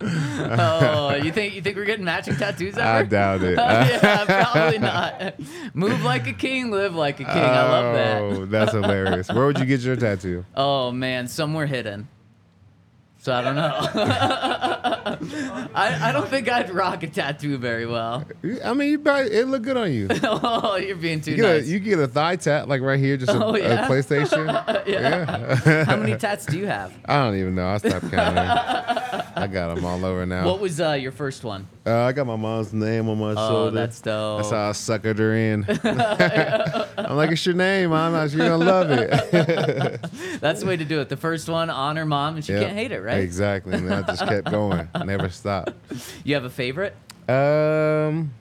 Oh, 0.00 1.14
you 1.22 1.32
think 1.32 1.54
you 1.54 1.62
think 1.62 1.76
we're 1.76 1.84
getting 1.84 2.04
matching 2.04 2.36
tattoos 2.36 2.76
ever? 2.78 2.86
I 2.88 3.02
doubt 3.04 3.42
it. 3.42 3.58
Oh, 3.58 3.62
yeah, 3.62 4.24
probably 4.52 4.78
not. 4.78 5.34
Move 5.74 6.02
like 6.02 6.26
a 6.26 6.32
king, 6.32 6.70
live 6.70 6.94
like 6.94 7.16
a 7.20 7.24
king. 7.24 7.28
I 7.28 7.62
love 7.68 7.94
that. 7.94 8.22
Oh, 8.22 8.46
that's 8.46 8.72
hilarious. 8.72 9.28
Where 9.28 9.46
would 9.46 9.58
you 9.58 9.64
get 9.64 9.80
your 9.80 9.96
tattoo? 9.96 10.44
Oh 10.56 10.90
man, 10.90 11.28
somewhere 11.28 11.66
hidden. 11.66 12.08
So 13.18 13.32
I 13.32 13.40
don't 13.42 13.54
know. 13.54 13.72
I, 15.74 16.08
I 16.08 16.12
don't 16.12 16.28
think 16.28 16.50
I'd 16.50 16.70
rock 16.70 17.04
a 17.04 17.06
tattoo 17.06 17.56
very 17.56 17.86
well. 17.86 18.24
I 18.64 18.74
mean, 18.74 18.90
you 18.90 18.98
probably, 18.98 19.30
it 19.32 19.46
look 19.46 19.62
good 19.62 19.76
on 19.76 19.92
you. 19.92 20.08
oh, 20.24 20.74
you're 20.74 20.96
being 20.96 21.20
too 21.20 21.30
You 21.30 21.36
get, 21.36 21.42
nice. 21.42 21.62
a, 21.62 21.66
you 21.68 21.78
get 21.78 22.00
a 22.00 22.08
thigh 22.08 22.34
tat 22.34 22.68
like 22.68 22.82
right 22.82 22.98
here, 22.98 23.16
just 23.16 23.30
a, 23.32 23.44
Oh, 23.44 23.54
a 23.54 23.60
yeah? 23.60 23.86
PlayStation. 23.86 24.86
Yeah. 24.88 25.84
How 25.84 25.94
many 25.96 26.16
tats 26.16 26.46
do 26.46 26.58
you 26.58 26.66
have? 26.66 26.92
I 27.04 27.22
don't 27.22 27.36
even 27.36 27.54
know. 27.54 27.68
I 27.68 27.76
stopped 27.78 28.10
counting. 28.10 29.01
I 29.34 29.46
got 29.46 29.74
them 29.74 29.84
all 29.84 30.04
over 30.04 30.26
now. 30.26 30.44
What 30.46 30.60
was 30.60 30.80
uh, 30.80 30.92
your 30.92 31.12
first 31.12 31.44
one? 31.44 31.66
Uh, 31.86 32.02
I 32.02 32.12
got 32.12 32.26
my 32.26 32.36
mom's 32.36 32.72
name 32.72 33.08
on 33.08 33.18
my 33.18 33.34
shoulder. 33.34 33.40
Oh, 33.40 33.48
shoulder. 33.48 33.70
that's 33.72 34.00
dope. 34.00 34.38
That's 34.38 34.50
how 34.50 34.68
I 34.68 34.72
suckered 34.72 35.18
her 35.18 35.34
in. 35.34 35.64
I'm 36.98 37.16
like, 37.16 37.30
it's 37.30 37.44
your 37.44 37.54
name, 37.54 37.90
mom. 37.90 38.14
You're 38.30 38.48
gonna 38.48 38.56
love 38.58 38.90
it. 38.90 39.10
That's 40.40 40.60
the 40.60 40.66
way 40.66 40.76
to 40.76 40.84
do 40.84 41.00
it. 41.00 41.08
The 41.08 41.16
first 41.16 41.48
one, 41.48 41.70
honor 41.70 42.04
mom, 42.06 42.36
and 42.36 42.44
she 42.44 42.52
Yep. 42.52 42.62
can't 42.66 42.76
hate 42.76 42.92
it, 42.92 43.00
right? 43.00 43.18
Exactly. 43.20 43.74
And 43.74 43.92
I 43.92 44.02
just 44.02 44.26
kept 44.26 44.50
going. 44.50 44.88
Never 45.04 45.28
stopped. 45.28 45.72
You 46.24 46.34
have 46.34 46.44
a 46.44 46.50
favorite? 46.50 46.94
Um. 47.28 48.32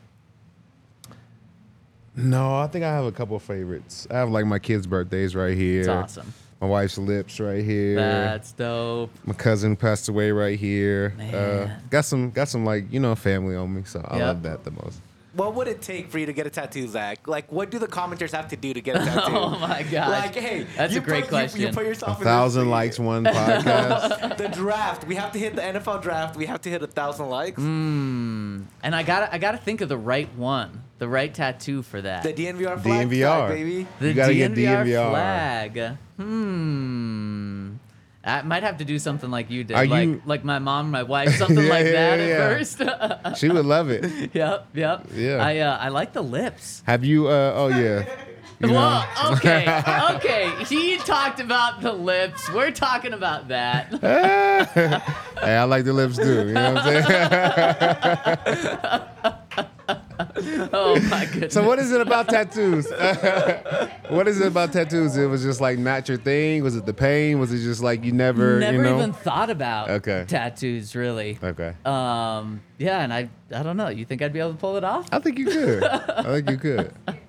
No, 2.15 2.57
I 2.57 2.67
think 2.67 2.83
I 2.83 2.89
have 2.89 3.05
a 3.05 3.11
couple 3.11 3.39
favorites. 3.39 4.05
I 4.11 4.15
have 4.17 4.29
like 4.29 4.45
my 4.45 4.59
kids' 4.59 4.85
birthdays 4.85 5.35
right 5.35 5.55
here. 5.55 5.79
It's 5.79 5.87
awesome. 5.89 6.33
My 6.61 6.67
wife's 6.67 6.97
lips 6.99 7.39
right 7.39 7.63
here. 7.65 7.95
That's 7.95 8.51
dope. 8.51 9.09
my 9.25 9.33
cousin 9.33 9.75
passed 9.75 10.07
away 10.09 10.31
right 10.31 10.59
here. 10.59 11.13
Uh, 11.17 11.21
Man. 11.23 11.81
got 11.89 12.05
some, 12.05 12.29
got 12.29 12.49
some 12.49 12.63
like 12.63 12.91
you 12.93 12.99
know 12.99 13.15
family 13.15 13.55
on 13.55 13.73
me, 13.73 13.81
so 13.85 13.99
I 14.07 14.17
Yep. 14.17 14.25
love 14.27 14.43
that 14.43 14.63
the 14.63 14.71
most. 14.71 15.01
What 15.33 15.55
would 15.55 15.69
it 15.69 15.81
take 15.81 16.11
for 16.11 16.19
you 16.19 16.25
to 16.25 16.33
get 16.33 16.45
a 16.45 16.49
tattoo, 16.49 16.85
Zach? 16.89 17.25
Like, 17.25 17.49
what 17.53 17.71
do 17.71 17.79
the 17.79 17.87
commenters 17.87 18.31
have 18.33 18.49
to 18.49 18.57
do 18.57 18.73
to 18.73 18.81
get 18.81 18.97
a 18.97 18.99
tattoo? 19.05 19.33
Oh 19.33 19.57
my 19.59 19.81
god! 19.83 20.09
Like, 20.09 20.35
hey, 20.35 20.67
That's 20.75 20.93
you 20.93 20.99
a 20.99 21.03
great 21.03 21.23
put, 21.23 21.31
you- 21.31 21.37
You, 21.37 21.71
question. 21.71 21.73
put 21.73 21.83
A 21.85 21.87
yourself 21.87 22.17
in 22.19 22.23
thousand 22.25 22.63
this 22.65 22.69
likes 22.71 22.99
one 22.99 23.23
podcast. 23.25 24.37
the 24.37 24.49
draft. 24.49 25.07
We 25.07 25.15
have 25.15 25.31
to 25.31 25.39
hit 25.39 25.55
the 25.55 25.61
NFL 25.61 26.01
draft. 26.03 26.35
We 26.35 26.45
have 26.47 26.61
to 26.61 26.69
hit 26.69 26.83
a 26.83 26.87
thousand 26.87 27.29
likes. 27.29 27.59
Mm. 27.61 28.65
And 28.83 28.93
I 28.95 29.03
gotta 29.03 29.33
I 29.33 29.37
gotta 29.37 29.57
think 29.57 29.79
of 29.81 29.89
the 29.89 29.97
right 29.97 30.27
one, 30.35 30.83
the 31.01 31.07
right 31.09 31.33
tattoo 31.33 31.81
for 31.81 31.99
that. 31.99 32.21
The 32.21 32.31
DNVR 32.31 32.79
flag, 32.79 33.09
DNVR. 33.09 33.47
flag, 33.47 33.49
baby. 33.49 33.87
The 33.99 34.07
You 34.09 34.13
gotta 34.13 34.33
DNVR, 34.33 34.37
get 34.37 34.85
DNVR. 34.85 35.09
flag. 35.09 35.97
Hmm. 36.17 37.71
I 38.23 38.43
might 38.43 38.61
have 38.61 38.77
to 38.77 38.85
do 38.85 38.99
something 38.99 39.31
like 39.31 39.49
you 39.49 39.63
did, 39.63 39.75
Are 39.75 39.87
like 39.87 40.05
you- 40.07 40.21
like 40.27 40.43
my 40.43 40.59
mom, 40.59 40.91
my 40.91 41.01
wife, 41.01 41.35
something 41.37 41.57
Yeah, 41.65 41.69
like 41.71 41.85
yeah, 41.87 41.91
that 41.93 42.19
yeah, 42.19 42.23
at 42.23 42.29
yeah. 42.29 42.53
first. 42.53 43.39
she 43.39 43.49
would 43.49 43.65
love 43.65 43.89
it. 43.89 44.29
yep, 44.35 44.67
yep. 44.75 45.07
Yeah. 45.15 45.37
I 45.43 45.57
uh, 45.57 45.77
I 45.79 45.87
like 45.89 46.13
the 46.13 46.21
lips. 46.21 46.83
Have 46.85 47.03
you? 47.03 47.29
Uh, 47.29 47.53
oh 47.55 47.67
yeah. 47.69 48.05
You 48.61 48.67
know? 48.67 48.73
Well, 48.75 49.07
okay, 49.37 49.65
okay. 50.17 50.51
He 50.65 50.97
talked 50.99 51.39
about 51.39 51.81
the 51.81 51.93
lips. 51.93 52.47
We're 52.53 52.69
talking 52.69 53.11
about 53.13 53.47
that. 53.47 53.87
hey, 53.99 55.55
I 55.57 55.63
like 55.63 55.83
the 55.83 55.93
lips 55.93 56.17
too. 56.17 56.45
You 56.49 56.53
know 56.53 56.73
what 56.75 56.83
I'm 56.85 57.03
saying? 59.51 59.65
oh 60.73 60.99
my 61.09 61.25
goodness. 61.25 61.53
so 61.53 61.65
what 61.65 61.79
is 61.79 61.91
it 61.91 62.01
about 62.01 62.29
tattoos? 62.29 62.89
what 64.09 64.27
is 64.27 64.39
it 64.41 64.47
about 64.47 64.73
tattoos? 64.73 65.17
It 65.17 65.25
was 65.27 65.43
just 65.43 65.61
like 65.61 65.77
not 65.79 66.07
your 66.09 66.17
thing. 66.17 66.63
Was 66.63 66.75
it 66.75 66.85
the 66.85 66.93
pain? 66.93 67.39
Was 67.39 67.51
it 67.53 67.59
just 67.59 67.81
like 67.81 68.03
you 68.03 68.11
never, 68.11 68.59
Never 68.59 68.77
you 68.77 68.83
know? 68.83 68.95
even 68.97 69.13
thought 69.13 69.49
about 69.49 69.89
Okay. 69.89 70.25
tattoos, 70.27 70.95
really. 70.95 71.37
Okay. 71.43 71.73
Um, 71.85 72.61
yeah, 72.77 73.01
and 73.01 73.13
I, 73.13 73.29
I 73.53 73.63
don't 73.63 73.77
know. 73.77 73.89
You 73.89 74.05
think 74.05 74.21
I'd 74.21 74.33
be 74.33 74.39
able 74.39 74.51
to 74.53 74.57
pull 74.57 74.77
it 74.77 74.83
off? 74.83 75.07
I 75.11 75.19
think 75.19 75.37
you 75.37 75.45
could. 75.45 75.83
I 75.83 76.23
think 76.23 76.49
you 76.49 76.57
could. 76.57 76.93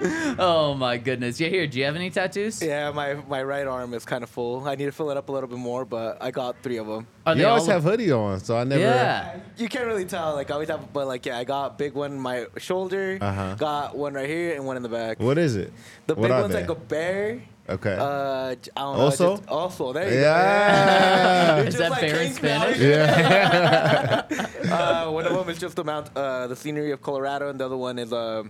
Oh 0.38 0.74
my 0.74 0.98
goodness. 0.98 1.40
Yeah, 1.40 1.48
here. 1.48 1.66
Do 1.66 1.78
you 1.78 1.84
have 1.86 1.96
any 1.96 2.10
tattoos? 2.10 2.62
Yeah, 2.62 2.90
my, 2.90 3.14
my 3.14 3.42
right 3.42 3.66
arm 3.66 3.94
is 3.94 4.04
kind 4.04 4.22
of 4.22 4.28
full. 4.30 4.66
I 4.68 4.74
need 4.74 4.84
to 4.86 4.92
fill 4.92 5.10
it 5.10 5.16
up 5.16 5.28
a 5.28 5.32
little 5.32 5.48
bit 5.48 5.58
more, 5.58 5.84
but 5.84 6.18
I 6.20 6.30
got 6.30 6.62
three 6.62 6.76
of 6.76 6.86
them. 6.86 7.06
Are 7.24 7.34
you 7.34 7.46
always 7.46 7.62
all- 7.64 7.70
have 7.70 7.82
hoodie 7.82 8.12
on, 8.12 8.40
so 8.40 8.56
I 8.58 8.64
never. 8.64 8.82
Yeah. 8.82 9.40
You 9.56 9.68
can't 9.68 9.86
really 9.86 10.04
tell. 10.04 10.34
Like 10.34 10.50
I 10.50 10.54
always 10.54 10.68
have, 10.68 10.92
but 10.92 11.06
like 11.06 11.24
yeah, 11.26 11.38
I 11.38 11.44
got 11.44 11.78
big 11.78 11.94
one 11.94 12.12
in 12.12 12.18
my 12.20 12.46
shoulder. 12.58 13.18
Uh-huh. 13.20 13.54
Got 13.54 13.96
one 13.96 14.14
right 14.14 14.28
here 14.28 14.54
and 14.54 14.66
one 14.66 14.76
in 14.76 14.82
the 14.82 14.88
back. 14.88 15.18
What 15.20 15.38
is 15.38 15.56
it? 15.56 15.72
The 16.06 16.14
what 16.14 16.28
big 16.28 16.40
one's 16.40 16.52
they? 16.52 16.60
like 16.60 16.70
a 16.70 16.74
bear. 16.74 17.42
Okay. 17.68 17.96
Uh, 17.98 18.54
j- 18.54 18.70
I 18.76 18.80
don't 18.82 18.96
know. 18.98 19.02
Also? 19.04 19.36
Just, 19.38 19.48
also, 19.48 19.92
there 19.92 20.12
you 20.12 20.20
Yeah. 20.20 21.62
go. 21.62 21.62
Is 21.68 21.76
that 21.78 21.88
just 21.88 22.00
bear 22.00 22.20
in 22.22 22.32
Spanish? 22.32 22.78
yeah. 22.78 24.22
uh, 25.06 25.10
one 25.10 25.26
of 25.26 25.32
them 25.34 25.48
is 25.48 25.58
just 25.58 25.74
the 25.74 25.82
mount, 25.82 26.10
uh, 26.16 26.46
the 26.46 26.54
scenery 26.54 26.92
of 26.92 27.02
Colorado, 27.02 27.48
and 27.50 27.58
the 27.58 27.64
other 27.66 27.76
one 27.76 27.98
is 27.98 28.12
uh, 28.12 28.44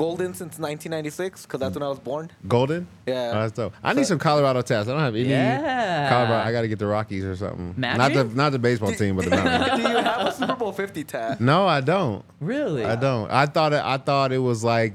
Golden 0.00 0.28
since 0.32 0.58
1996 0.58 1.44
because 1.44 1.60
that's 1.60 1.74
when 1.74 1.82
I 1.82 1.88
was 1.88 1.98
born. 1.98 2.30
Golden. 2.48 2.86
Yeah. 3.06 3.32
Oh, 3.34 3.40
that's 3.40 3.52
dope. 3.52 3.74
I 3.82 3.92
need 3.92 4.06
some 4.06 4.18
Colorado 4.18 4.62
tats. 4.62 4.88
I 4.88 4.92
don't 4.92 5.00
have 5.00 5.14
any. 5.14 5.28
Yeah. 5.28 6.08
Colorado. 6.08 6.48
I 6.48 6.52
got 6.52 6.62
to 6.62 6.68
get 6.68 6.78
the 6.78 6.86
Rockies 6.86 7.22
or 7.22 7.36
something. 7.36 7.74
Not 7.76 7.98
Magic? 7.98 8.16
the 8.30 8.34
not 8.34 8.52
the 8.52 8.58
baseball 8.58 8.92
team, 8.92 9.16
but 9.16 9.26
the 9.26 9.30
Mountains. 9.36 9.82
Do 9.84 9.90
you 9.90 9.96
have 9.98 10.26
a 10.28 10.32
Super 10.32 10.56
Bowl 10.56 10.72
50 10.72 11.04
tat? 11.04 11.38
No, 11.38 11.66
I 11.66 11.82
don't. 11.82 12.24
Really? 12.40 12.82
I 12.82 12.96
don't. 12.96 13.30
I 13.30 13.44
thought 13.44 13.74
it. 13.74 13.82
I 13.84 13.98
thought 13.98 14.32
it 14.32 14.38
was 14.38 14.64
like 14.64 14.94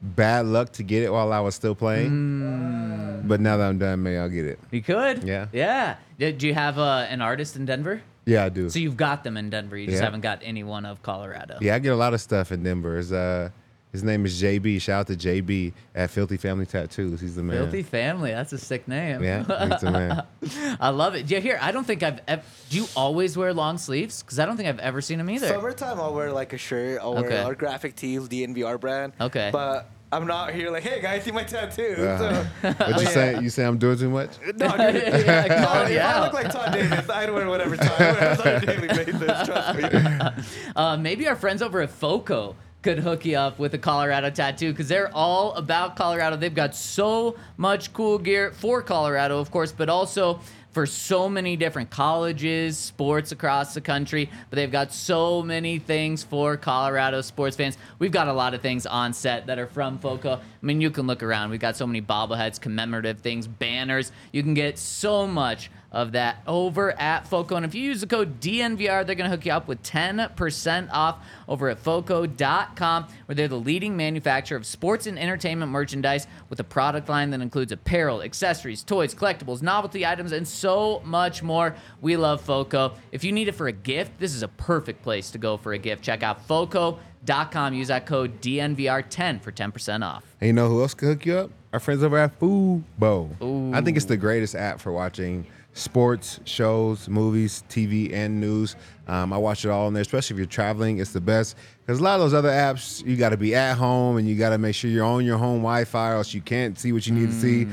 bad 0.00 0.46
luck 0.46 0.70
to 0.74 0.84
get 0.84 1.02
it 1.02 1.12
while 1.12 1.32
I 1.32 1.40
was 1.40 1.56
still 1.56 1.74
playing. 1.74 2.10
Mm. 2.12 3.26
But 3.28 3.40
now 3.40 3.56
that 3.56 3.68
I'm 3.68 3.78
done, 3.78 4.04
maybe 4.04 4.18
I'll 4.18 4.28
get 4.28 4.44
it. 4.46 4.60
You 4.70 4.82
could. 4.82 5.24
Yeah. 5.24 5.48
Yeah. 5.52 5.96
Did 6.16 6.44
you 6.44 6.54
have 6.54 6.78
uh, 6.78 7.06
an 7.10 7.20
artist 7.22 7.56
in 7.56 7.66
Denver? 7.66 8.02
Yeah, 8.24 8.44
I 8.44 8.50
do. 8.50 8.70
So 8.70 8.78
you've 8.78 8.96
got 8.96 9.24
them 9.24 9.36
in 9.36 9.50
Denver. 9.50 9.76
You 9.76 9.86
just 9.86 9.98
Yeah. 9.98 10.04
haven't 10.04 10.20
got 10.20 10.40
anyone 10.44 10.86
of 10.86 11.02
Colorado. 11.02 11.58
Yeah, 11.60 11.74
I 11.74 11.80
get 11.80 11.92
a 11.92 11.96
lot 11.96 12.14
of 12.14 12.20
stuff 12.20 12.52
in 12.52 12.62
Denver. 12.62 12.96
His, 12.98 13.12
uh, 13.12 13.50
his 13.96 14.04
name 14.04 14.26
is 14.26 14.40
JB. 14.42 14.78
Shout 14.82 15.00
out 15.00 15.06
to 15.06 15.14
JB 15.16 15.72
at 15.94 16.10
Filthy 16.10 16.36
Family 16.36 16.66
Tattoos. 16.66 17.18
He's 17.20 17.34
the 17.34 17.42
man. 17.42 17.56
Filthy 17.56 17.82
Family. 17.82 18.30
That's 18.30 18.52
a 18.52 18.58
sick 18.58 18.86
name. 18.86 19.22
Yeah, 19.22 19.38
he's 19.68 19.80
the 19.80 19.90
man. 19.90 20.76
I 20.80 20.90
love 20.90 21.14
it. 21.14 21.30
Yeah, 21.30 21.38
here. 21.38 21.58
I 21.62 21.72
don't 21.72 21.84
think 21.86 22.02
I've. 22.02 22.20
Ev- 22.28 22.66
do 22.68 22.76
you 22.76 22.86
always 22.94 23.36
wear 23.38 23.54
long 23.54 23.78
sleeves? 23.78 24.22
Because 24.22 24.38
I 24.38 24.44
don't 24.44 24.58
think 24.58 24.68
I've 24.68 24.80
ever 24.80 25.00
seen 25.00 25.16
them 25.16 25.30
either. 25.30 25.48
Summertime, 25.48 25.98
I'll 25.98 26.12
wear 26.14 26.30
like 26.30 26.52
a 26.52 26.58
shirt. 26.58 27.00
I'll 27.00 27.16
Okay. 27.18 27.30
wear 27.30 27.44
our 27.44 27.54
graphic 27.54 27.96
tees, 27.96 28.28
DNVR 28.28 28.78
brand. 28.78 29.14
Okay. 29.20 29.48
But 29.50 29.88
I'm 30.12 30.26
not 30.26 30.52
here 30.52 30.70
like, 30.70 30.82
hey 30.82 31.00
guys, 31.00 31.24
see 31.24 31.32
my 31.32 31.42
tattoo. 31.42 31.96
Uh-huh. 31.98 32.44
So, 32.62 32.70
What 32.92 33.00
you 33.00 33.06
say? 33.08 33.40
You 33.40 33.50
say 33.50 33.64
I'm 33.64 33.78
doing 33.78 33.98
too 33.98 34.10
much? 34.10 34.30
no, 34.40 34.52
dude, 34.52 34.58
Yeah, 34.68 35.46
no, 35.48 35.66
call 35.66 35.82
if 35.82 35.90
you 35.90 35.98
I 35.98 36.20
look 36.20 36.32
like 36.32 36.50
Todd 36.52 36.72
Davis, 36.72 37.08
I'd 37.10 37.32
wear 37.32 37.48
whatever 37.48 37.76
Todd 37.76 37.98
wears 37.98 38.40
on 38.40 38.46
a 38.48 38.60
daily 38.60 38.88
basis. 38.88 39.46
Trust 39.46 39.78
me. 39.78 40.44
Uh, 40.76 40.96
maybe 40.96 41.26
our 41.26 41.34
friends 41.36 41.62
over 41.62 41.80
at 41.80 41.88
FOCO 41.90 42.54
could 42.86 42.98
hook 43.00 43.24
you 43.24 43.36
up 43.36 43.58
with 43.58 43.74
a 43.74 43.78
Colorado 43.78 44.30
tattoo 44.30 44.70
because 44.70 44.86
they're 44.86 45.12
all 45.12 45.54
about 45.54 45.96
Colorado. 45.96 46.36
They've 46.36 46.54
got 46.54 46.72
so 46.72 47.34
much 47.56 47.92
cool 47.92 48.16
gear 48.16 48.52
for 48.52 48.80
Colorado, 48.80 49.40
of 49.40 49.50
course, 49.50 49.72
but 49.72 49.88
also 49.88 50.38
for 50.70 50.86
so 50.86 51.28
many 51.28 51.56
different 51.56 51.90
colleges, 51.90 52.78
sports 52.78 53.32
across 53.32 53.74
the 53.74 53.80
country. 53.80 54.30
But 54.50 54.56
they've 54.56 54.70
got 54.70 54.92
so 54.92 55.42
many 55.42 55.80
things 55.80 56.22
for 56.22 56.56
Colorado 56.56 57.22
sports 57.22 57.56
fans. 57.56 57.76
We've 57.98 58.12
got 58.12 58.28
a 58.28 58.32
lot 58.32 58.54
of 58.54 58.60
things 58.60 58.86
on 58.86 59.12
set 59.12 59.46
that 59.46 59.58
are 59.58 59.66
from 59.66 59.98
FOCO. 59.98 60.34
I 60.36 60.40
mean, 60.64 60.80
you 60.80 60.92
can 60.92 61.08
look 61.08 61.24
around. 61.24 61.50
We've 61.50 61.58
got 61.58 61.76
so 61.76 61.88
many 61.88 62.00
bobbleheads, 62.00 62.60
commemorative 62.60 63.18
things, 63.18 63.48
banners. 63.48 64.12
You 64.30 64.44
can 64.44 64.54
get 64.54 64.78
so 64.78 65.26
much 65.26 65.72
of 65.92 66.12
that 66.12 66.42
over 66.46 66.92
at 67.00 67.26
FOCO. 67.26 67.56
And 67.56 67.64
if 67.64 67.74
you 67.74 67.82
use 67.82 68.00
the 68.00 68.06
code 68.06 68.40
DNVR, 68.40 69.06
they're 69.06 69.14
going 69.14 69.30
to 69.30 69.36
hook 69.36 69.46
you 69.46 69.52
up 69.52 69.68
with 69.68 69.82
10% 69.82 70.88
off 70.92 71.24
over 71.48 71.68
at 71.68 71.78
FOCO.com, 71.78 73.06
where 73.26 73.34
they're 73.34 73.48
the 73.48 73.56
leading 73.56 73.96
manufacturer 73.96 74.56
of 74.58 74.66
sports 74.66 75.06
and 75.06 75.18
entertainment 75.18 75.70
merchandise 75.70 76.26
with 76.48 76.60
a 76.60 76.64
product 76.64 77.08
line 77.08 77.30
that 77.30 77.40
includes 77.40 77.72
apparel, 77.72 78.22
accessories, 78.22 78.82
toys, 78.82 79.14
collectibles, 79.14 79.62
novelty 79.62 80.04
items, 80.04 80.32
and 80.32 80.46
so 80.46 81.00
much 81.04 81.42
more. 81.42 81.74
We 82.00 82.16
love 82.16 82.40
FOCO. 82.42 82.94
If 83.12 83.24
you 83.24 83.32
need 83.32 83.48
it 83.48 83.52
for 83.52 83.68
a 83.68 83.72
gift, 83.72 84.18
this 84.18 84.34
is 84.34 84.42
a 84.42 84.48
perfect 84.48 85.02
place 85.02 85.30
to 85.30 85.38
go 85.38 85.56
for 85.56 85.72
a 85.72 85.78
gift. 85.78 86.02
Check 86.02 86.22
out 86.22 86.46
FOCO.com. 86.46 87.74
Use 87.74 87.88
that 87.88 88.06
code 88.06 88.40
DNVR10 88.40 89.40
for 89.40 89.52
10% 89.52 90.04
off. 90.04 90.24
And 90.40 90.48
you 90.48 90.52
know 90.52 90.68
who 90.68 90.82
else 90.82 90.94
could 90.94 91.08
hook 91.08 91.26
you 91.26 91.38
up? 91.38 91.50
Our 91.72 91.80
friends 91.80 92.02
over 92.02 92.16
at 92.16 92.38
Fubo. 92.38 93.74
I 93.74 93.80
think 93.82 93.96
it's 93.96 94.06
the 94.06 94.16
greatest 94.16 94.54
app 94.54 94.80
for 94.80 94.92
watching 94.92 95.46
sports, 95.76 96.40
shows, 96.44 97.08
movies, 97.08 97.62
TV, 97.68 98.12
and 98.12 98.40
news. 98.40 98.76
Um, 99.06 99.32
I 99.32 99.38
watch 99.38 99.64
it 99.64 99.68
all 99.68 99.86
on 99.86 99.92
there, 99.92 100.02
especially 100.02 100.34
if 100.34 100.38
you're 100.38 100.46
traveling. 100.46 100.98
It's 100.98 101.12
the 101.12 101.20
best 101.20 101.56
because 101.84 102.00
a 102.00 102.02
lot 102.02 102.14
of 102.14 102.22
those 102.22 102.34
other 102.34 102.48
apps, 102.48 103.06
you 103.06 103.16
got 103.16 103.28
to 103.28 103.36
be 103.36 103.54
at 103.54 103.76
home 103.76 104.16
and 104.16 104.26
you 104.26 104.36
got 104.36 104.50
to 104.50 104.58
make 104.58 104.74
sure 104.74 104.90
you're 104.90 105.04
on 105.04 105.24
your 105.24 105.38
home 105.38 105.58
Wi-Fi, 105.58 106.12
or 106.12 106.14
else 106.14 106.34
you 106.34 106.40
can't 106.40 106.78
see 106.78 106.92
what 106.92 107.06
you 107.06 107.12
need 107.12 107.28
to 107.28 107.34
see. 107.34 107.68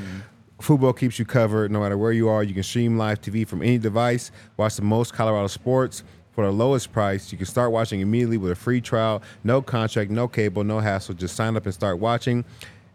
Fubo 0.61 0.97
keeps 0.97 1.17
you 1.17 1.25
covered 1.25 1.71
no 1.71 1.79
matter 1.79 1.97
where 1.97 2.11
you 2.11 2.29
are. 2.29 2.43
You 2.43 2.53
can 2.53 2.63
stream 2.63 2.97
live 2.97 3.21
TV 3.21 3.47
from 3.47 3.61
any 3.61 3.77
device, 3.77 4.31
watch 4.57 4.75
the 4.75 4.81
most 4.81 5.13
Colorado 5.13 5.47
sports 5.47 6.03
for 6.31 6.45
the 6.45 6.51
lowest 6.51 6.91
price. 6.91 7.31
You 7.31 7.37
can 7.37 7.47
start 7.47 7.71
watching 7.71 8.01
immediately 8.01 8.37
with 8.37 8.51
a 8.51 8.55
free 8.55 8.81
trial, 8.81 9.21
no 9.43 9.61
contract, 9.61 10.11
no 10.11 10.27
cable, 10.27 10.63
no 10.63 10.79
hassle. 10.79 11.15
Just 11.15 11.35
sign 11.35 11.55
up 11.55 11.65
and 11.65 11.73
start 11.73 11.99
watching. 11.99 12.45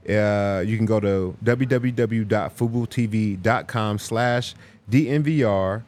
Uh, 0.08 0.62
you 0.66 0.76
can 0.76 0.86
go 0.86 1.00
to 1.00 1.36
www.fubotv.com 1.44 3.98
slash 3.98 4.54
DNVR 4.90 5.82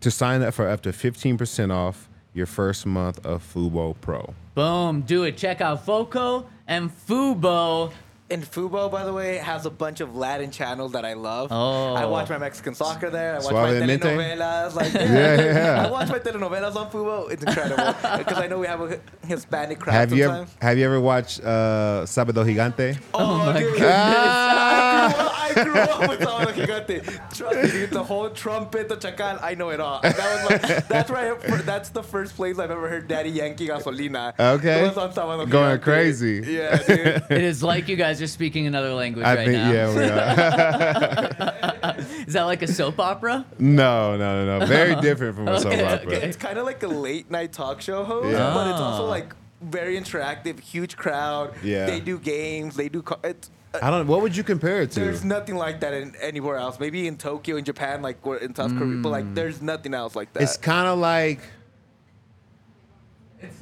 to 0.00 0.10
sign 0.10 0.42
up 0.42 0.54
for 0.54 0.68
up 0.68 0.82
to 0.82 0.90
15% 0.90 1.72
off 1.72 2.08
your 2.34 2.46
first 2.46 2.84
month 2.86 3.24
of 3.24 3.42
Fubo 3.54 3.94
Pro. 4.00 4.34
Boom. 4.54 5.02
Do 5.02 5.24
it. 5.24 5.36
Check 5.36 5.60
out 5.60 5.84
FOCO 5.86 6.46
and 6.66 6.90
Fubo. 6.90 7.92
And 8.28 8.42
Fubo, 8.42 8.90
by 8.90 9.04
the 9.04 9.12
way, 9.12 9.36
has 9.36 9.66
a 9.66 9.70
bunch 9.70 10.00
of 10.00 10.16
Latin 10.16 10.50
channels 10.50 10.90
that 10.92 11.04
I 11.04 11.12
love. 11.12 11.48
Oh. 11.52 11.94
I 11.94 12.06
watch 12.06 12.28
my 12.28 12.38
Mexican 12.38 12.74
soccer 12.74 13.08
there. 13.08 13.34
I 13.34 13.36
watch 13.36 13.44
Suave 13.46 13.78
my 13.80 13.86
Mente? 13.86 14.02
telenovelas. 14.02 14.74
Like, 14.74 14.92
Yeah, 14.94 15.40
yeah. 15.42 15.86
I 15.86 15.90
watch 15.90 16.08
my 16.08 16.18
telenovelas 16.18 16.74
on 16.74 16.90
Fubo. 16.90 17.30
It's 17.30 17.44
incredible 17.44 17.84
because 18.18 18.38
I 18.38 18.48
know 18.48 18.58
we 18.58 18.66
have 18.66 18.80
a 18.80 18.98
Hispanic 19.24 19.78
crowd 19.78 19.94
Have 19.94 20.12
you 20.12 20.24
ever 20.24 20.46
have 20.60 20.76
you 20.76 20.84
ever 20.86 21.00
watched 21.00 21.38
uh, 21.40 22.02
Sábado 22.04 22.44
Gigante? 22.44 22.98
Oh, 23.14 23.52
dude. 23.56 23.80
Ah! 23.82 25.25
I 25.56 25.64
grew 25.64 25.74
up 25.74 26.08
with 26.08 26.20
Sábado 26.20 26.52
Gigante. 26.52 27.36
Trust 27.36 27.56
me, 27.62 27.70
dude, 27.70 27.90
the 27.90 28.02
whole 28.04 28.30
trumpet, 28.30 28.88
the 28.88 28.96
chacal, 28.96 29.42
I 29.42 29.54
know 29.54 29.70
it 29.70 29.80
all. 29.80 30.00
That 30.02 30.16
was 30.16 30.62
like, 30.62 30.88
that's 30.88 31.10
right. 31.10 31.40
That's 31.64 31.88
the 31.90 32.02
first 32.02 32.36
place 32.36 32.58
I've 32.58 32.70
ever 32.70 32.88
heard 32.88 33.08
Daddy 33.08 33.30
Yankee 33.30 33.68
Gasolina. 33.68 34.34
Okay. 34.38 34.80
It 34.80 34.88
was 34.88 34.98
on 34.98 35.12
Sábado 35.12 35.48
Going 35.48 35.78
Gigante. 35.78 35.82
crazy. 35.82 36.42
Yeah, 36.46 36.76
dude. 36.82 37.22
It 37.30 37.42
is 37.42 37.62
like 37.62 37.88
you 37.88 37.96
guys 37.96 38.20
are 38.22 38.26
speaking 38.26 38.66
another 38.66 38.92
language 38.92 39.24
I 39.26 39.34
right 39.34 39.46
think 39.46 39.58
now. 39.58 39.72
yeah, 39.72 39.94
we 39.94 40.02
are. 40.04 41.96
Is 42.26 42.32
that 42.34 42.42
like 42.44 42.62
a 42.62 42.66
soap 42.66 42.98
opera? 43.00 43.46
no, 43.58 44.16
no, 44.16 44.44
no, 44.44 44.58
no. 44.58 44.66
Very 44.66 44.94
different 45.00 45.36
from 45.36 45.48
a 45.48 45.60
soap 45.60 45.72
Okay, 45.72 45.84
opera. 45.84 46.06
okay. 46.16 46.26
It's 46.26 46.36
kind 46.36 46.58
of 46.58 46.64
like 46.66 46.82
a 46.82 46.88
late 46.88 47.30
night 47.30 47.52
talk 47.52 47.80
show 47.80 48.04
host, 48.04 48.28
Yeah. 48.30 48.52
but 48.54 48.68
it's 48.68 48.80
also 48.80 49.04
Oh. 49.04 49.08
like 49.08 49.34
very 49.62 49.96
interactive, 49.98 50.60
huge 50.60 50.96
crowd. 50.96 51.54
Yeah. 51.62 51.86
They 51.86 52.00
do 52.00 52.18
games. 52.18 52.76
They 52.76 52.88
do. 52.88 53.02
Co- 53.02 53.18
it's, 53.24 53.50
I 53.82 53.90
don't. 53.90 54.06
What 54.06 54.22
would 54.22 54.36
you 54.36 54.42
compare 54.42 54.82
it 54.82 54.92
to? 54.92 55.00
there's 55.00 55.24
nothing 55.24 55.56
like 55.56 55.80
that 55.80 55.92
in 55.92 56.14
anywhere 56.16 56.56
else. 56.56 56.80
Maybe 56.80 57.06
in 57.06 57.16
Tokyo, 57.16 57.56
in 57.56 57.64
Japan, 57.64 58.00
like 58.02 58.24
or 58.26 58.36
in 58.38 58.54
South 58.54 58.76
Korea, 58.76 59.02
but 59.02 59.10
like 59.10 59.34
there's 59.34 59.60
nothing 59.60 59.92
else 59.94 60.16
like 60.16 60.32
that. 60.32 60.42
It's 60.42 60.56
kind 60.56 60.88
of 60.88 60.98
like 60.98 61.40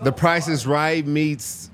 The 0.01 0.13
Price 0.13 0.49
is 0.49 0.67
Right 0.67 1.05
meets 1.07 1.71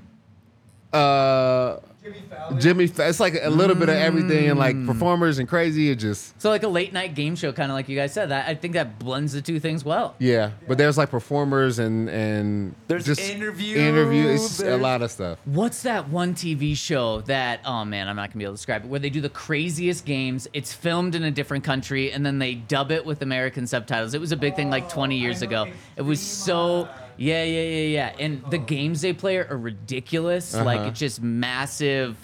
uh, 0.93 1.77
Jimmy. 2.03 2.19
Fallon. 2.21 2.87
Fa- 2.87 3.09
it's 3.09 3.19
like 3.19 3.37
a 3.41 3.49
little 3.49 3.75
bit 3.75 3.89
of 3.89 3.95
everything 3.95 4.49
and 4.49 4.57
like 4.57 4.75
mm. 4.75 4.87
performers 4.87 5.37
and 5.39 5.47
crazy. 5.47 5.91
It 5.91 5.95
just 5.95 6.39
So 6.41 6.49
like 6.49 6.63
a 6.63 6.67
late 6.67 6.93
night 6.93 7.13
game 7.13 7.35
show, 7.35 7.51
kind 7.53 7.71
of 7.71 7.75
like 7.75 7.89
you 7.89 7.95
guys 7.95 8.13
said. 8.13 8.29
That 8.29 8.47
I 8.47 8.55
think 8.55 8.73
that 8.73 8.97
blends 8.97 9.33
the 9.33 9.41
two 9.41 9.59
things 9.59 9.85
well. 9.85 10.15
yeah. 10.19 10.51
But 10.67 10.77
there's 10.77 10.97
like 10.97 11.09
performers 11.11 11.79
and 11.79 12.09
and 12.09 12.75
There's 12.87 13.05
just 13.05 13.21
interviews, 13.21 13.77
interview. 13.77 14.27
It's 14.27 14.47
just 14.47 14.59
a 14.61 14.63
there's- 14.63 14.81
lot 14.81 15.01
of 15.01 15.11
stuff. 15.11 15.39
What's 15.45 15.83
that 15.83 16.09
one 16.09 16.33
TV 16.33 16.75
show 16.75 17.21
that? 17.21 17.61
Oh 17.65 17.85
man, 17.85 18.07
I'm 18.07 18.15
not 18.15 18.29
gonna 18.29 18.39
be 18.39 18.45
able 18.45 18.53
to 18.53 18.57
describe 18.57 18.85
it. 18.85 18.89
Where 18.89 18.99
they 18.99 19.09
do 19.09 19.21
the 19.21 19.29
craziest 19.29 20.05
games. 20.05 20.47
It's 20.53 20.73
filmed 20.73 21.13
in 21.15 21.23
a 21.23 21.31
different 21.31 21.63
country 21.63 22.11
and 22.11 22.25
then 22.25 22.39
they 22.39 22.55
dub 22.55 22.91
it 22.91 23.05
with 23.05 23.21
American 23.21 23.67
subtitles. 23.67 24.13
It 24.13 24.21
was 24.21 24.31
a 24.31 24.37
big 24.37 24.55
thing 24.55 24.69
like 24.69 24.89
20 24.89 25.17
years 25.17 25.41
ago. 25.41 25.67
It 25.95 26.01
was 26.01 26.19
so. 26.19 26.89
Yeah, 27.21 27.43
yeah, 27.43 27.61
yeah, 27.61 27.87
yeah. 27.87 28.15
And 28.19 28.43
the 28.49 28.57
games 28.57 29.01
they 29.01 29.13
play 29.13 29.37
are 29.37 29.55
ridiculous. 29.57 30.55
Like 30.55 30.79
Uh-huh. 30.79 30.87
it's 30.89 30.99
just 30.99 31.21
massive 31.21 32.17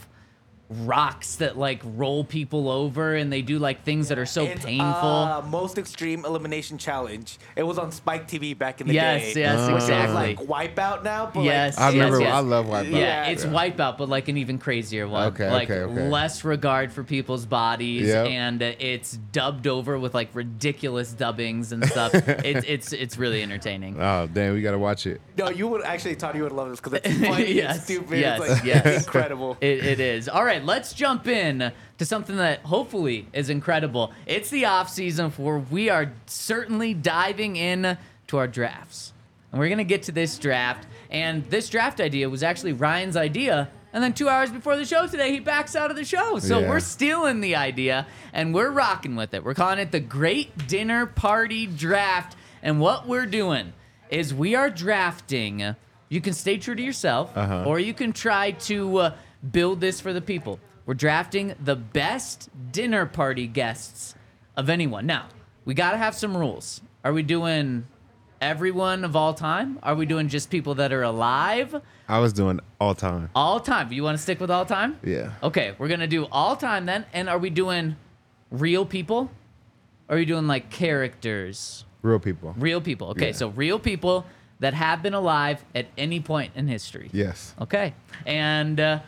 rocks 0.69 1.37
that 1.37 1.57
like 1.57 1.81
roll 1.83 2.23
people 2.25 2.69
over 2.69 3.15
and 3.15 3.31
they 3.31 3.41
do 3.41 3.57
like 3.57 3.83
things 3.83 4.09
that 4.09 4.19
are 4.19 4.25
so 4.25 4.43
It's, 4.45 4.65
painful. 4.65 4.85
uh, 4.85 5.41
most 5.43 5.77
extreme 5.77 6.25
elimination 6.25 6.77
challenge. 6.77 7.37
It 7.55 7.63
was 7.63 7.77
on 7.77 7.91
Spike 7.91 8.27
TV 8.27 8.57
back 8.57 8.81
in 8.81 8.87
the 8.87 8.93
Yes, 8.93 9.33
day. 9.33 9.41
yes, 9.41 9.67
which 9.67 9.77
is 9.77 9.83
exactly. 9.89 10.35
like 10.35 10.75
Wipeout 10.75 11.03
now, 11.03 11.31
but 11.33 11.43
Yes, 11.43 11.77
like, 11.77 11.85
I 11.85 11.89
yes, 11.89 11.93
remember. 11.95 12.19
yes. 12.21 12.33
I 12.33 12.39
love 12.39 12.65
Wipeout. 12.65 12.91
Yeah, 12.91 13.25
it's 13.27 13.45
Wipeout, 13.45 13.97
but 13.97 14.09
like 14.09 14.27
an 14.27 14.37
even 14.37 14.57
crazier 14.57 15.07
one. 15.07 15.27
Okay, 15.27 15.49
like 15.49 15.69
okay, 15.69 15.79
okay. 15.81 16.09
less 16.09 16.43
regard 16.43 16.91
for 16.91 17.03
people's 17.03 17.45
bodies, 17.45 18.07
Yep. 18.07 18.27
and 18.27 18.61
uh, 18.61 18.73
it's 18.79 19.17
dubbed 19.31 19.67
over 19.67 19.97
with 19.97 20.13
like 20.13 20.29
ridiculous 20.33 21.13
dubbings 21.13 21.71
and 21.71 21.85
stuff. 21.85 22.11
it's 22.43 22.65
it's 22.67 22.93
it's 22.93 23.17
really 23.17 23.41
entertaining. 23.41 24.01
Oh 24.01 24.27
damn, 24.31 24.53
we 24.53 24.61
gotta 24.61 24.77
watch 24.79 25.07
it. 25.07 25.21
No, 25.37 25.49
you 25.49 25.67
would 25.69 25.83
actually 25.83 26.15
thought 26.15 26.35
you 26.35 26.43
would 26.43 26.51
love 26.51 26.69
this 26.71 26.79
because 26.81 26.99
it's 27.03 27.07
funny, 27.27 27.53
Yes, 27.53 27.75
it's 27.77 27.85
stupid, 27.85 28.19
yes, 28.19 28.39
it's 28.41 28.49
like 28.49 28.63
yes. 28.65 29.05
incredible. 29.05 29.55
It, 29.61 29.85
it 29.85 29.99
is. 29.99 30.27
All 30.27 30.43
right, 30.43 30.56
let's 30.59 30.93
jump 30.93 31.27
in 31.27 31.71
to 31.97 32.05
something 32.05 32.37
that 32.37 32.59
hopefully 32.61 33.27
is 33.33 33.49
incredible. 33.49 34.11
It's 34.25 34.49
the 34.49 34.65
off 34.65 34.89
season 34.89 35.31
for 35.31 35.59
we 35.59 35.89
are 35.89 36.11
certainly 36.25 36.93
diving 36.93 37.55
in 37.55 37.97
to 38.27 38.37
our 38.37 38.47
drafts. 38.47 39.13
And 39.51 39.59
we're 39.59 39.69
going 39.69 39.77
to 39.77 39.83
get 39.83 40.03
to 40.03 40.11
this 40.11 40.37
draft. 40.37 40.85
And 41.09 41.45
this 41.49 41.69
draft 41.69 41.99
idea 42.01 42.29
was 42.29 42.43
actually 42.43 42.73
Ryan's 42.73 43.15
idea. 43.15 43.69
And 43.93 44.03
then 44.03 44.13
two 44.13 44.27
hours 44.29 44.51
before 44.51 44.75
the 44.75 44.85
show 44.85 45.07
today, 45.07 45.31
he 45.31 45.39
backs 45.39 45.75
out 45.75 45.89
of 45.89 45.95
the 45.97 46.03
show. 46.03 46.37
So 46.39 46.59
Yeah. 46.59 46.69
we're 46.69 46.81
stealing 46.81 47.39
the 47.41 47.55
idea 47.55 48.05
and 48.33 48.53
we're 48.53 48.69
rocking 48.69 49.15
with 49.15 49.33
it. 49.33 49.43
We're 49.43 49.53
calling 49.53 49.79
it 49.79 49.91
the 49.91 50.01
Great 50.01 50.67
Dinner 50.67 51.05
Party 51.05 51.65
Draft. 51.65 52.35
And 52.61 52.79
what 52.79 53.07
we're 53.07 53.25
doing 53.25 53.73
is 54.09 54.33
we 54.33 54.55
are 54.55 54.69
drafting 54.69 55.75
You 56.09 56.21
can 56.21 56.31
stay 56.31 56.57
true 56.57 56.73
to 56.73 56.81
yourself, 56.81 57.35
Uh-huh. 57.35 57.65
or 57.67 57.79
you 57.79 57.93
can 57.93 58.13
try 58.13 58.51
to 58.51 58.97
uh, 58.97 59.11
build 59.51 59.81
this 59.81 59.99
for 59.99 60.13
the 60.13 60.21
people. 60.21 60.59
We're 60.85 60.93
drafting 60.93 61.53
the 61.63 61.75
best 61.75 62.49
dinner 62.71 63.05
party 63.05 63.47
guests 63.47 64.15
of 64.55 64.69
anyone. 64.69 65.05
Now, 65.05 65.27
we 65.65 65.73
got 65.73 65.91
to 65.91 65.97
have 65.97 66.15
some 66.15 66.35
rules. 66.35 66.81
Are 67.03 67.11
we 67.13 67.23
doing 67.23 67.85
everyone 68.39 69.03
of 69.03 69.15
all 69.15 69.33
time? 69.33 69.79
Are 69.83 69.95
we 69.95 70.05
doing 70.05 70.29
just 70.29 70.49
people 70.49 70.75
that 70.75 70.93
are 70.93 71.03
alive? 71.03 71.75
I 72.07 72.19
was 72.19 72.31
doing 72.33 72.59
all 72.79 72.95
time. 72.95 73.29
All 73.35 73.59
time. 73.59 73.91
You 73.91 74.03
want 74.03 74.17
to 74.17 74.21
stick 74.21 74.39
with 74.39 74.49
all 74.51 74.65
time? 74.65 74.97
Yeah. 75.03 75.33
Okay, 75.43 75.75
we're 75.77 75.87
gonna 75.89 76.07
do 76.07 76.25
all 76.31 76.55
time 76.55 76.85
then. 76.85 77.05
And 77.13 77.27
are 77.29 77.37
we 77.37 77.49
doing 77.49 77.95
real 78.49 78.85
people? 78.85 79.29
Or 80.07 80.15
are 80.15 80.19
you 80.19 80.25
doing 80.25 80.47
like 80.47 80.69
characters? 80.69 81.83
Real 82.01 82.19
people. 82.19 82.55
Real 82.57 82.79
people. 82.79 83.09
Okay, 83.09 83.27
Yeah. 83.27 83.31
so 83.33 83.49
real 83.49 83.77
people 83.79 84.25
that 84.59 84.73
have 84.73 85.03
been 85.03 85.13
alive 85.13 85.63
at 85.75 85.87
any 85.97 86.19
point 86.21 86.53
in 86.55 86.67
history. 86.67 87.09
Yes. 87.11 87.53
Okay. 87.59 87.93
And 88.25 88.79
uh, 88.79 88.99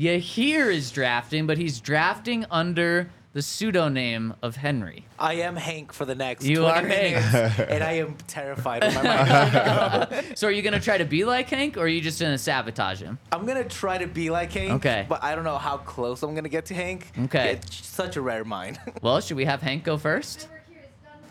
Yahir 0.00 0.72
is 0.72 0.90
drafting, 0.90 1.46
but 1.46 1.58
he's 1.58 1.78
drafting 1.78 2.46
under 2.50 3.10
the 3.34 3.42
pseudonym 3.42 4.32
of 4.42 4.56
Henry. 4.56 5.04
I 5.18 5.34
am 5.34 5.56
Hank 5.56 5.92
for 5.92 6.06
the 6.06 6.14
next 6.14 6.46
You 6.46 6.60
20 6.62 6.70
are 6.72 6.86
Hank. 6.88 7.32
minutes, 7.32 7.58
and 7.70 7.84
I 7.84 7.92
am 7.92 8.16
terrified. 8.26 8.82
Of 8.82 8.94
my 8.94 9.02
mind. 9.02 10.26
So 10.38 10.48
are 10.48 10.50
you 10.50 10.62
gonna 10.62 10.80
try 10.80 10.96
to 10.96 11.04
be 11.04 11.26
like 11.26 11.50
Hank, 11.50 11.76
or 11.76 11.80
are 11.80 11.88
you 11.88 12.00
just 12.00 12.18
gonna 12.18 12.38
sabotage 12.38 13.02
him? 13.02 13.18
I'm 13.30 13.44
gonna 13.44 13.62
try 13.62 13.98
to 13.98 14.06
be 14.06 14.30
like 14.30 14.50
Hank. 14.52 14.72
Okay. 14.72 15.04
But 15.06 15.22
I 15.22 15.34
don't 15.34 15.44
know 15.44 15.58
how 15.58 15.76
close 15.76 16.22
I'm 16.22 16.34
gonna 16.34 16.48
get 16.48 16.64
to 16.66 16.74
Hank. 16.74 17.12
Okay. 17.24 17.52
It's 17.62 17.86
such 17.86 18.16
a 18.16 18.22
rare 18.22 18.44
mind. 18.44 18.80
Well, 19.02 19.20
should 19.20 19.36
we 19.36 19.44
have 19.44 19.60
Hank 19.60 19.84
go 19.84 19.98
first? 19.98 20.48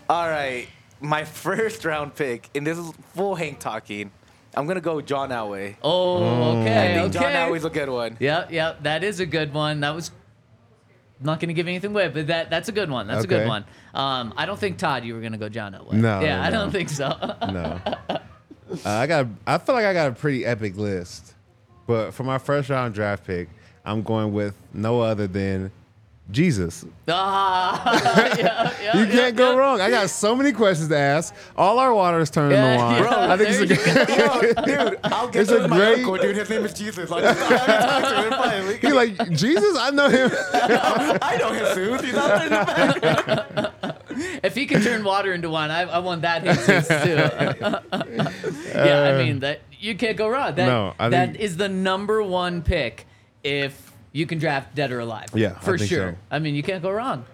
All 0.08 0.30
right. 0.30 0.68
My 1.02 1.24
first 1.26 1.86
round 1.86 2.14
pick, 2.16 2.50
and 2.54 2.68
this 2.68 2.78
is 2.78 2.92
full 3.16 3.34
Hank 3.34 3.60
talking. 3.60 4.12
I'm 4.56 4.66
gonna 4.68 4.82
go 4.82 5.00
John 5.02 5.30
Elway. 5.30 5.76
Oh, 5.84 6.60
okay. 6.62 6.92
I 6.92 6.94
think 7.02 7.16
okay. 7.16 7.20
John 7.26 7.34
Elway's 7.52 7.66
a 7.66 7.70
good 7.70 7.90
one. 7.90 8.18
Yep, 8.20 8.52
yep. 8.52 8.84
That 8.84 9.04
is 9.04 9.20
a 9.20 9.26
good 9.26 9.54
one. 9.54 9.80
That 9.82 9.96
was 9.96 10.12
I'm 11.20 11.26
not 11.26 11.42
going 11.42 11.50
to 11.50 11.54
give 11.54 11.68
anything 11.68 11.92
away, 11.92 12.08
but 12.08 12.28
that 12.28 12.50
that's 12.50 12.70
a 12.70 12.72
good 12.72 12.90
one. 12.90 13.06
That's 13.08 13.26
a 13.26 13.28
good 13.28 13.42
Okay. 13.42 13.48
one. 13.50 13.66
Um, 13.94 14.34
I 14.38 14.46
don't 14.46 14.58
think 14.58 14.78
Todd, 14.78 15.04
you 15.04 15.14
were 15.16 15.20
going 15.20 15.34
to 15.34 15.38
go 15.38 15.50
John 15.50 15.74
Elway. 15.74 15.92
No, 15.94 16.22
Yeah, 16.22 16.42
I 16.42 16.50
no. 16.50 16.60
don't 16.62 16.72
think 16.72 16.88
so. 16.90 17.10
No. 17.52 17.80
Uh, 18.72 18.78
I 18.86 19.08
got. 19.08 19.26
I 19.48 19.58
feel 19.58 19.74
like 19.74 19.86
I 19.86 19.94
got 19.94 20.10
a 20.10 20.12
pretty 20.14 20.46
epic 20.46 20.78
list, 20.78 21.34
but 21.88 22.12
for 22.12 22.24
my 22.24 22.38
first 22.38 22.70
round 22.70 22.94
draft 22.94 23.26
pick, 23.26 23.50
I'm 23.84 24.04
going 24.04 24.32
with 24.32 24.54
no 24.76 25.02
other 25.02 25.26
than 25.26 25.72
Jesus. 26.32 26.86
ah, 27.08 28.36
yeah, 28.38 28.74
yeah, 28.84 28.98
You 29.00 29.08
can't 29.12 29.36
go 29.36 29.52
yeah. 29.54 29.58
wrong. 29.58 29.82
I 29.82 29.90
got 29.90 30.10
so 30.12 30.36
many 30.36 30.52
questions 30.52 30.90
to 30.90 30.98
ask. 30.98 31.34
All 31.58 31.80
our 31.80 31.92
water 31.94 32.20
is 32.20 32.30
turning 32.30 32.52
Yeah, 32.58 32.74
to 32.74 32.78
wine. 32.84 33.04
yeah. 33.04 33.34
I 33.34 33.38
think 33.38 33.50
it's 33.50 33.60
a 33.60 33.66
you 33.66 33.76
good. 33.76 34.66
Dude, 34.66 35.00
I'll 35.06 35.28
get 35.30 35.42
It's 35.42 35.50
to 35.50 35.66
a 35.66 35.68
my 35.68 35.78
great- 35.78 35.98
uncle, 36.00 36.18
dude. 36.18 36.36
His 36.36 36.50
name 36.50 36.66
is 36.66 36.74
Jesus. 36.74 37.12
I'll 37.12 37.20
just, 37.22 37.42
I'll 37.42 37.50
just 37.50 37.68
talk 37.88 38.04
to 38.10 38.24
him 38.24 38.32
finally. 38.32 38.78
He 38.78 38.92
like 38.92 39.32
Jesus. 39.32 39.78
I 39.80 39.90
know 39.92 40.08
him. 40.10 40.30
I 40.54 41.38
know 41.40 41.52
Jesus. 41.54 42.02
He's 42.06 42.14
out 42.16 42.28
there 42.28 42.44
in 42.44 42.50
the 42.52 43.74
back. 43.82 43.96
If 44.44 44.54
he 44.56 44.66
can 44.66 44.82
turn 44.82 45.04
water 45.04 45.34
into 45.34 45.50
wine, 45.50 45.72
I, 45.72 45.82
I 45.84 46.00
want 46.00 46.22
that 46.24 46.44
Jesus 46.44 46.88
too. 46.88 48.70
yeah, 48.76 49.04
I 49.04 49.24
mean 49.24 49.40
that 49.40 49.62
you 49.80 49.96
can't 49.96 50.18
go 50.18 50.28
wrong. 50.30 50.56
That 50.56 50.68
No, 50.68 50.94
I 51.00 51.10
that 51.10 51.32
think- 51.32 51.40
is 51.40 51.58
the 51.58 51.70
number 51.70 52.22
one 52.22 52.62
pick 52.62 53.08
if 53.44 53.89
you 54.12 54.26
can 54.26 54.40
draft 54.40 54.76
dead 54.76 54.92
or 54.92 55.00
alive. 55.00 55.30
Yeah, 55.34 55.56
I 55.58 55.64
for 55.64 55.78
think 55.78 55.90
sure. 55.90 56.12
so. 56.12 56.18
I 56.32 56.40
mean, 56.40 56.56
you 56.56 56.64
can't 56.64 56.82
go 56.82 56.92
wrong. 56.92 57.26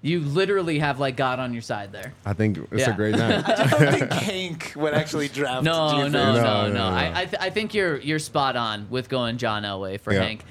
You 0.00 0.20
literally 0.20 0.78
have 0.78 1.00
like 1.00 1.16
God 1.16 1.40
on 1.40 1.52
your 1.52 1.62
side 1.62 1.90
there. 1.90 2.12
I 2.24 2.32
think 2.32 2.58
it's 2.70 2.82
Yeah. 2.86 2.92
a 2.92 2.96
great 2.96 3.16
night. 3.16 3.44
I 3.48 3.66
don't 3.66 3.98
think 3.98 4.12
Hank 4.12 4.72
would 4.76 4.94
actually 4.94 5.26
draft 5.28 5.64
No, 5.64 5.90
no, 6.02 6.08
no, 6.08 6.08
No, 6.08 6.34
no, 6.34 6.68
no, 6.68 6.72
no. 6.72 6.84
I, 6.96 7.22
I, 7.22 7.24
th- 7.24 7.42
I 7.42 7.50
think 7.50 7.74
you're 7.74 7.96
you're 7.98 8.20
spot 8.20 8.54
on 8.56 8.86
with 8.90 9.08
going 9.08 9.38
John 9.38 9.64
Elway 9.64 9.98
for 10.00 10.12
Yeah. 10.12 10.22
Hank. 10.22 10.44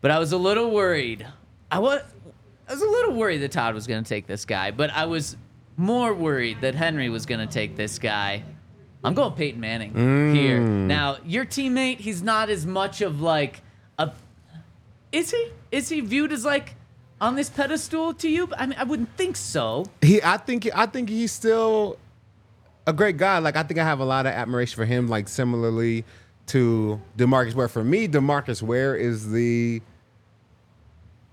But 0.00 0.10
I 0.10 0.18
was 0.18 0.32
a 0.32 0.36
little 0.36 0.70
worried. 0.72 1.24
I 1.70 1.78
was 1.78 2.02
I 2.68 2.72
was 2.72 2.82
a 2.82 2.88
little 2.88 3.12
worried 3.14 3.38
that 3.42 3.52
Todd 3.52 3.74
was 3.74 3.86
going 3.86 4.02
to 4.02 4.08
take 4.08 4.26
this 4.26 4.44
guy, 4.44 4.72
but 4.72 4.90
I 4.90 5.06
was 5.06 5.36
more 5.76 6.12
worried 6.12 6.60
that 6.62 6.74
Henry 6.74 7.08
was 7.08 7.24
going 7.26 7.46
to 7.46 7.52
take 7.52 7.76
this 7.76 7.98
guy. 8.00 8.42
I'm 9.04 9.14
going 9.14 9.32
Peyton 9.34 9.60
Manning 9.60 9.92
here. 10.34 10.58
Mm. 10.58 10.86
Now, 10.88 11.18
your 11.24 11.44
teammate, 11.44 11.98
he's 11.98 12.22
not 12.24 12.50
as 12.50 12.66
much 12.66 13.02
of 13.02 13.20
like 13.20 13.60
a 13.98 14.10
Is 15.16 15.30
he? 15.30 15.48
Is 15.72 15.88
he 15.88 16.00
viewed 16.00 16.30
as 16.30 16.44
like 16.44 16.74
on 17.20 17.36
this 17.36 17.48
pedestal 17.48 18.12
to 18.14 18.28
you? 18.28 18.48
I 18.56 18.66
mean, 18.66 18.78
I 18.78 18.84
wouldn't 18.84 19.16
think 19.16 19.36
so. 19.36 19.86
He, 20.02 20.22
I 20.22 20.36
think, 20.36 20.68
I 20.74 20.84
think 20.84 21.08
he's 21.08 21.32
still 21.32 21.96
a 22.86 22.92
great 22.92 23.16
guy. 23.16 23.38
Like 23.38 23.56
I 23.56 23.62
think 23.62 23.80
I 23.80 23.84
have 23.84 24.00
a 24.00 24.04
lot 24.04 24.26
of 24.26 24.32
admiration 24.32 24.76
for 24.76 24.84
him. 24.84 25.08
Like 25.08 25.28
similarly 25.28 26.04
to 26.48 27.00
Demarcus 27.16 27.54
Ware. 27.54 27.68
For 27.68 27.82
me, 27.82 28.06
Demarcus 28.08 28.60
Ware 28.60 28.94
is 28.94 29.30
the 29.30 29.80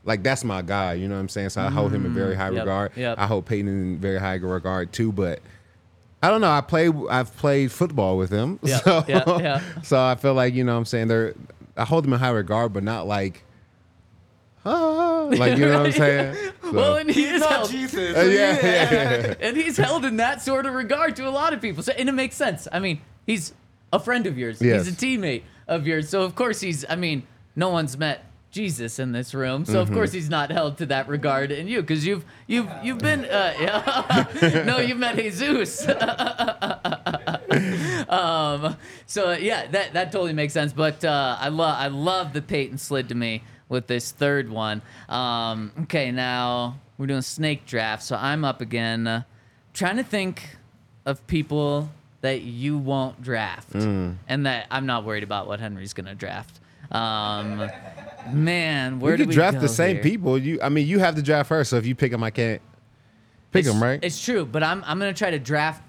like 0.05 0.23
that's 0.23 0.43
my 0.45 0.61
guy. 0.61 0.93
You 0.93 1.09
know 1.09 1.15
what 1.15 1.21
I'm 1.21 1.29
saying? 1.29 1.49
So 1.49 1.61
I 1.61 1.69
hold 1.69 1.93
him 1.93 2.05
in 2.05 2.11
mm, 2.11 2.15
very 2.15 2.35
high 2.35 2.51
Yep, 2.51 2.59
regard. 2.59 2.91
yep. 2.95 3.17
I 3.19 3.27
hold 3.27 3.45
Peyton 3.45 3.67
in 3.67 3.97
very 3.97 4.17
high 4.19 4.35
regard 4.35 4.93
too. 4.93 5.11
But 5.11 5.41
I 6.21 6.29
don't 6.29 6.39
know. 6.39 6.49
I 6.51 6.61
play. 6.61 6.89
I've 7.09 7.35
played 7.35 7.69
football 7.71 8.17
with 8.17 8.29
him. 8.31 8.59
Yeah, 8.63 8.77
so, 8.79 9.59
so 9.83 10.01
I 10.01 10.15
feel 10.15 10.33
like 10.33 10.53
you 10.53 10.63
know 10.63 10.71
what 10.73 10.79
I'm 10.79 10.85
saying 10.85 11.09
they're. 11.09 11.33
I 11.75 11.83
hold 11.85 12.05
them 12.05 12.13
in 12.13 12.19
high 12.19 12.29
regard, 12.29 12.71
but 12.71 12.83
not 12.83 13.07
like. 13.07 13.43
Ah, 14.65 15.23
like 15.29 15.57
you 15.57 15.65
know 15.65 15.77
what 15.79 15.87
I'm 15.87 15.91
saying? 15.91 16.35
So- 16.63 16.71
Well, 16.71 16.95
and 16.95 17.09
he 17.09 17.23
He's 17.25 17.33
is 17.33 17.39
not 17.41 17.49
held, 17.51 17.69
Jesus. 17.71 18.17
Uh, 18.17 18.21
yeah, 18.21 18.57
yeah, 18.65 18.91
yeah. 18.91 19.33
and 19.47 19.57
he's 19.57 19.77
held 19.77 20.05
in 20.05 20.17
that 20.17 20.41
sort 20.41 20.65
of 20.65 20.73
regard 20.73 21.15
to 21.17 21.27
a 21.27 21.29
lot 21.29 21.53
of 21.53 21.61
people. 21.61 21.83
So, 21.83 21.91
and 21.91 22.07
it 22.09 22.13
makes 22.13 22.35
sense. 22.35 22.67
I 22.71 22.79
mean, 22.79 23.01
he's 23.27 23.53
a 23.91 23.99
friend 23.99 24.25
of 24.25 24.37
yours. 24.37 24.59
Yes. 24.61 24.85
He's 24.85 24.93
a 24.93 24.97
teammate 24.97 25.43
of 25.67 25.85
yours. 25.85 26.07
So 26.09 26.23
of 26.23 26.33
course 26.35 26.61
he's. 26.61 26.83
I 26.89 26.95
mean, 26.95 27.27
no 27.55 27.69
one's 27.69 27.95
met 27.97 28.25
Jesus 28.49 28.97
in 28.97 29.11
this 29.11 29.33
room, 29.35 29.65
so 29.65 29.73
Mm-hmm. 29.73 29.81
of 29.81 29.91
course 29.91 30.11
he's 30.13 30.29
not 30.29 30.51
held 30.51 30.77
to 30.77 30.85
that 30.87 31.07
regard 31.09 31.51
in 31.51 31.67
you 31.67 31.81
because 31.81 32.05
you've 32.07 32.23
you've 32.47 32.69
you've 32.81 32.99
been. 32.99 33.25
Uh, 33.25 33.53
yeah. 33.59 34.63
no, 34.65 34.77
you've 34.79 34.97
met 34.97 35.15
Jesus. 35.17 35.85
um, 38.09 38.77
so 39.05 39.31
yeah, 39.33 39.67
that 39.67 39.93
that 39.93 40.11
totally 40.11 40.33
makes 40.33 40.53
sense. 40.53 40.73
But 40.73 41.03
uh, 41.03 41.37
I 41.39 41.49
love 41.49 41.75
I 41.77 41.87
love 41.87 42.33
the 42.33 42.41
Peyton 42.41 42.77
slid 42.77 43.09
to 43.09 43.15
me 43.15 43.43
with 43.73 43.87
this 43.87 44.11
third 44.13 44.49
one. 44.49 44.81
Um, 45.09 45.71
okay, 45.81 46.11
now 46.11 46.79
we're 46.97 47.07
doing 47.07 47.21
snake 47.23 47.65
draft, 47.65 48.03
so 48.03 48.15
I'm 48.15 48.45
up 48.45 48.61
again, 48.61 49.05
uh, 49.07 49.23
trying 49.73 49.97
to 49.97 50.03
think 50.03 50.55
of 51.05 51.25
people 51.27 51.89
that 52.21 52.41
you 52.43 52.77
won't 52.77 53.21
draft, 53.21 53.73
Mm. 53.73 54.15
and 54.29 54.45
that 54.45 54.67
I'm 54.71 54.85
not 54.85 55.03
worried 55.03 55.23
about 55.23 55.47
what 55.47 55.59
Henry's 55.59 55.93
gonna 55.93 56.15
draft. 56.15 56.61
Um, 56.91 57.69
man, 58.31 58.99
where 58.99 59.13
we 59.13 59.17
do 59.17 59.25
we 59.25 59.33
draft 59.33 59.59
the 59.59 59.67
same 59.67 59.95
here? 59.97 60.03
people. 60.03 60.37
You, 60.37 60.59
I 60.61 60.69
mean, 60.69 60.87
you 60.87 60.99
have 60.99 61.15
to 61.15 61.21
draft 61.21 61.49
first. 61.49 61.71
So 61.71 61.77
if 61.77 61.85
you 61.85 61.95
pick 61.95 62.11
them, 62.11 62.23
I 62.23 62.29
can't 62.29 62.61
pick 63.51 63.61
It's- 63.61 63.73
them, 63.73 63.83
right? 63.83 63.99
It's 64.01 64.23
true, 64.23 64.45
but 64.45 64.63
I'm 64.63 64.83
I'm 64.85 64.99
gonna 64.99 65.13
try 65.13 65.31
to 65.31 65.39
draft 65.39 65.81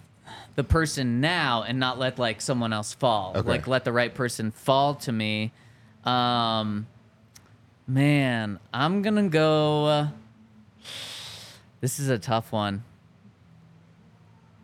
the 0.57 0.65
person 0.65 1.21
now 1.21 1.63
and 1.65 1.79
not 1.79 1.99
let 1.99 2.19
like 2.19 2.41
someone 2.41 2.73
else 2.73 2.95
fall. 2.95 3.33
Okay. 3.37 3.47
Like 3.49 3.67
let 3.69 3.85
the 3.85 3.93
right 3.93 4.13
person 4.15 4.51
fall 4.51 4.95
to 4.97 5.13
me. 5.13 5.53
Um, 6.05 6.87
man, 7.87 8.59
I'm 8.73 9.03
gonna 9.03 9.29
go. 9.29 9.87
Uh, 9.87 10.09
this 11.81 11.99
is 11.99 12.09
a 12.09 12.19
tough 12.19 12.53
one. 12.53 12.83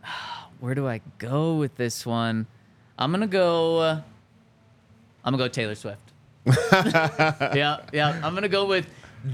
Where 0.59 0.75
do 0.75 0.87
I 0.87 1.01
go 1.17 1.55
with 1.55 1.75
this 1.75 2.05
one? 2.05 2.47
I'm 2.97 3.11
gonna 3.11 3.27
go. 3.27 3.79
Uh, 3.79 4.01
I'm 5.23 5.33
gonna 5.33 5.43
go 5.43 5.47
Taylor 5.47 5.75
Swift. 5.75 6.01
yeah, 6.45 7.81
yeah. 7.93 8.19
I'm 8.23 8.33
gonna 8.33 8.49
go 8.49 8.65
with 8.65 8.87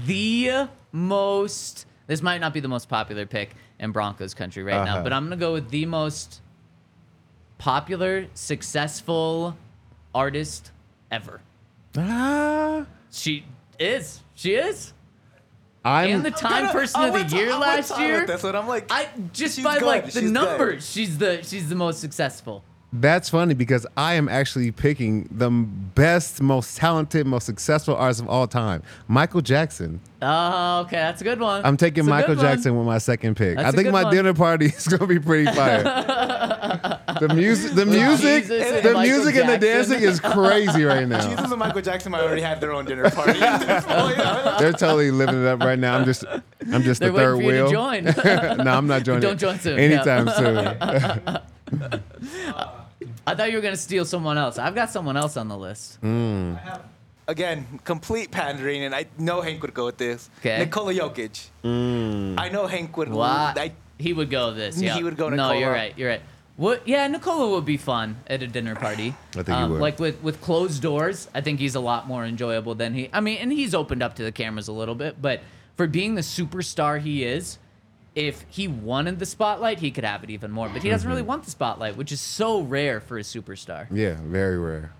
the 0.06 0.68
most. 0.92 1.86
This 2.06 2.22
might 2.22 2.38
not 2.40 2.54
be 2.54 2.60
the 2.60 2.68
most 2.68 2.88
popular 2.88 3.26
pick 3.26 3.54
in 3.78 3.92
Broncos 3.92 4.34
country 4.34 4.62
right 4.62 4.84
now, 4.84 4.94
Uh-huh. 4.94 5.02
but 5.04 5.12
I'm 5.12 5.24
gonna 5.24 5.36
go 5.36 5.52
with 5.52 5.70
the 5.70 5.86
most 5.86 6.40
popular, 7.58 8.26
successful 8.34 9.56
artist 10.14 10.70
ever. 11.10 11.40
Ah, 11.96 12.86
She 13.10 13.44
is. 13.78 14.20
She 14.34 14.54
is. 14.54 14.92
I'm. 15.84 16.10
and 16.10 16.24
the 16.24 16.30
Time 16.30 16.64
gonna- 16.66 16.72
Person 16.72 17.00
I 17.00 17.06
of 17.06 17.12
the 17.14 17.18
went- 17.20 17.32
Year 17.32 17.46
I 17.46 17.58
went 17.58 17.60
last 17.60 17.98
year. 18.00 18.26
That's 18.26 18.42
what 18.42 18.54
I'm 18.56 18.66
like, 18.68 18.86
I 18.90 19.08
just 19.32 19.62
by 19.62 19.78
good. 19.78 19.86
like 19.86 20.04
the 20.06 20.10
She's 20.10 20.22
good. 20.22 20.32
numbers, 20.32 20.90
she's 20.90 21.18
the 21.18 21.42
she's 21.42 21.68
the 21.68 21.74
most 21.76 22.00
successful. 22.00 22.64
That's 22.90 23.28
funny 23.28 23.52
because 23.52 23.86
I 23.98 24.14
am 24.14 24.30
actually 24.30 24.70
picking 24.72 25.28
the 25.30 25.50
best, 25.50 26.40
most 26.40 26.78
talented, 26.78 27.26
most 27.26 27.44
successful 27.44 27.94
artist 27.94 28.22
of 28.22 28.30
all 28.30 28.46
time, 28.46 28.82
Michael 29.08 29.42
Jackson. 29.42 30.00
Oh, 30.22 30.80
okay, 30.86 30.96
that's 30.96 31.20
a 31.20 31.24
good 31.24 31.38
one. 31.38 31.64
I'm 31.66 31.76
taking 31.76 32.00
It's 32.00 32.06
a 32.06 32.10
Michael 32.10 32.34
good 32.34 32.42
one. 32.44 32.46
Jackson 32.54 32.78
with 32.78 32.86
my 32.86 32.96
second 32.96 33.36
pick. 33.36 33.56
That's 33.56 33.66
I 33.66 33.68
a 33.68 33.72
think 33.72 33.90
my 33.90 34.04
one. 34.04 34.14
dinner 34.14 34.32
party 34.32 34.66
is 34.76 34.88
gonna 34.88 35.06
be 35.06 35.18
pretty 35.18 35.44
fire. 35.54 35.82
the 37.20 37.30
music, 37.34 37.72
the 37.72 37.84
music, 37.84 38.44
Jesus 38.44 38.64
and 38.72 38.84
the 38.86 38.94
Michael 38.94 39.16
music, 39.16 39.36
and 39.36 39.48
the 39.50 39.58
dancing 39.58 40.00
is 40.02 40.18
crazy 40.18 40.84
right 40.84 41.06
now. 41.06 41.20
Jesus 41.28 41.50
and 41.50 41.58
Michael 41.58 41.82
Jackson 41.82 42.10
might 42.10 42.22
already 42.22 42.40
have 42.42 42.58
their 42.58 42.72
own 42.72 42.86
dinner 42.86 43.10
party. 43.10 43.38
oh. 43.42 44.56
They're 44.60 44.72
totally 44.72 45.10
living 45.10 45.42
it 45.42 45.46
up 45.46 45.60
right 45.60 45.78
now. 45.78 45.94
I'm 45.98 46.06
just, 46.06 46.24
I'm 46.72 46.82
just 46.82 47.00
They're 47.00 47.12
the 47.12 47.18
third 47.18 47.36
waiting 47.36 47.50
for 47.50 47.54
you 47.54 47.78
wheel. 47.78 48.02
to 48.02 48.12
join. 48.14 48.64
no, 48.64 48.72
I'm 48.72 48.86
not 48.86 49.02
joining. 49.02 49.20
Don't 49.20 49.38
join 49.38 49.58
soon. 49.60 49.78
Anytime 49.78 50.26
Yeah. 50.26 51.12
soon. 51.18 51.38
I 53.26 53.34
thought 53.34 53.50
you 53.50 53.56
were 53.56 53.62
gonna 53.62 53.76
steal 53.76 54.04
someone 54.04 54.38
else. 54.38 54.58
I've 54.58 54.74
got 54.74 54.90
someone 54.90 55.16
else 55.16 55.36
on 55.36 55.48
the 55.48 55.56
list. 55.56 55.96
Hmm. 55.96 56.54
Again, 57.26 57.66
complete 57.84 58.30
pandering, 58.30 58.84
and 58.84 58.94
I 58.94 59.06
know 59.18 59.42
Hank 59.42 59.60
would 59.62 59.74
go 59.74 59.84
with 59.84 59.98
this. 59.98 60.30
'Kay. 60.42 60.58
Nikola 60.60 60.94
Jokic. 60.94 61.48
Hmm. 61.62 62.38
I 62.38 62.48
know 62.48 62.66
Hank 62.66 62.96
would. 62.96 63.10
Why? 63.10 63.52
I, 63.56 63.72
he 63.98 64.12
would 64.12 64.30
go 64.30 64.48
with 64.48 64.56
this. 64.56 64.80
Yeah. 64.80 64.94
He 64.94 65.02
would 65.02 65.16
go 65.16 65.28
No, 65.28 65.52
you're 65.52 65.70
right. 65.70 65.92
You're 65.98 66.08
right. 66.08 66.22
What? 66.56 66.88
Yeah, 66.88 67.06
Nikola 67.06 67.50
would 67.50 67.64
be 67.64 67.76
fun 67.76 68.16
at 68.26 68.42
a 68.42 68.46
dinner 68.48 68.74
party. 68.74 69.14
I 69.30 69.32
think 69.32 69.46
he 69.46 69.52
um, 69.52 69.70
would. 69.72 69.80
Like 69.80 70.00
with 70.00 70.20
with 70.22 70.40
closed 70.40 70.82
doors, 70.82 71.28
I 71.32 71.40
think 71.40 71.60
he's 71.60 71.76
a 71.76 71.80
lot 71.80 72.08
more 72.08 72.24
enjoyable 72.24 72.74
than 72.74 72.94
he. 72.94 73.08
I 73.12 73.20
mean, 73.20 73.38
and 73.38 73.52
he's 73.52 73.74
opened 73.74 74.02
up 74.02 74.16
to 74.16 74.24
the 74.24 74.32
cameras 74.32 74.66
a 74.66 74.72
little 74.72 74.96
bit, 74.96 75.22
but 75.22 75.40
for 75.76 75.86
being 75.86 76.16
the 76.16 76.22
superstar 76.22 77.00
he 77.00 77.24
is, 77.24 77.58
if 78.14 78.44
he 78.48 78.66
wanted 78.68 79.18
the 79.18 79.26
spotlight, 79.26 79.78
he 79.78 79.90
could 79.90 80.04
have 80.04 80.24
it 80.24 80.30
even 80.30 80.50
more. 80.50 80.68
But 80.68 80.82
he 80.82 80.90
doesn't 80.90 81.08
really 81.08 81.22
Mm-hmm. 81.22 81.28
want 81.28 81.44
the 81.44 81.50
spotlight, 81.50 81.96
which 81.96 82.10
is 82.12 82.20
so 82.20 82.60
rare 82.62 83.00
for 83.00 83.18
a 83.18 83.22
superstar. 83.22 83.86
Yeah, 83.90 84.16
very 84.22 84.58
rare. 84.58 84.92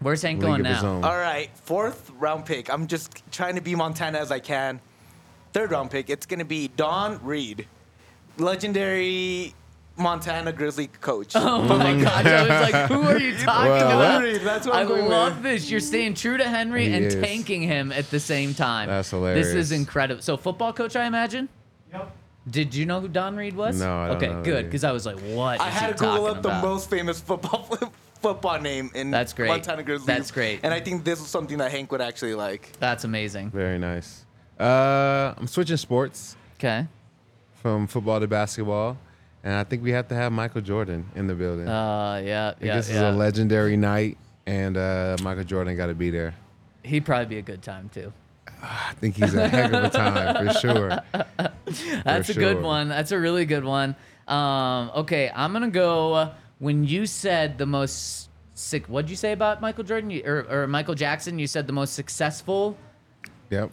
Where's 0.00 0.22
Hank 0.22 0.38
League 0.40 0.46
going 0.48 0.60
of 0.62 0.66
his 0.66 0.82
now? 0.82 0.88
own. 0.96 1.04
All 1.04 1.16
right, 1.16 1.50
fourth 1.56 2.10
round 2.18 2.44
pick. 2.46 2.70
I'm 2.70 2.86
just 2.86 3.22
trying 3.30 3.54
to 3.54 3.60
be 3.62 3.74
Montana 3.74 4.18
as 4.18 4.30
I 4.30 4.38
can. 4.38 4.80
Third 5.52 5.70
round 5.70 5.90
pick. 5.90 6.10
It's 6.10 6.26
gonna 6.26 6.44
be 6.44 6.68
Don 6.68 7.20
Read, 7.24 7.66
legendary 8.38 9.54
Montana 9.96 10.52
Grizzly 10.52 10.88
coach. 11.00 11.34
Oh 11.36 11.62
my 11.62 12.00
gosh! 12.02 12.26
I 12.26 12.40
was 12.42 12.72
like, 12.72 12.90
"Who 12.90 13.02
are 13.02 13.18
you 13.18 13.36
talking 13.38 13.70
Well, 13.70 14.00
about?" 14.00 14.22
Henry, 14.22 14.38
that's 14.38 14.66
what 14.66 14.74
I 14.76 14.80
I'm 14.82 14.88
going 14.88 15.08
love 15.08 15.34
with. 15.36 15.42
this. 15.44 15.70
You're 15.70 15.80
staying 15.80 16.14
true 16.14 16.36
to 16.36 16.44
Henry 16.44 16.88
He 16.88 16.94
and 16.94 17.04
is. 17.06 17.14
tanking 17.14 17.62
him 17.62 17.92
at 17.92 18.10
the 18.10 18.20
same 18.20 18.52
time. 18.54 18.88
That's 18.88 19.10
hilarious. 19.10 19.46
This 19.46 19.54
is 19.54 19.72
incredible. 19.72 20.20
So, 20.22 20.36
football 20.36 20.72
coach, 20.72 20.96
I 20.96 21.06
imagine. 21.06 21.48
Yep. 21.94 22.12
Did 22.50 22.74
you 22.74 22.84
know 22.84 23.00
who 23.00 23.08
Don 23.08 23.36
Read 23.36 23.56
was? 23.56 23.80
No, 23.80 23.96
I 23.96 24.06
don't 24.08 24.16
okay, 24.18 24.28
know 24.28 24.42
good. 24.42 24.56
he. 24.58 24.62
Because 24.64 24.84
I 24.84 24.92
was 24.92 25.06
like, 25.06 25.18
"What?" 25.20 25.60
I 25.60 25.68
is 25.68 25.74
had 25.74 25.86
he 25.86 25.92
to 25.92 25.98
Google 25.98 26.16
talking 26.16 26.36
up 26.36 26.42
the 26.42 26.48
about? 26.50 26.62
most 26.64 26.90
famous 26.90 27.18
football 27.20 27.78
football 28.20 28.60
name 28.60 28.90
in 28.94 29.10
That's 29.10 29.32
great. 29.32 29.48
Montana 29.48 29.82
Grizzlies. 29.82 30.06
That's 30.06 30.30
great. 30.30 30.60
And 30.62 30.72
I 30.74 30.80
think 30.80 31.04
this 31.04 31.20
is 31.20 31.26
something 31.28 31.56
that 31.58 31.70
Hank 31.70 31.90
would 31.92 32.00
actually 32.02 32.34
like. 32.34 32.70
That's 32.80 33.04
amazing. 33.04 33.50
Very 33.50 33.78
nice. 33.78 34.24
Uh, 34.60 35.32
I'm 35.36 35.46
switching 35.46 35.76
sports 35.78 36.36
Okay. 36.58 36.86
from 37.62 37.86
football 37.86 38.20
to 38.20 38.26
basketball, 38.28 38.98
and 39.42 39.54
I 39.54 39.64
think 39.64 39.82
we 39.82 39.90
have 39.92 40.08
to 40.08 40.14
have 40.14 40.30
Michael 40.32 40.60
Jordan 40.60 41.06
in 41.14 41.26
the 41.26 41.34
building. 41.34 41.66
Uh, 41.68 42.22
yeah, 42.24 42.48
I 42.48 42.52
think 42.52 42.66
yeah, 42.66 42.76
this 42.76 42.88
is 42.90 42.96
a 43.00 43.10
legendary 43.10 43.76
night, 43.76 44.16
and 44.46 44.76
uh, 44.76 45.16
Michael 45.22 45.44
Jordan 45.44 45.76
got 45.76 45.86
to 45.86 45.94
be 45.94 46.10
there. 46.10 46.34
He'd 46.82 47.04
probably 47.06 47.26
be 47.26 47.38
a 47.38 47.42
good 47.42 47.62
time 47.62 47.88
too. 47.92 48.12
I 48.64 48.94
think 49.00 49.16
he's 49.16 49.34
a 49.34 49.48
heck 49.48 49.72
of 49.72 49.84
a 49.84 49.90
time 49.90 50.46
for 50.46 50.52
sure. 50.58 50.98
That's 52.04 52.26
For 52.26 52.32
a 52.32 52.34
good 52.34 52.56
sure. 52.56 52.60
one. 52.62 52.88
That's 52.88 53.12
a 53.12 53.18
really 53.18 53.44
good 53.44 53.64
one. 53.64 53.94
Um, 54.28 54.90
okay, 54.96 55.30
I'm 55.34 55.52
gonna 55.52 55.70
go. 55.70 56.14
Uh, 56.14 56.34
when 56.58 56.84
you 56.84 57.06
said 57.06 57.58
the 57.58 57.66
most 57.66 58.30
sick, 58.54 58.86
what'd 58.86 59.10
you 59.10 59.16
say 59.16 59.32
about 59.32 59.60
Michael 59.60 59.84
Jordan 59.84 60.10
you, 60.10 60.22
or, 60.24 60.46
or 60.50 60.66
Michael 60.66 60.94
Jackson? 60.94 61.38
You 61.38 61.46
said 61.46 61.66
the 61.66 61.72
most 61.72 61.94
successful. 61.94 62.76
Yep. 63.50 63.70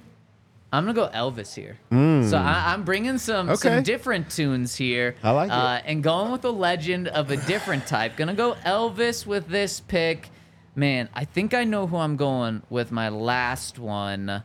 I'm 0.74 0.86
gonna 0.86 0.94
go 0.94 1.10
Elvis 1.14 1.54
here. 1.54 1.78
So 1.92 2.38
I, 2.38 2.72
I'm 2.74 2.84
bringing 2.84 3.18
some 3.18 3.54
some 3.56 3.78
Hmm. 3.78 3.82
Different 3.84 4.30
tunes 4.30 4.76
here. 4.76 5.16
I 5.22 5.32
like 5.32 5.50
it. 5.50 5.54
uh, 5.54 5.82
And 5.86 6.02
going 6.02 6.32
with 6.32 6.46
a 6.46 6.50
legend 6.52 7.08
of 7.10 7.30
a 7.30 7.38
different 7.38 7.88
type. 7.88 8.16
Gonna 8.18 8.34
go 8.34 8.54
Elvis 8.66 9.26
with 9.26 9.48
this 9.48 9.80
pick. 9.82 10.30
Man, 10.74 11.10
I 11.14 11.26
think 11.26 11.54
I 11.54 11.66
know 11.66 11.88
who 11.88 11.98
I'm 11.98 12.16
going 12.16 12.62
with 12.70 12.90
my 12.94 13.10
last 13.10 13.78
one. 13.80 14.44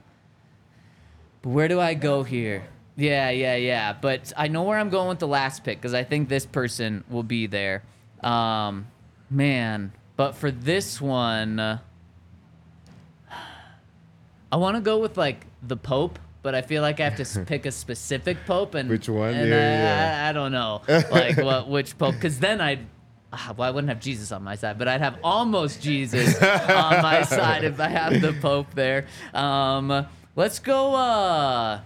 Where 1.46 1.68
do 1.68 1.78
I 1.78 1.94
go 1.94 2.24
here? 2.24 2.64
Yeah, 2.96 3.30
yeah, 3.30 3.54
yeah. 3.54 3.92
But 3.92 4.32
I 4.36 4.48
know 4.48 4.64
where 4.64 4.78
I'm 4.80 4.90
going 4.90 5.08
with 5.08 5.20
the 5.20 5.28
last 5.28 5.62
pick 5.62 5.78
because 5.78 5.94
I 5.94 6.02
think 6.02 6.28
this 6.28 6.44
person 6.44 7.04
will 7.08 7.22
be 7.22 7.46
there. 7.46 7.84
Um, 8.20 8.88
man, 9.30 9.92
but 10.16 10.34
for 10.34 10.50
this 10.50 11.00
one, 11.00 11.60
uh, 11.60 11.78
I 14.50 14.56
want 14.56 14.76
to 14.76 14.80
go 14.80 14.98
with 14.98 15.16
like 15.16 15.46
the 15.62 15.76
Pope, 15.76 16.18
but 16.42 16.56
I 16.56 16.62
feel 16.62 16.82
like 16.82 16.98
I 16.98 17.08
have 17.10 17.24
to 17.24 17.44
pick 17.46 17.64
a 17.64 17.70
specific 17.70 18.38
Pope. 18.44 18.74
And 18.74 18.90
Which 18.90 19.08
one? 19.08 19.32
And 19.34 19.48
Yeah, 19.48 19.56
I, 19.56 19.60
yeah. 19.60 20.24
I, 20.26 20.30
I 20.30 20.32
don't 20.32 20.50
know, 20.50 20.82
like 20.88 21.36
what 21.36 21.68
which 21.68 21.96
Pope? 21.96 22.14
Because 22.16 22.40
then 22.40 22.60
I'd. 22.60 22.80
ah, 23.32 23.54
Well, 23.56 23.68
I 23.68 23.70
wouldn't 23.70 23.88
have 23.90 24.00
Jesus 24.00 24.32
on 24.32 24.42
my 24.42 24.56
side, 24.56 24.78
but 24.78 24.88
I'd 24.88 25.00
have 25.00 25.18
almost 25.22 25.80
Jesus 25.80 26.42
on 26.42 27.02
my 27.02 27.22
side 27.36 27.62
if 27.62 27.78
I 27.78 27.86
have 27.86 28.20
the 28.20 28.32
Pope 28.40 28.74
there. 28.74 29.06
Um, 29.32 30.06
let's 30.36 30.58
go. 30.60 30.94
Uh, 30.94 31.80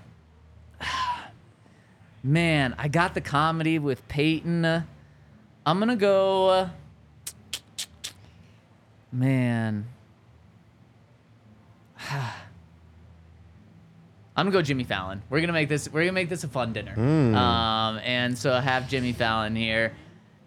man, 2.22 2.74
I 2.78 2.88
got 2.88 3.14
the 3.14 3.20
comedy 3.20 3.78
with 3.78 4.06
Peyton. 4.08 4.64
I'm 4.64 5.78
gonna 5.78 5.96
go. 5.96 6.48
Uh, 6.48 6.68
man. 9.12 9.86
I'm 14.36 14.46
gonna 14.46 14.50
go 14.52 14.62
Jimmy 14.62 14.84
Fallon. 14.84 15.22
We're 15.28 15.40
gonna 15.40 15.52
make 15.52 15.68
this. 15.68 15.90
We're 15.92 16.00
gonna 16.02 16.12
make 16.12 16.28
this 16.30 16.44
a 16.44 16.48
fun 16.48 16.72
dinner. 16.72 16.92
Hmm. 16.94 17.34
Um, 17.34 17.98
and 18.04 18.38
so 18.38 18.52
have 18.58 18.88
Jimmy 18.88 19.12
Fallon 19.12 19.54
here. 19.56 19.92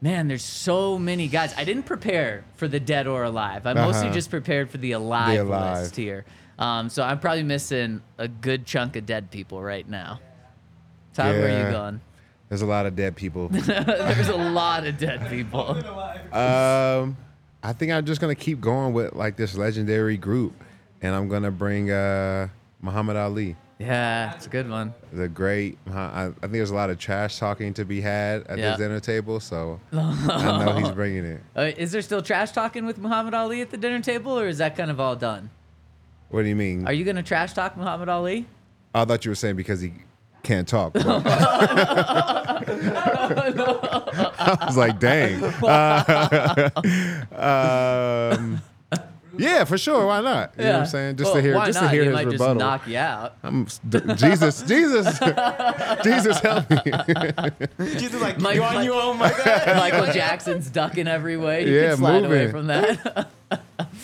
Man, 0.01 0.27
there's 0.27 0.43
so 0.43 0.97
many 0.97 1.27
guys. 1.27 1.53
I 1.55 1.63
didn't 1.63 1.83
prepare 1.83 2.43
for 2.55 2.67
the 2.67 2.79
dead 2.79 3.07
or 3.07 3.23
alive. 3.23 3.65
I 3.67 3.73
mostly 3.73 4.07
Uh-huh. 4.07 4.13
just 4.15 4.29
prepared 4.29 4.69
for 4.69 4.77
the 4.77 4.91
alive, 4.93 5.39
alive. 5.39 5.81
list 5.83 5.95
here. 5.95 6.25
Um, 6.59 6.89
so 6.89 7.03
I'm 7.03 7.19
probably 7.19 7.43
missing 7.43 8.01
a 8.17 8.27
good 8.27 8.65
chunk 8.65 8.95
of 8.95 9.05
dead 9.05 9.31
people 9.31 9.61
right 9.61 9.87
now. 9.87 10.19
Todd, 11.13 11.35
where 11.35 11.47
are 11.61 11.65
you 11.65 11.71
going? 11.71 12.01
There's 12.49 12.61
a 12.61 12.65
lot 12.67 12.85
of 12.85 12.95
dead 12.95 13.15
people. 13.15 13.47
There's 13.49 14.29
a 14.29 14.35
lot 14.37 14.85
of 14.85 14.97
dead 14.97 15.27
people. 15.29 15.69
um, 16.33 17.17
I 17.63 17.73
think 17.73 17.91
I'm 17.91 18.05
just 18.05 18.19
gonna 18.21 18.35
keep 18.35 18.59
going 18.61 18.93
with 18.93 19.13
like 19.13 19.35
this 19.37 19.55
legendary 19.55 20.17
group, 20.17 20.53
and 21.01 21.15
I'm 21.15 21.27
gonna 21.29 21.51
bring 21.51 21.89
uh, 21.91 22.49
Muhammad 22.81 23.15
Ali. 23.15 23.55
Yeah, 23.79 24.33
it's 24.35 24.45
a 24.45 24.49
good 24.49 24.69
one. 24.69 24.93
The 25.11 25.27
great. 25.27 25.77
I, 25.91 26.25
I 26.25 26.29
think 26.41 26.51
there's 26.53 26.71
a 26.71 26.75
lot 26.75 26.89
of 26.89 26.99
trash 26.99 27.37
talking 27.39 27.73
to 27.73 27.85
be 27.85 28.01
had 28.01 28.45
at 28.47 28.57
Yeah. 28.57 28.69
this 28.71 28.77
dinner 28.79 28.99
table, 28.99 29.39
so 29.39 29.79
I 29.91 30.63
know 30.65 30.77
he's 30.77 30.91
bringing 31.01 31.25
it. 31.25 31.41
Uh, 31.55 31.71
is 31.75 31.91
there 31.91 32.01
still 32.01 32.21
trash 32.21 32.51
talking 32.51 32.85
with 32.85 32.97
Muhammad 32.97 33.33
Ali 33.33 33.61
at 33.61 33.71
the 33.71 33.77
dinner 33.77 33.99
table, 34.01 34.37
or 34.37 34.47
is 34.47 34.59
that 34.59 34.75
kind 34.77 34.91
of 34.91 34.99
all 34.99 35.15
done? 35.15 35.49
What 36.33 36.41
do 36.41 36.49
you 36.49 36.55
mean? 36.55 36.87
Are 36.87 36.93
you 36.93 37.05
gonna 37.05 37.21
trash 37.21 37.53
talk 37.53 37.77
Muhammad 37.77 38.09
Ali? 38.09 38.47
I 38.95 39.05
thought 39.05 39.23
you 39.23 39.29
were 39.29 39.35
saying 39.35 39.55
because 39.55 39.81
he 39.81 39.93
can't 40.41 40.67
talk. 40.67 40.93
but- 40.93 41.05
I 42.65 44.65
was 44.65 44.75
like, 44.75 44.99
dang. 44.99 45.43
Uh, 47.33 48.35
um, 48.39 48.61
yeah, 49.37 49.63
for 49.63 49.77
sure. 49.77 50.05
Why 50.07 50.21
not? 50.21 50.53
You 50.57 50.63
know 50.63 50.71
what 50.73 50.79
I'm 50.81 50.85
saying? 50.87 51.15
Just 51.17 51.27
Well, 51.27 51.35
to 51.35 51.41
hear, 51.41 51.55
why 51.55 51.65
just 51.67 51.81
not? 51.81 51.87
to 51.89 51.93
hear 51.93 52.01
he 52.03 52.07
his 52.07 52.13
might 52.15 52.25
rebuttal. 52.27 52.55
just 52.55 52.59
knock 52.59 52.87
you 52.87 52.97
out. 52.97 53.35
I'm 53.43 53.65
d- 53.89 53.99
Jesus, 54.15 54.61
Jesus, 54.63 55.19
Jesus, 56.03 56.39
help 56.39 56.69
me. 56.69 56.77
Jesus, 57.97 58.21
like 58.21 58.39
Mike- 58.39 58.55
you 58.55 58.63
on 58.63 58.83
you, 58.83 58.93
oh 58.93 59.13
my 59.13 59.29
god. 59.29 59.77
Michael 59.77 60.13
Jackson's 60.13 60.69
ducking 60.69 61.07
every 61.07 61.37
way. 61.37 61.65
You 61.67 61.73
Yeah, 61.75 61.89
can 61.89 61.97
slide 61.97 62.25
away 62.25 62.47
moving. 62.47 62.51
from 62.51 62.67
that. 62.67 63.29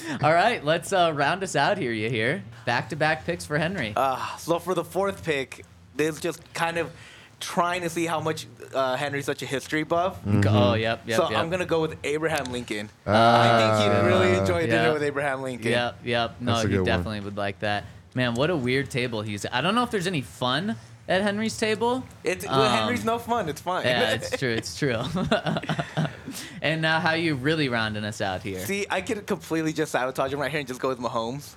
all 0.24 0.34
right, 0.34 0.64
let's 0.64 0.94
uh, 0.94 1.12
round 1.14 1.44
us 1.44 1.56
out 1.56 1.78
here. 1.78 1.92
You 1.92 2.10
hear? 2.10 2.44
Back 2.66 2.90
to 2.90 2.96
back 2.96 3.26
picks 3.26 3.46
for 3.46 3.58
Henry. 3.58 3.94
Uh, 3.96 4.38
so 4.38 4.60
for 4.60 4.74
the 4.74 4.84
fourth 4.84 5.24
pick, 5.24 5.66
this 5.96 6.16
is 6.16 6.22
just 6.22 6.54
kind 6.54 6.78
of 6.78 6.92
trying 7.40 7.82
to 7.82 7.90
see 7.90 8.06
how 8.06 8.20
much 8.20 8.48
uh, 8.74 8.96
Henry's 8.96 9.26
such 9.26 9.42
a 9.42 9.46
history 9.46 9.84
buff. 9.84 10.20
Oh, 10.26 10.74
yep, 10.74 11.04
yep, 11.06 11.18
so 11.18 11.30
yep. 11.30 11.40
I'm 11.40 11.50
gonna 11.50 11.66
go 11.66 11.82
with 11.82 11.98
Abraham 12.04 12.52
Lincoln. 12.52 12.90
Ah, 13.08 13.42
I 13.42 13.78
think 13.80 13.94
he'd 13.94 14.08
really 14.08 14.38
enjoy 14.38 14.64
a 14.64 14.68
dinner 14.68 14.94
with 14.94 15.04
Abraham 15.04 15.42
Lincoln. 15.42 15.72
Yep, 15.72 16.00
yep. 16.04 16.36
No, 16.40 16.56
he 16.56 16.68
good 16.68 16.78
one. 16.78 16.86
definitely 16.86 17.20
would 17.22 17.38
like 17.38 17.60
that. 17.60 17.86
Man, 18.16 18.34
what 18.34 18.50
a 18.50 18.56
weird 18.56 18.90
table 18.90 19.22
he's. 19.22 19.46
I 19.52 19.62
don't 19.62 19.76
know 19.76 19.84
if 19.84 19.92
there's 19.92 20.08
any 20.08 20.22
fun 20.22 20.76
at 21.10 21.22
Henry's 21.22 21.58
table. 21.58 22.04
It's 22.24 22.46
Um, 22.48 22.58
well, 22.58 22.70
Henry's 22.70 23.04
no 23.04 23.20
fun. 23.20 23.50
It's 23.50 23.60
fine. 23.60 23.86
Yeah, 23.86 24.12
it's 24.14 24.30
true. 24.38 24.52
It's 24.52 24.78
true. 24.78 24.96
and 26.62 26.82
now, 26.82 27.00
how 27.00 27.14
you 27.14 27.36
really 27.36 27.68
rounding 27.70 28.06
us 28.06 28.22
out 28.22 28.42
here? 28.44 28.60
See, 28.60 28.86
I 28.90 29.02
could 29.02 29.26
completely 29.28 29.74
just 29.74 29.92
sabotage 29.92 30.32
him 30.32 30.40
right 30.40 30.52
here 30.52 30.60
and 30.60 30.68
just 30.68 30.80
go 30.80 30.88
with 30.90 31.00
Mahomes. 31.00 31.56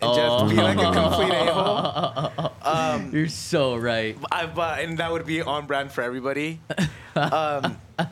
And 0.00 0.10
Oh. 0.10 0.40
just 0.48 0.54
be 0.54 0.60
like 0.62 0.76
a 0.78 0.92
complete 0.92 1.32
a-hole. 1.32 2.52
Um, 2.62 3.10
You're 3.12 3.28
so 3.28 3.76
right. 3.76 4.16
I, 4.32 4.46
but, 4.46 4.80
and 4.80 4.98
that 4.98 5.10
would 5.12 5.24
be 5.26 5.40
on 5.42 5.66
brand 5.66 5.92
for 5.92 6.02
everybody. 6.02 6.60
Um, 7.14 7.76
Do 7.98 8.06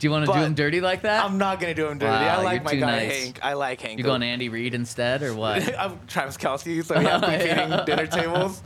you 0.00 0.10
want 0.10 0.26
to 0.26 0.32
do 0.32 0.38
him 0.38 0.54
dirty 0.54 0.80
like 0.82 1.02
that? 1.02 1.24
I'm 1.24 1.38
not 1.38 1.58
gonna 1.60 1.72
do 1.74 1.86
him 1.88 1.98
dirty. 1.98 2.10
Wow, 2.12 2.40
I 2.40 2.42
like 2.42 2.64
my 2.64 2.74
guy 2.74 2.80
nice. 3.06 3.22
Hank. 3.24 3.38
I 3.42 3.54
like 3.54 3.80
Hank. 3.80 3.96
you 3.98 4.04
going 4.04 4.22
Andy 4.22 4.50
Reid 4.50 4.74
instead, 4.74 5.22
or 5.22 5.34
what? 5.34 5.78
I'm 5.78 5.98
Travis 6.06 6.36
Kelce, 6.36 6.84
so 6.84 7.00
yeah, 7.00 7.18
competing 7.20 7.46
Yeah. 7.70 7.84
dinner 7.86 8.06
tables. 8.06 8.60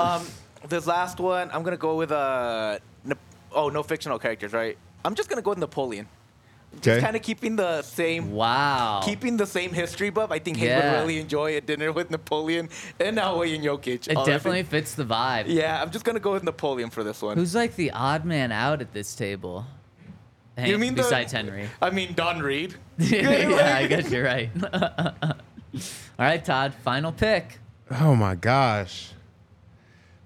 Um, 0.00 0.26
this 0.68 0.86
last 0.86 1.18
one, 1.20 1.50
I'm 1.52 1.62
gonna 1.62 1.76
go 1.76 1.96
with 1.96 2.12
uh, 2.12 2.78
Nap- 3.04 3.18
oh, 3.52 3.68
no 3.68 3.82
fictional 3.82 4.18
characters, 4.18 4.52
right? 4.52 4.76
I'm 5.04 5.14
just 5.14 5.28
gonna 5.28 5.42
go 5.42 5.50
with 5.50 5.58
Napoleon. 5.58 6.06
Just 6.82 6.88
Okay. 6.88 7.00
kind 7.04 7.16
of 7.16 7.22
keeping 7.22 7.56
the 7.56 7.82
same, 7.82 8.30
wow. 8.32 9.00
keeping 9.04 9.36
the 9.36 9.46
same 9.46 9.72
history 9.72 10.10
buff. 10.10 10.30
I 10.30 10.38
think 10.38 10.56
Hank 10.58 10.68
Yeah. 10.70 10.92
would 10.92 11.00
really 11.00 11.18
enjoy 11.18 11.56
a 11.56 11.60
dinner 11.60 11.90
with 11.90 12.10
Napoleon 12.12 12.68
and 13.00 13.16
now 13.16 13.36
William 13.38 13.60
Jokic. 13.62 14.06
it 14.06 14.16
honestly. 14.16 14.32
definitely 14.32 14.62
fits 14.62 14.94
the 14.94 15.04
vibe. 15.04 15.44
Yeah, 15.48 15.82
I'm 15.82 15.90
just 15.90 16.04
gonna 16.04 16.20
go 16.20 16.32
with 16.32 16.44
Napoleon 16.44 16.90
for 16.90 17.02
this 17.02 17.20
one. 17.22 17.36
Who's 17.36 17.54
like 17.56 17.74
the 17.74 17.90
odd 17.90 18.24
man 18.24 18.52
out 18.52 18.80
at 18.80 18.92
this 18.92 19.14
table? 19.16 19.66
You 20.58 20.78
mean 20.78 20.94
the- 20.94 21.02
besides 21.02 21.32
Henry? 21.32 21.68
I 21.82 21.90
mean 21.90 22.12
Don 22.14 22.40
Read. 22.40 22.76
yeah, 22.98 23.76
I 23.78 23.86
guess 23.88 24.08
you're 24.10 24.24
right. 24.24 24.50
All 24.72 25.34
right, 26.18 26.44
Todd, 26.44 26.74
final 26.84 27.10
pick. 27.12 27.58
Oh 27.90 28.14
my 28.14 28.34
gosh. 28.36 29.12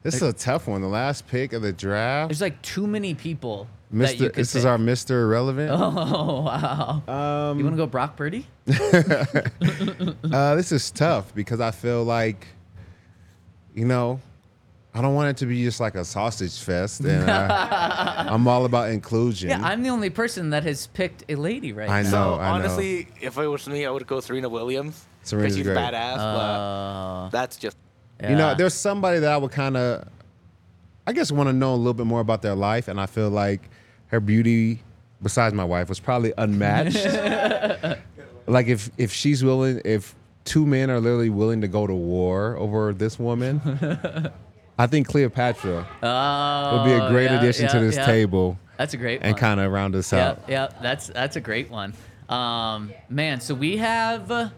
This 0.05 0.17
is 0.17 0.23
a 0.23 0.33
tough 0.35 0.69
one. 0.69 0.81
The 0.83 0.87
last 0.87 1.27
pick 1.27 1.53
of 1.55 1.63
the 1.63 1.73
draft. 1.73 2.29
There's 2.29 2.41
like 2.43 2.61
too 2.63 2.87
many 2.87 3.15
people. 3.15 3.67
that 3.91 4.19
you 4.19 4.27
Mr. 4.27 4.33
could 4.35 4.35
This 4.35 4.55
is 4.55 4.63
pick. 4.63 4.69
our 4.71 4.77
Mr. 4.79 5.11
Irrelevant. 5.23 5.71
Oh 5.75 6.43
wow! 6.43 7.03
Um, 7.51 7.59
you 7.59 7.65
want 7.65 7.75
to 7.75 7.83
go 7.83 7.87
Brock 7.87 8.15
Purdy? 8.17 8.47
uh, 8.71 10.55
this 10.55 10.73
is 10.73 10.91
tough 10.91 11.35
because 11.35 11.59
I 11.61 11.71
feel 11.71 12.05
like, 12.05 12.47
you 13.75 13.85
know, 13.87 14.21
I 14.95 15.01
don't 15.01 15.15
want 15.15 15.31
it 15.31 15.37
to 15.39 15.47
be 15.47 15.65
just 15.65 15.81
like 15.81 15.95
a 15.95 16.05
sausage 16.05 16.59
fest, 16.61 17.01
and 17.01 17.31
I, 17.31 18.27
I'm 18.29 18.47
all 18.47 18.65
about 18.67 18.91
inclusion. 18.91 19.49
Yeah, 19.51 19.61
I'm 19.63 19.83
the 19.83 19.89
only 19.89 20.11
person 20.11 20.51
that 20.51 20.65
has 20.65 20.87
picked 20.89 21.25
a 21.31 21.35
lady 21.35 21.73
right 21.73 21.89
I 21.89 22.03
now. 22.03 22.11
know. 22.11 22.35
So 22.37 22.41
I 22.41 22.49
know. 22.51 22.55
honestly, 22.57 23.09
if 23.23 23.39
it 23.39 23.47
was 23.47 23.67
me, 23.67 23.87
I 23.87 23.91
would 23.91 24.07
go 24.07 24.21
Serena 24.21 24.49
Williams. 24.51 25.07
Serena's 25.23 25.57
she's 25.57 25.65
great. 25.65 25.77
badass. 25.79 26.17
Uh, 26.19 27.23
but 27.25 27.31
that's 27.31 27.57
just 27.57 27.77
You 28.23 28.37
know, 28.37 28.55
there's 28.55 28.75
somebody 28.75 29.19
that 29.19 29.31
I 29.33 29.37
would 29.37 29.51
kind 29.51 29.77
of, 29.77 30.09
I 31.07 31.13
guess, 31.13 31.31
want 31.31 31.49
to 31.49 31.53
know 31.53 31.75
a 31.75 31.77
little 31.77 31.95
bit 31.95 32.07
more 32.07 32.21
about 32.21 32.43
their 32.43 32.55
life, 32.55 32.89
and 32.89 33.01
I 33.01 33.07
feel 33.07 33.29
like 33.29 33.69
her 34.07 34.21
beauty, 34.21 34.83
besides 35.23 35.55
my 35.55 35.65
wife, 35.65 35.89
was 35.89 36.01
probably 36.01 36.33
unmatched. 36.39 37.05
like 38.47 38.67
if 38.69 38.91
if 38.97 39.13
she's 39.13 39.43
willing, 39.45 39.81
if 39.85 40.15
two 40.45 40.65
men 40.65 40.91
are 40.91 41.01
literally 41.01 41.31
willing 41.31 41.61
to 41.63 41.69
go 41.69 41.87
to 41.87 41.95
war 41.95 42.57
over 42.57 42.93
this 42.95 43.19
woman, 43.19 43.61
I 44.79 44.87
think 44.87 45.07
Cleopatra 45.09 45.87
oh, 46.03 46.77
would 46.79 46.85
be 46.85 46.93
a 46.93 47.09
great 47.11 47.31
yeah, 47.31 47.39
addition 47.39 47.69
to 47.69 47.81
this 47.81 47.97
yeah. 47.97 48.07
table 48.07 48.59
That's 48.77 48.93
a 48.95 48.97
great 48.97 49.21
and 49.23 49.37
kind 49.37 49.61
of 49.61 49.71
round 49.71 49.95
us 49.95 50.13
Yeah, 50.13 50.31
out. 50.31 50.43
yeah, 50.49 50.69
that's 50.83 51.09
that's 51.09 51.37
a 51.37 51.41
great 51.41 51.71
one. 51.71 51.95
Um, 52.29 52.93
man, 53.09 53.41
so 53.41 53.55
we 53.55 53.77
have, 53.77 54.31
uh, 54.31 54.35
n- 54.35 54.51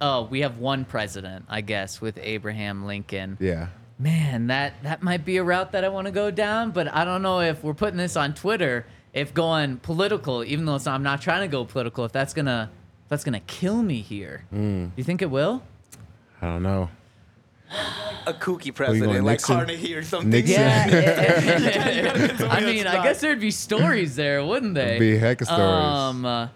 oh, 0.00 0.24
we 0.24 0.40
have 0.40 0.58
one 0.58 0.84
president, 0.84 1.46
I 1.48 1.60
guess, 1.60 2.00
with 2.00 2.18
Abraham 2.20 2.86
Lincoln. 2.86 3.36
Yeah. 3.40 3.68
Man, 3.98 4.48
that 4.48 4.82
that 4.82 5.02
might 5.02 5.24
be 5.24 5.36
a 5.36 5.44
route 5.44 5.72
that 5.72 5.84
I 5.84 5.88
want 5.88 6.06
to 6.06 6.12
go 6.12 6.30
down, 6.30 6.72
but 6.72 6.92
I 6.92 7.04
don't 7.04 7.22
know 7.22 7.40
if 7.40 7.62
we're 7.62 7.74
putting 7.74 7.96
this 7.96 8.16
on 8.16 8.34
Twitter. 8.34 8.86
If 9.12 9.32
going 9.32 9.76
political, 9.76 10.42
even 10.42 10.64
though 10.64 10.74
it's 10.74 10.86
not, 10.86 10.96
I'm 10.96 11.04
not 11.04 11.22
trying 11.22 11.42
to 11.42 11.48
go 11.48 11.64
political, 11.64 12.04
if 12.04 12.10
that's 12.10 12.34
gonna 12.34 12.70
if 13.04 13.08
that's 13.08 13.22
gonna 13.22 13.38
kill 13.40 13.82
me 13.82 14.00
here. 14.00 14.44
Mm. 14.52 14.90
You 14.96 15.04
think 15.04 15.22
it 15.22 15.30
will? 15.30 15.62
I 16.42 16.46
don't 16.46 16.64
know. 16.64 16.90
a 18.26 18.32
kooky 18.32 18.64
going 18.64 18.72
president, 18.72 19.24
like 19.24 19.34
Nixon? 19.34 19.56
Carnegie 19.56 19.94
or 19.94 20.02
something. 20.02 20.30
Nixon? 20.30 20.60
Yeah. 20.60 22.36
I 22.50 22.60
mean, 22.60 22.86
I 22.88 23.02
guess 23.04 23.20
there'd 23.20 23.40
be 23.40 23.52
stories 23.52 24.16
there, 24.16 24.44
wouldn't 24.44 24.74
they? 24.74 24.98
Be 24.98 25.16
a 25.16 25.18
heck 25.18 25.40
of 25.40 25.46
stories. 25.46 25.62
Um, 25.62 26.24
uh, 26.24 26.48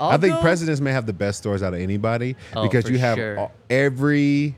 i 0.00 0.12
I'll 0.12 0.18
think 0.18 0.34
go- 0.34 0.40
presidents 0.40 0.80
may 0.80 0.92
have 0.92 1.06
the 1.06 1.12
best 1.12 1.38
stories 1.38 1.62
out 1.62 1.74
of 1.74 1.80
anybody 1.80 2.36
Oh, 2.56 2.62
because 2.62 2.86
for 2.86 2.92
you 2.92 2.98
have 2.98 3.16
sure. 3.18 3.38
all- 3.38 3.52
every 3.68 4.56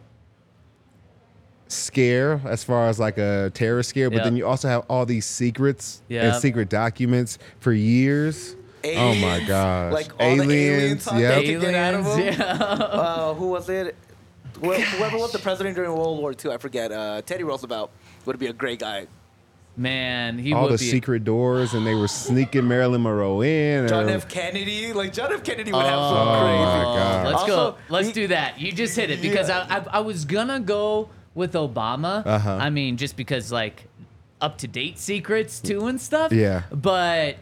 scare 1.69 2.41
as 2.45 2.63
far 2.63 2.89
as 2.89 2.99
like 2.99 3.19
a 3.19 3.51
terror 3.55 3.83
scare, 3.83 4.11
but 4.11 4.17
Yep. 4.17 4.25
then 4.25 4.37
you 4.37 4.47
also 4.47 4.69
have 4.69 4.85
all 4.89 5.07
these 5.07 5.25
secrets 5.25 6.03
and 6.11 6.35
secret 6.37 6.69
documents 6.69 7.39
for 7.61 7.73
years. 7.73 8.57
oh 8.85 8.89
my 8.95 9.37
Aliens, 9.37 9.49
gosh. 9.49 9.93
Like 9.93 10.13
all 10.21 10.37
the 10.37 10.43
alien 10.53 10.99
talk 10.99 11.19
yep. 11.19 11.35
they 11.37 11.53
could 11.55 11.61
get 11.63 11.75
out 11.75 11.95
of 11.95 12.07
Aliens, 12.07 12.37
them. 12.37 12.47
yeah. 12.49 12.57
Uh, 12.93 13.35
who 13.35 13.47
was 13.49 13.69
it? 13.69 13.95
Wh- 14.61 14.75
Whoever 14.81 15.19
was 15.19 15.33
the 15.33 15.39
president 15.39 15.77
during 15.77 15.93
World 15.93 16.19
War 16.19 16.33
II, 16.45 16.53
I 16.53 16.59
forget. 16.59 16.93
Uh, 16.93 17.23
Teddy 17.23 17.43
Roosevelt 17.45 17.91
would 18.27 18.39
be 18.39 18.49
a 18.49 18.53
great 18.53 18.81
guy. 18.81 19.07
Man, 19.75 20.39
he 20.39 20.53
all 20.53 20.65
would 20.65 20.73
the 20.73 20.79
be. 20.79 20.85
secret 20.91 21.25
doors 21.25 21.73
and 21.73 21.87
they 21.87 21.95
were 21.95 22.07
sneaking 22.09 22.69
Marilyn 22.69 23.03
Monroe 23.03 23.41
in. 23.41 23.89
John 23.89 24.09
F. 24.09 24.29
Kennedy, 24.29 24.93
like 24.93 25.13
John 25.15 25.33
F. 25.33 25.43
Kennedy 25.43 25.73
would 25.73 25.85
have 25.87 25.99
Oh 25.99 26.15
some 26.15 26.27
my 26.27 26.41
crazy. 26.41 26.85
God. 26.99 27.27
Let's 27.27 27.45
go. 27.47 27.77
Let's 27.89 28.07
we- 28.09 28.13
do 28.13 28.27
that. 28.29 28.61
You 28.61 28.71
just 28.73 28.95
hit 28.97 29.11
it 29.11 29.23
because 29.23 29.49
I, 29.49 29.61
I 29.79 29.85
I 29.93 30.01
was 30.01 30.27
gonna 30.27 30.61
go 30.61 31.09
with 31.35 31.55
Obama. 31.55 32.23
Uh-huh. 32.27 32.51
I 32.61 32.69
mean, 32.69 32.99
just 32.99 33.17
because 33.17 33.51
like 33.51 33.89
up 34.43 34.59
to 34.59 34.69
date 34.69 34.99
secrets 34.99 35.59
too 35.61 35.87
and 35.87 35.99
stuff. 35.99 36.33
Yeah. 36.33 36.65
But 36.71 37.37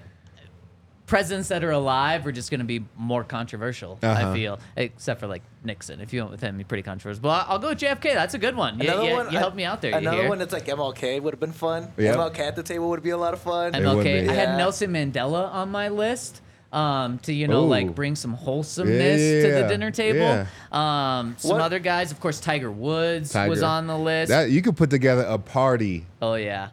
presidents 1.10 1.48
that 1.48 1.62
are 1.64 1.72
alive 1.72 2.24
are 2.26 2.32
just 2.32 2.50
gonna 2.50 2.64
be 2.64 2.84
more 2.96 3.24
controversial. 3.24 3.98
I 4.02 4.06
Uh-huh. 4.06 4.32
feel, 4.32 4.60
except 4.76 5.20
for 5.20 5.26
like 5.26 5.42
Nixon. 5.64 6.00
If 6.00 6.12
you 6.14 6.20
went 6.20 6.30
with 6.30 6.40
him, 6.40 6.56
he's 6.56 6.66
pretty 6.66 6.82
controversial. 6.84 7.20
But 7.20 7.46
I'll 7.48 7.58
go 7.58 7.70
with 7.70 7.78
JFK. 7.78 8.14
That's 8.14 8.32
a 8.34 8.38
good 8.38 8.56
one. 8.56 8.78
Yeah, 8.78 8.92
Another 8.92 9.08
yeah, 9.08 9.14
one, 9.16 9.32
you 9.32 9.38
helped 9.38 9.56
me 9.56 9.64
out 9.64 9.82
there. 9.82 9.90
you 9.90 9.96
Another 9.98 10.16
hear? 10.20 10.28
one 10.28 10.38
that's 10.38 10.52
like 10.52 10.66
MLK 10.66 11.20
would 11.20 11.34
have 11.34 11.40
been 11.40 11.52
fun. 11.52 11.88
Yep. 11.98 12.16
MLK 12.16 12.38
at 12.46 12.56
the 12.56 12.62
table 12.62 12.88
would 12.88 13.02
be 13.02 13.10
a 13.10 13.18
lot 13.18 13.34
of 13.34 13.40
fun. 13.40 13.72
MLK. 13.74 14.22
be. 14.22 14.28
I 14.30 14.32
had 14.32 14.56
Nelson 14.56 14.92
Mandela 14.92 15.52
on 15.52 15.70
my 15.70 15.88
list 15.88 16.40
um, 16.72 17.18
to 17.20 17.32
you 17.34 17.48
know 17.48 17.64
Ooh. 17.64 17.68
like 17.68 17.92
bring 17.96 18.14
some 18.14 18.32
wholesomeness 18.34 19.44
to 19.44 19.52
the 19.52 19.66
dinner 19.68 19.90
table. 19.90 20.20
yeah. 20.20 20.46
Um, 20.70 21.34
some 21.38 21.52
What- 21.52 21.60
other 21.60 21.80
guys, 21.80 22.12
of 22.12 22.20
course, 22.20 22.38
Tiger 22.38 22.70
Woods 22.70 23.34
was 23.34 23.62
on 23.64 23.88
the 23.88 23.98
list. 23.98 24.28
That 24.30 24.50
you 24.50 24.62
could 24.62 24.76
put 24.76 24.88
together 24.90 25.24
a 25.28 25.36
party, 25.38 26.06
oh 26.22 26.34
yeah, 26.34 26.68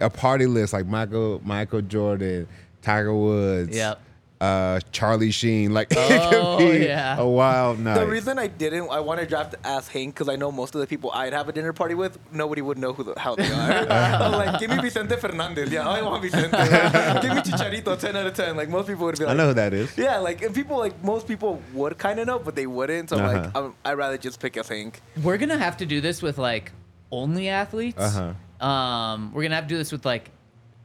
a 0.00 0.08
party 0.10 0.46
list 0.46 0.72
like 0.72 0.86
Michael 0.86 1.40
Michael 1.44 1.82
Jordan, 1.82 2.48
Tiger 2.86 3.12
Woods, 3.14 3.76
Yep. 3.76 4.00
uh, 4.40 4.78
Charlie 4.92 5.32
Sheen. 5.32 5.74
Like 5.74 5.88
Oh, 5.96 5.98
it 6.10 6.30
could 6.70 6.80
be 6.80 6.84
yeah. 6.86 7.18
a 7.18 7.26
wild 7.26 7.80
night. 7.80 7.98
The 7.98 8.06
reason 8.06 8.38
I 8.38 8.46
didn't, 8.46 8.88
I 8.90 9.00
want 9.00 9.18
to 9.18 9.26
draft 9.26 9.56
ask 9.64 9.90
Hank 9.90 10.14
because 10.14 10.28
I 10.28 10.36
know 10.36 10.52
most 10.52 10.74
of 10.76 10.80
the 10.80 10.86
people 10.86 11.10
I'd 11.12 11.32
have 11.32 11.48
a 11.48 11.52
dinner 11.52 11.72
party 11.72 11.94
with, 11.94 12.16
nobody 12.32 12.62
would 12.62 12.78
know 12.78 12.92
who 12.92 13.02
the, 13.02 13.18
how 13.18 13.34
they 13.34 13.50
are. 13.50 13.72
I'm 14.22 14.32
like, 14.32 14.60
give 14.60 14.70
me 14.70 14.76
Vicente 14.80 15.16
Fernandez. 15.16 15.72
Yeah, 15.72 15.88
I 15.88 16.00
want 16.02 16.22
Vicente. 16.22 16.50
give 17.22 17.34
me 17.34 17.40
Chicharito, 17.48 17.98
10 17.98 18.14
out 18.16 18.26
of 18.28 18.34
10. 18.34 18.56
Like, 18.56 18.68
most 18.68 18.86
people 18.86 19.06
would 19.06 19.18
be 19.18 19.24
I 19.26 19.34
know 19.34 19.48
who 19.48 19.54
that 19.54 19.72
is. 19.74 19.96
Yeah, 19.98 20.18
like, 20.18 20.42
and 20.42 20.54
people, 20.54 20.78
like, 20.78 20.94
most 21.02 21.26
people 21.26 21.60
would 21.74 21.98
kind 21.98 22.20
of 22.20 22.26
know, 22.28 22.38
but 22.38 22.54
they 22.54 22.66
wouldn't. 22.68 23.10
So, 23.10 23.16
I'm 23.18 23.26
like, 23.26 23.46
Uh-huh. 23.46 23.64
I'm, 23.66 23.74
I'd 23.84 23.94
rather 23.94 24.16
just 24.18 24.38
pick 24.38 24.56
a 24.56 24.62
Hank. 24.64 25.00
we're 25.24 25.38
gonna 25.38 25.58
have 25.58 25.76
to 25.78 25.86
do 25.86 26.00
this 26.00 26.22
with 26.22 26.38
like 26.38 26.70
only 27.10 27.48
athletes. 27.48 27.98
Uh-huh. 28.00 28.64
Um, 28.66 29.32
we're 29.34 29.42
gonna 29.42 29.56
have 29.56 29.64
to 29.64 29.68
do 29.74 29.78
this 29.78 29.90
with 29.92 30.04
like 30.06 30.30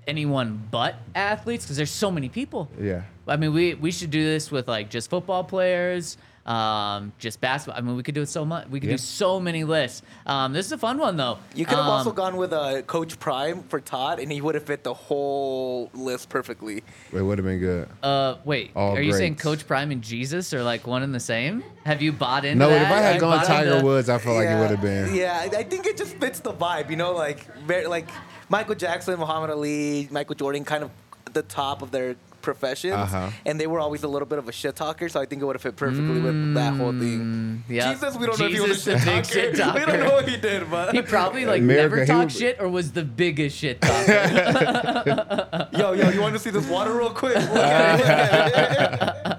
anyone 0.07 0.67
but 0.71 0.95
athletes 1.15 1.65
because 1.65 1.77
there's 1.77 1.91
so 1.91 2.11
many 2.11 2.29
people. 2.29 2.69
Yeah. 2.79 3.03
I 3.27 3.37
mean, 3.37 3.53
we 3.53 3.75
we 3.75 3.91
should 3.91 4.11
do 4.11 4.23
this 4.23 4.51
with 4.51 4.67
like 4.67 4.89
just 4.89 5.09
football 5.09 5.43
players, 5.43 6.17
um, 6.45 7.13
just 7.19 7.39
basketball. 7.39 7.77
I 7.77 7.81
mean, 7.85 7.95
we 7.95 8.01
could 8.03 8.15
do 8.15 8.23
it 8.23 8.29
so 8.29 8.43
much. 8.43 8.67
We 8.67 8.79
could 8.79 8.89
Yeah. 8.89 8.95
do 8.95 8.97
so 8.97 9.39
many 9.39 9.63
lists. 9.63 10.01
Um, 10.25 10.53
this 10.53 10.65
is 10.65 10.71
a 10.71 10.77
fun 10.77 10.97
one 10.97 11.15
though. 11.17 11.37
You 11.53 11.65
could 11.65 11.77
have 11.77 11.85
Um, 11.85 11.91
also 11.91 12.11
gone 12.11 12.35
with 12.35 12.51
uh, 12.51 12.81
Coach 12.81 13.19
Prime 13.19 13.61
for 13.69 13.79
Todd, 13.79 14.19
and 14.19 14.31
he 14.31 14.41
would 14.41 14.55
have 14.55 14.65
fit 14.65 14.83
the 14.83 14.93
whole 14.93 15.91
list 15.93 16.29
perfectly. 16.29 16.83
It 17.13 17.21
would 17.21 17.37
have 17.37 17.45
been 17.45 17.59
good. 17.59 17.87
Uh, 18.01 18.35
wait, 18.43 18.71
All 18.75 18.97
are 18.97 19.01
you 19.01 19.13
saying. 19.13 19.35
Coach 19.35 19.67
Prime 19.67 19.91
and 19.91 20.01
Jesus 20.01 20.51
are 20.53 20.63
like 20.63 20.87
one 20.87 21.03
and 21.03 21.13
the 21.13 21.19
same? 21.19 21.63
Have 21.85 22.01
you 22.01 22.11
bought 22.11 22.43
into 22.43 22.57
No, 22.57 22.69
that? 22.69 22.81
if 22.81 22.91
I 22.91 22.97
had 23.01 23.15
You 23.15 23.21
gone 23.21 23.45
Tiger 23.45 23.73
into- 23.75 23.85
Woods, 23.85 24.09
I 24.09 24.17
feel 24.17 24.33
like 24.33 24.49
it 24.49 24.57
would 24.59 24.71
have 24.71 24.81
been. 24.81 25.13
Yeah, 25.15 25.37
I 25.39 25.59
I 25.59 25.63
think 25.63 25.85
it 25.85 25.95
just 25.95 26.15
fits 26.17 26.39
the 26.39 26.53
vibe, 26.53 26.89
you 26.89 26.95
know, 26.97 27.13
like 27.13 27.45
very 27.65 27.85
like 27.85 28.09
Michael 28.51 28.75
Jackson, 28.75 29.17
Muhammad 29.17 29.49
Ali, 29.49 30.09
Michael 30.11 30.35
Jordan, 30.35 30.65
kind 30.65 30.83
of 30.83 30.91
at 31.25 31.33
the 31.33 31.41
top 31.41 31.81
of 31.81 31.91
their 31.91 32.15
professions, 32.41 32.93
Uh-huh. 32.95 33.29
and 33.45 33.57
they 33.59 33.67
were 33.67 33.79
always 33.79 34.03
a 34.03 34.07
little 34.09 34.27
bit 34.27 34.39
of 34.39 34.49
a 34.49 34.51
shit 34.51 34.75
talker. 34.75 35.07
So 35.07 35.21
I 35.21 35.25
think 35.25 35.41
it 35.41 35.45
would 35.45 35.55
have 35.55 35.61
fit 35.61 35.75
perfectly 35.77 36.19
with 36.19 36.55
that 36.55 36.73
whole 36.73 36.91
thing. 36.91 37.63
yeah. 37.69 37.93
Jesus, 37.93 38.17
we 38.17 38.25
don't 38.25 38.37
know 38.39 38.47
if 38.47 38.51
he 38.53 38.59
was 38.59 38.85
a 38.87 38.91
the 38.93 38.99
shit 38.99 39.07
talker. 39.07 39.23
shit 39.23 39.51
We 39.75 39.85
don't 39.85 39.99
know 39.99 40.11
what 40.15 40.27
he 40.27 40.35
did, 40.37 40.69
but 40.69 40.93
He 40.93 41.01
probably 41.03 41.45
like 41.45 41.61
America, 41.61 41.95
never 41.97 42.05
talked 42.05 42.33
would- 42.33 42.41
shit 42.41 42.59
or 42.59 42.67
was 42.67 42.91
the 42.93 43.03
biggest 43.05 43.55
shit 43.55 43.79
talker. 43.79 45.69
yo, 45.77 45.93
yo, 45.93 46.09
you 46.09 46.19
want 46.19 46.33
to 46.33 46.39
see 46.39 46.49
this 46.49 46.67
water 46.67 46.93
real 46.97 47.11
quick? 47.11 47.37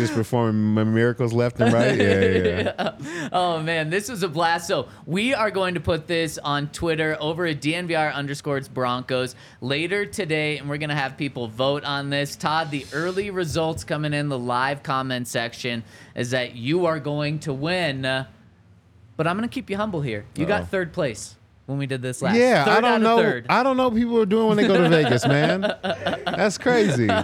just 0.00 0.14
performing 0.14 0.92
miracles 0.94 1.32
left 1.32 1.60
and 1.60 1.72
right. 1.72 1.96
Yeah, 2.00 2.72
yeah. 3.00 3.28
oh 3.32 3.60
man, 3.62 3.90
this 3.90 4.08
was 4.08 4.22
a 4.22 4.28
blast. 4.28 4.66
So 4.66 4.88
we 5.06 5.34
are 5.34 5.50
going 5.50 5.74
to 5.74 5.80
put 5.80 6.06
this 6.06 6.38
on 6.38 6.68
Twitter 6.68 7.16
over 7.20 7.46
at 7.46 7.60
DNVR 7.60 8.12
underscores 8.12 8.68
Broncos 8.68 9.34
later 9.60 10.04
today, 10.06 10.58
and 10.58 10.68
we're 10.68 10.78
gonna 10.78 10.94
have 10.96 11.16
people 11.16 11.46
vote 11.48 11.84
on 11.84 12.10
this. 12.10 12.36
Todd, 12.36 12.70
the 12.70 12.84
early 12.92 13.30
results 13.30 13.84
coming 13.84 14.12
in 14.12 14.28
the 14.28 14.38
live 14.38 14.82
comment 14.82 15.28
section 15.28 15.84
is 16.14 16.30
that 16.32 16.54
you 16.56 16.86
are 16.86 16.98
going 17.00 17.38
to 17.40 17.52
win. 17.52 18.04
uh, 18.04 18.24
But 19.16 19.26
I'm 19.26 19.36
gonna 19.36 19.48
keep 19.48 19.70
you 19.70 19.76
humble 19.76 20.00
here. 20.02 20.24
You 20.34 20.44
Uh-oh. 20.44 20.48
got 20.48 20.68
third 20.68 20.92
place 20.92 21.36
when 21.70 21.78
we 21.78 21.86
did 21.86 22.02
this 22.02 22.20
last. 22.20 22.36
Yeah, 22.36 22.64
third 22.64 22.84
I 22.84 22.90
don't 22.90 23.02
know. 23.02 23.16
Third. 23.16 23.46
I 23.48 23.62
don't 23.62 23.76
know 23.76 23.88
what 23.88 23.96
people 23.96 24.18
are 24.18 24.26
doing 24.26 24.48
when 24.48 24.56
they 24.56 24.66
go 24.66 24.76
to 24.76 24.88
Vegas, 24.90 25.26
man. 25.26 25.60
That's 25.62 26.58
crazy. 26.58 27.08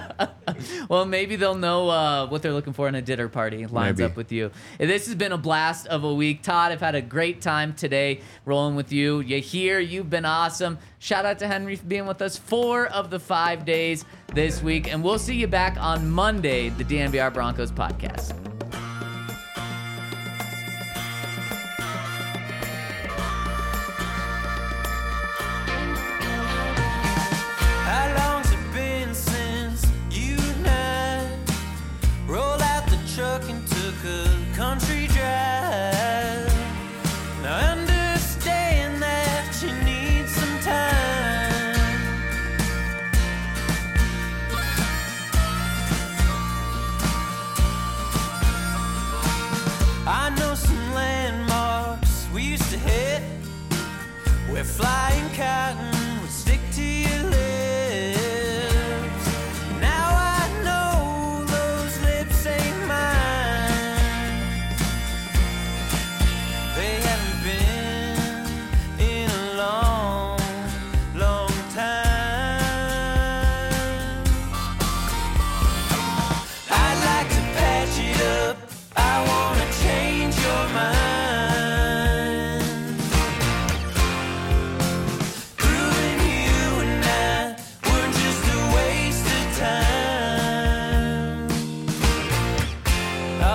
Well, 0.89 1.05
maybe 1.05 1.35
they'll 1.37 1.57
know 1.57 1.89
uh, 1.89 2.29
what 2.29 2.41
they're 2.43 2.53
looking 2.53 2.73
for 2.73 2.87
in 2.89 2.95
a 2.95 3.03
dinner 3.03 3.29
party. 3.29 3.67
Lines 3.67 3.99
Maybe. 3.99 4.11
up 4.11 4.17
with 4.17 4.31
you. 4.31 4.53
This 4.79 5.07
has 5.07 5.17
been 5.17 5.33
a 5.33 5.39
blast 5.39 5.89
of 5.89 6.05
a 6.05 6.15
week. 6.15 6.43
Todd, 6.43 6.71
I've 6.73 6.81
had 6.81 6.95
a 6.95 7.03
great 7.03 7.41
time 7.41 7.75
today 7.75 8.21
rolling 8.45 8.77
with 8.77 8.93
you. 8.93 9.21
You 9.21 9.41
here, 9.41 9.81
you've 9.81 10.09
been 10.09 10.25
awesome. 10.25 10.79
Shout 11.01 11.27
out 11.27 11.41
to 11.41 11.49
Henry 11.49 11.77
for 11.77 11.87
being 11.87 12.07
with 12.07 12.23
us 12.23 12.39
four 12.39 12.87
of 12.87 13.11
the 13.11 13.19
five 13.19 13.65
days 13.65 14.05
this 14.35 14.63
week. 14.63 14.91
And 14.93 15.03
we'll 15.03 15.19
see 15.19 15.35
you 15.35 15.49
back 15.49 15.77
on 15.79 16.09
Monday, 16.09 16.69
the 16.71 16.85
DNVR 16.85 17.35
Broncos 17.35 17.73
podcast. 17.73 18.56
country 34.57 34.96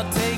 I'll 0.02 0.12
take 0.14 0.31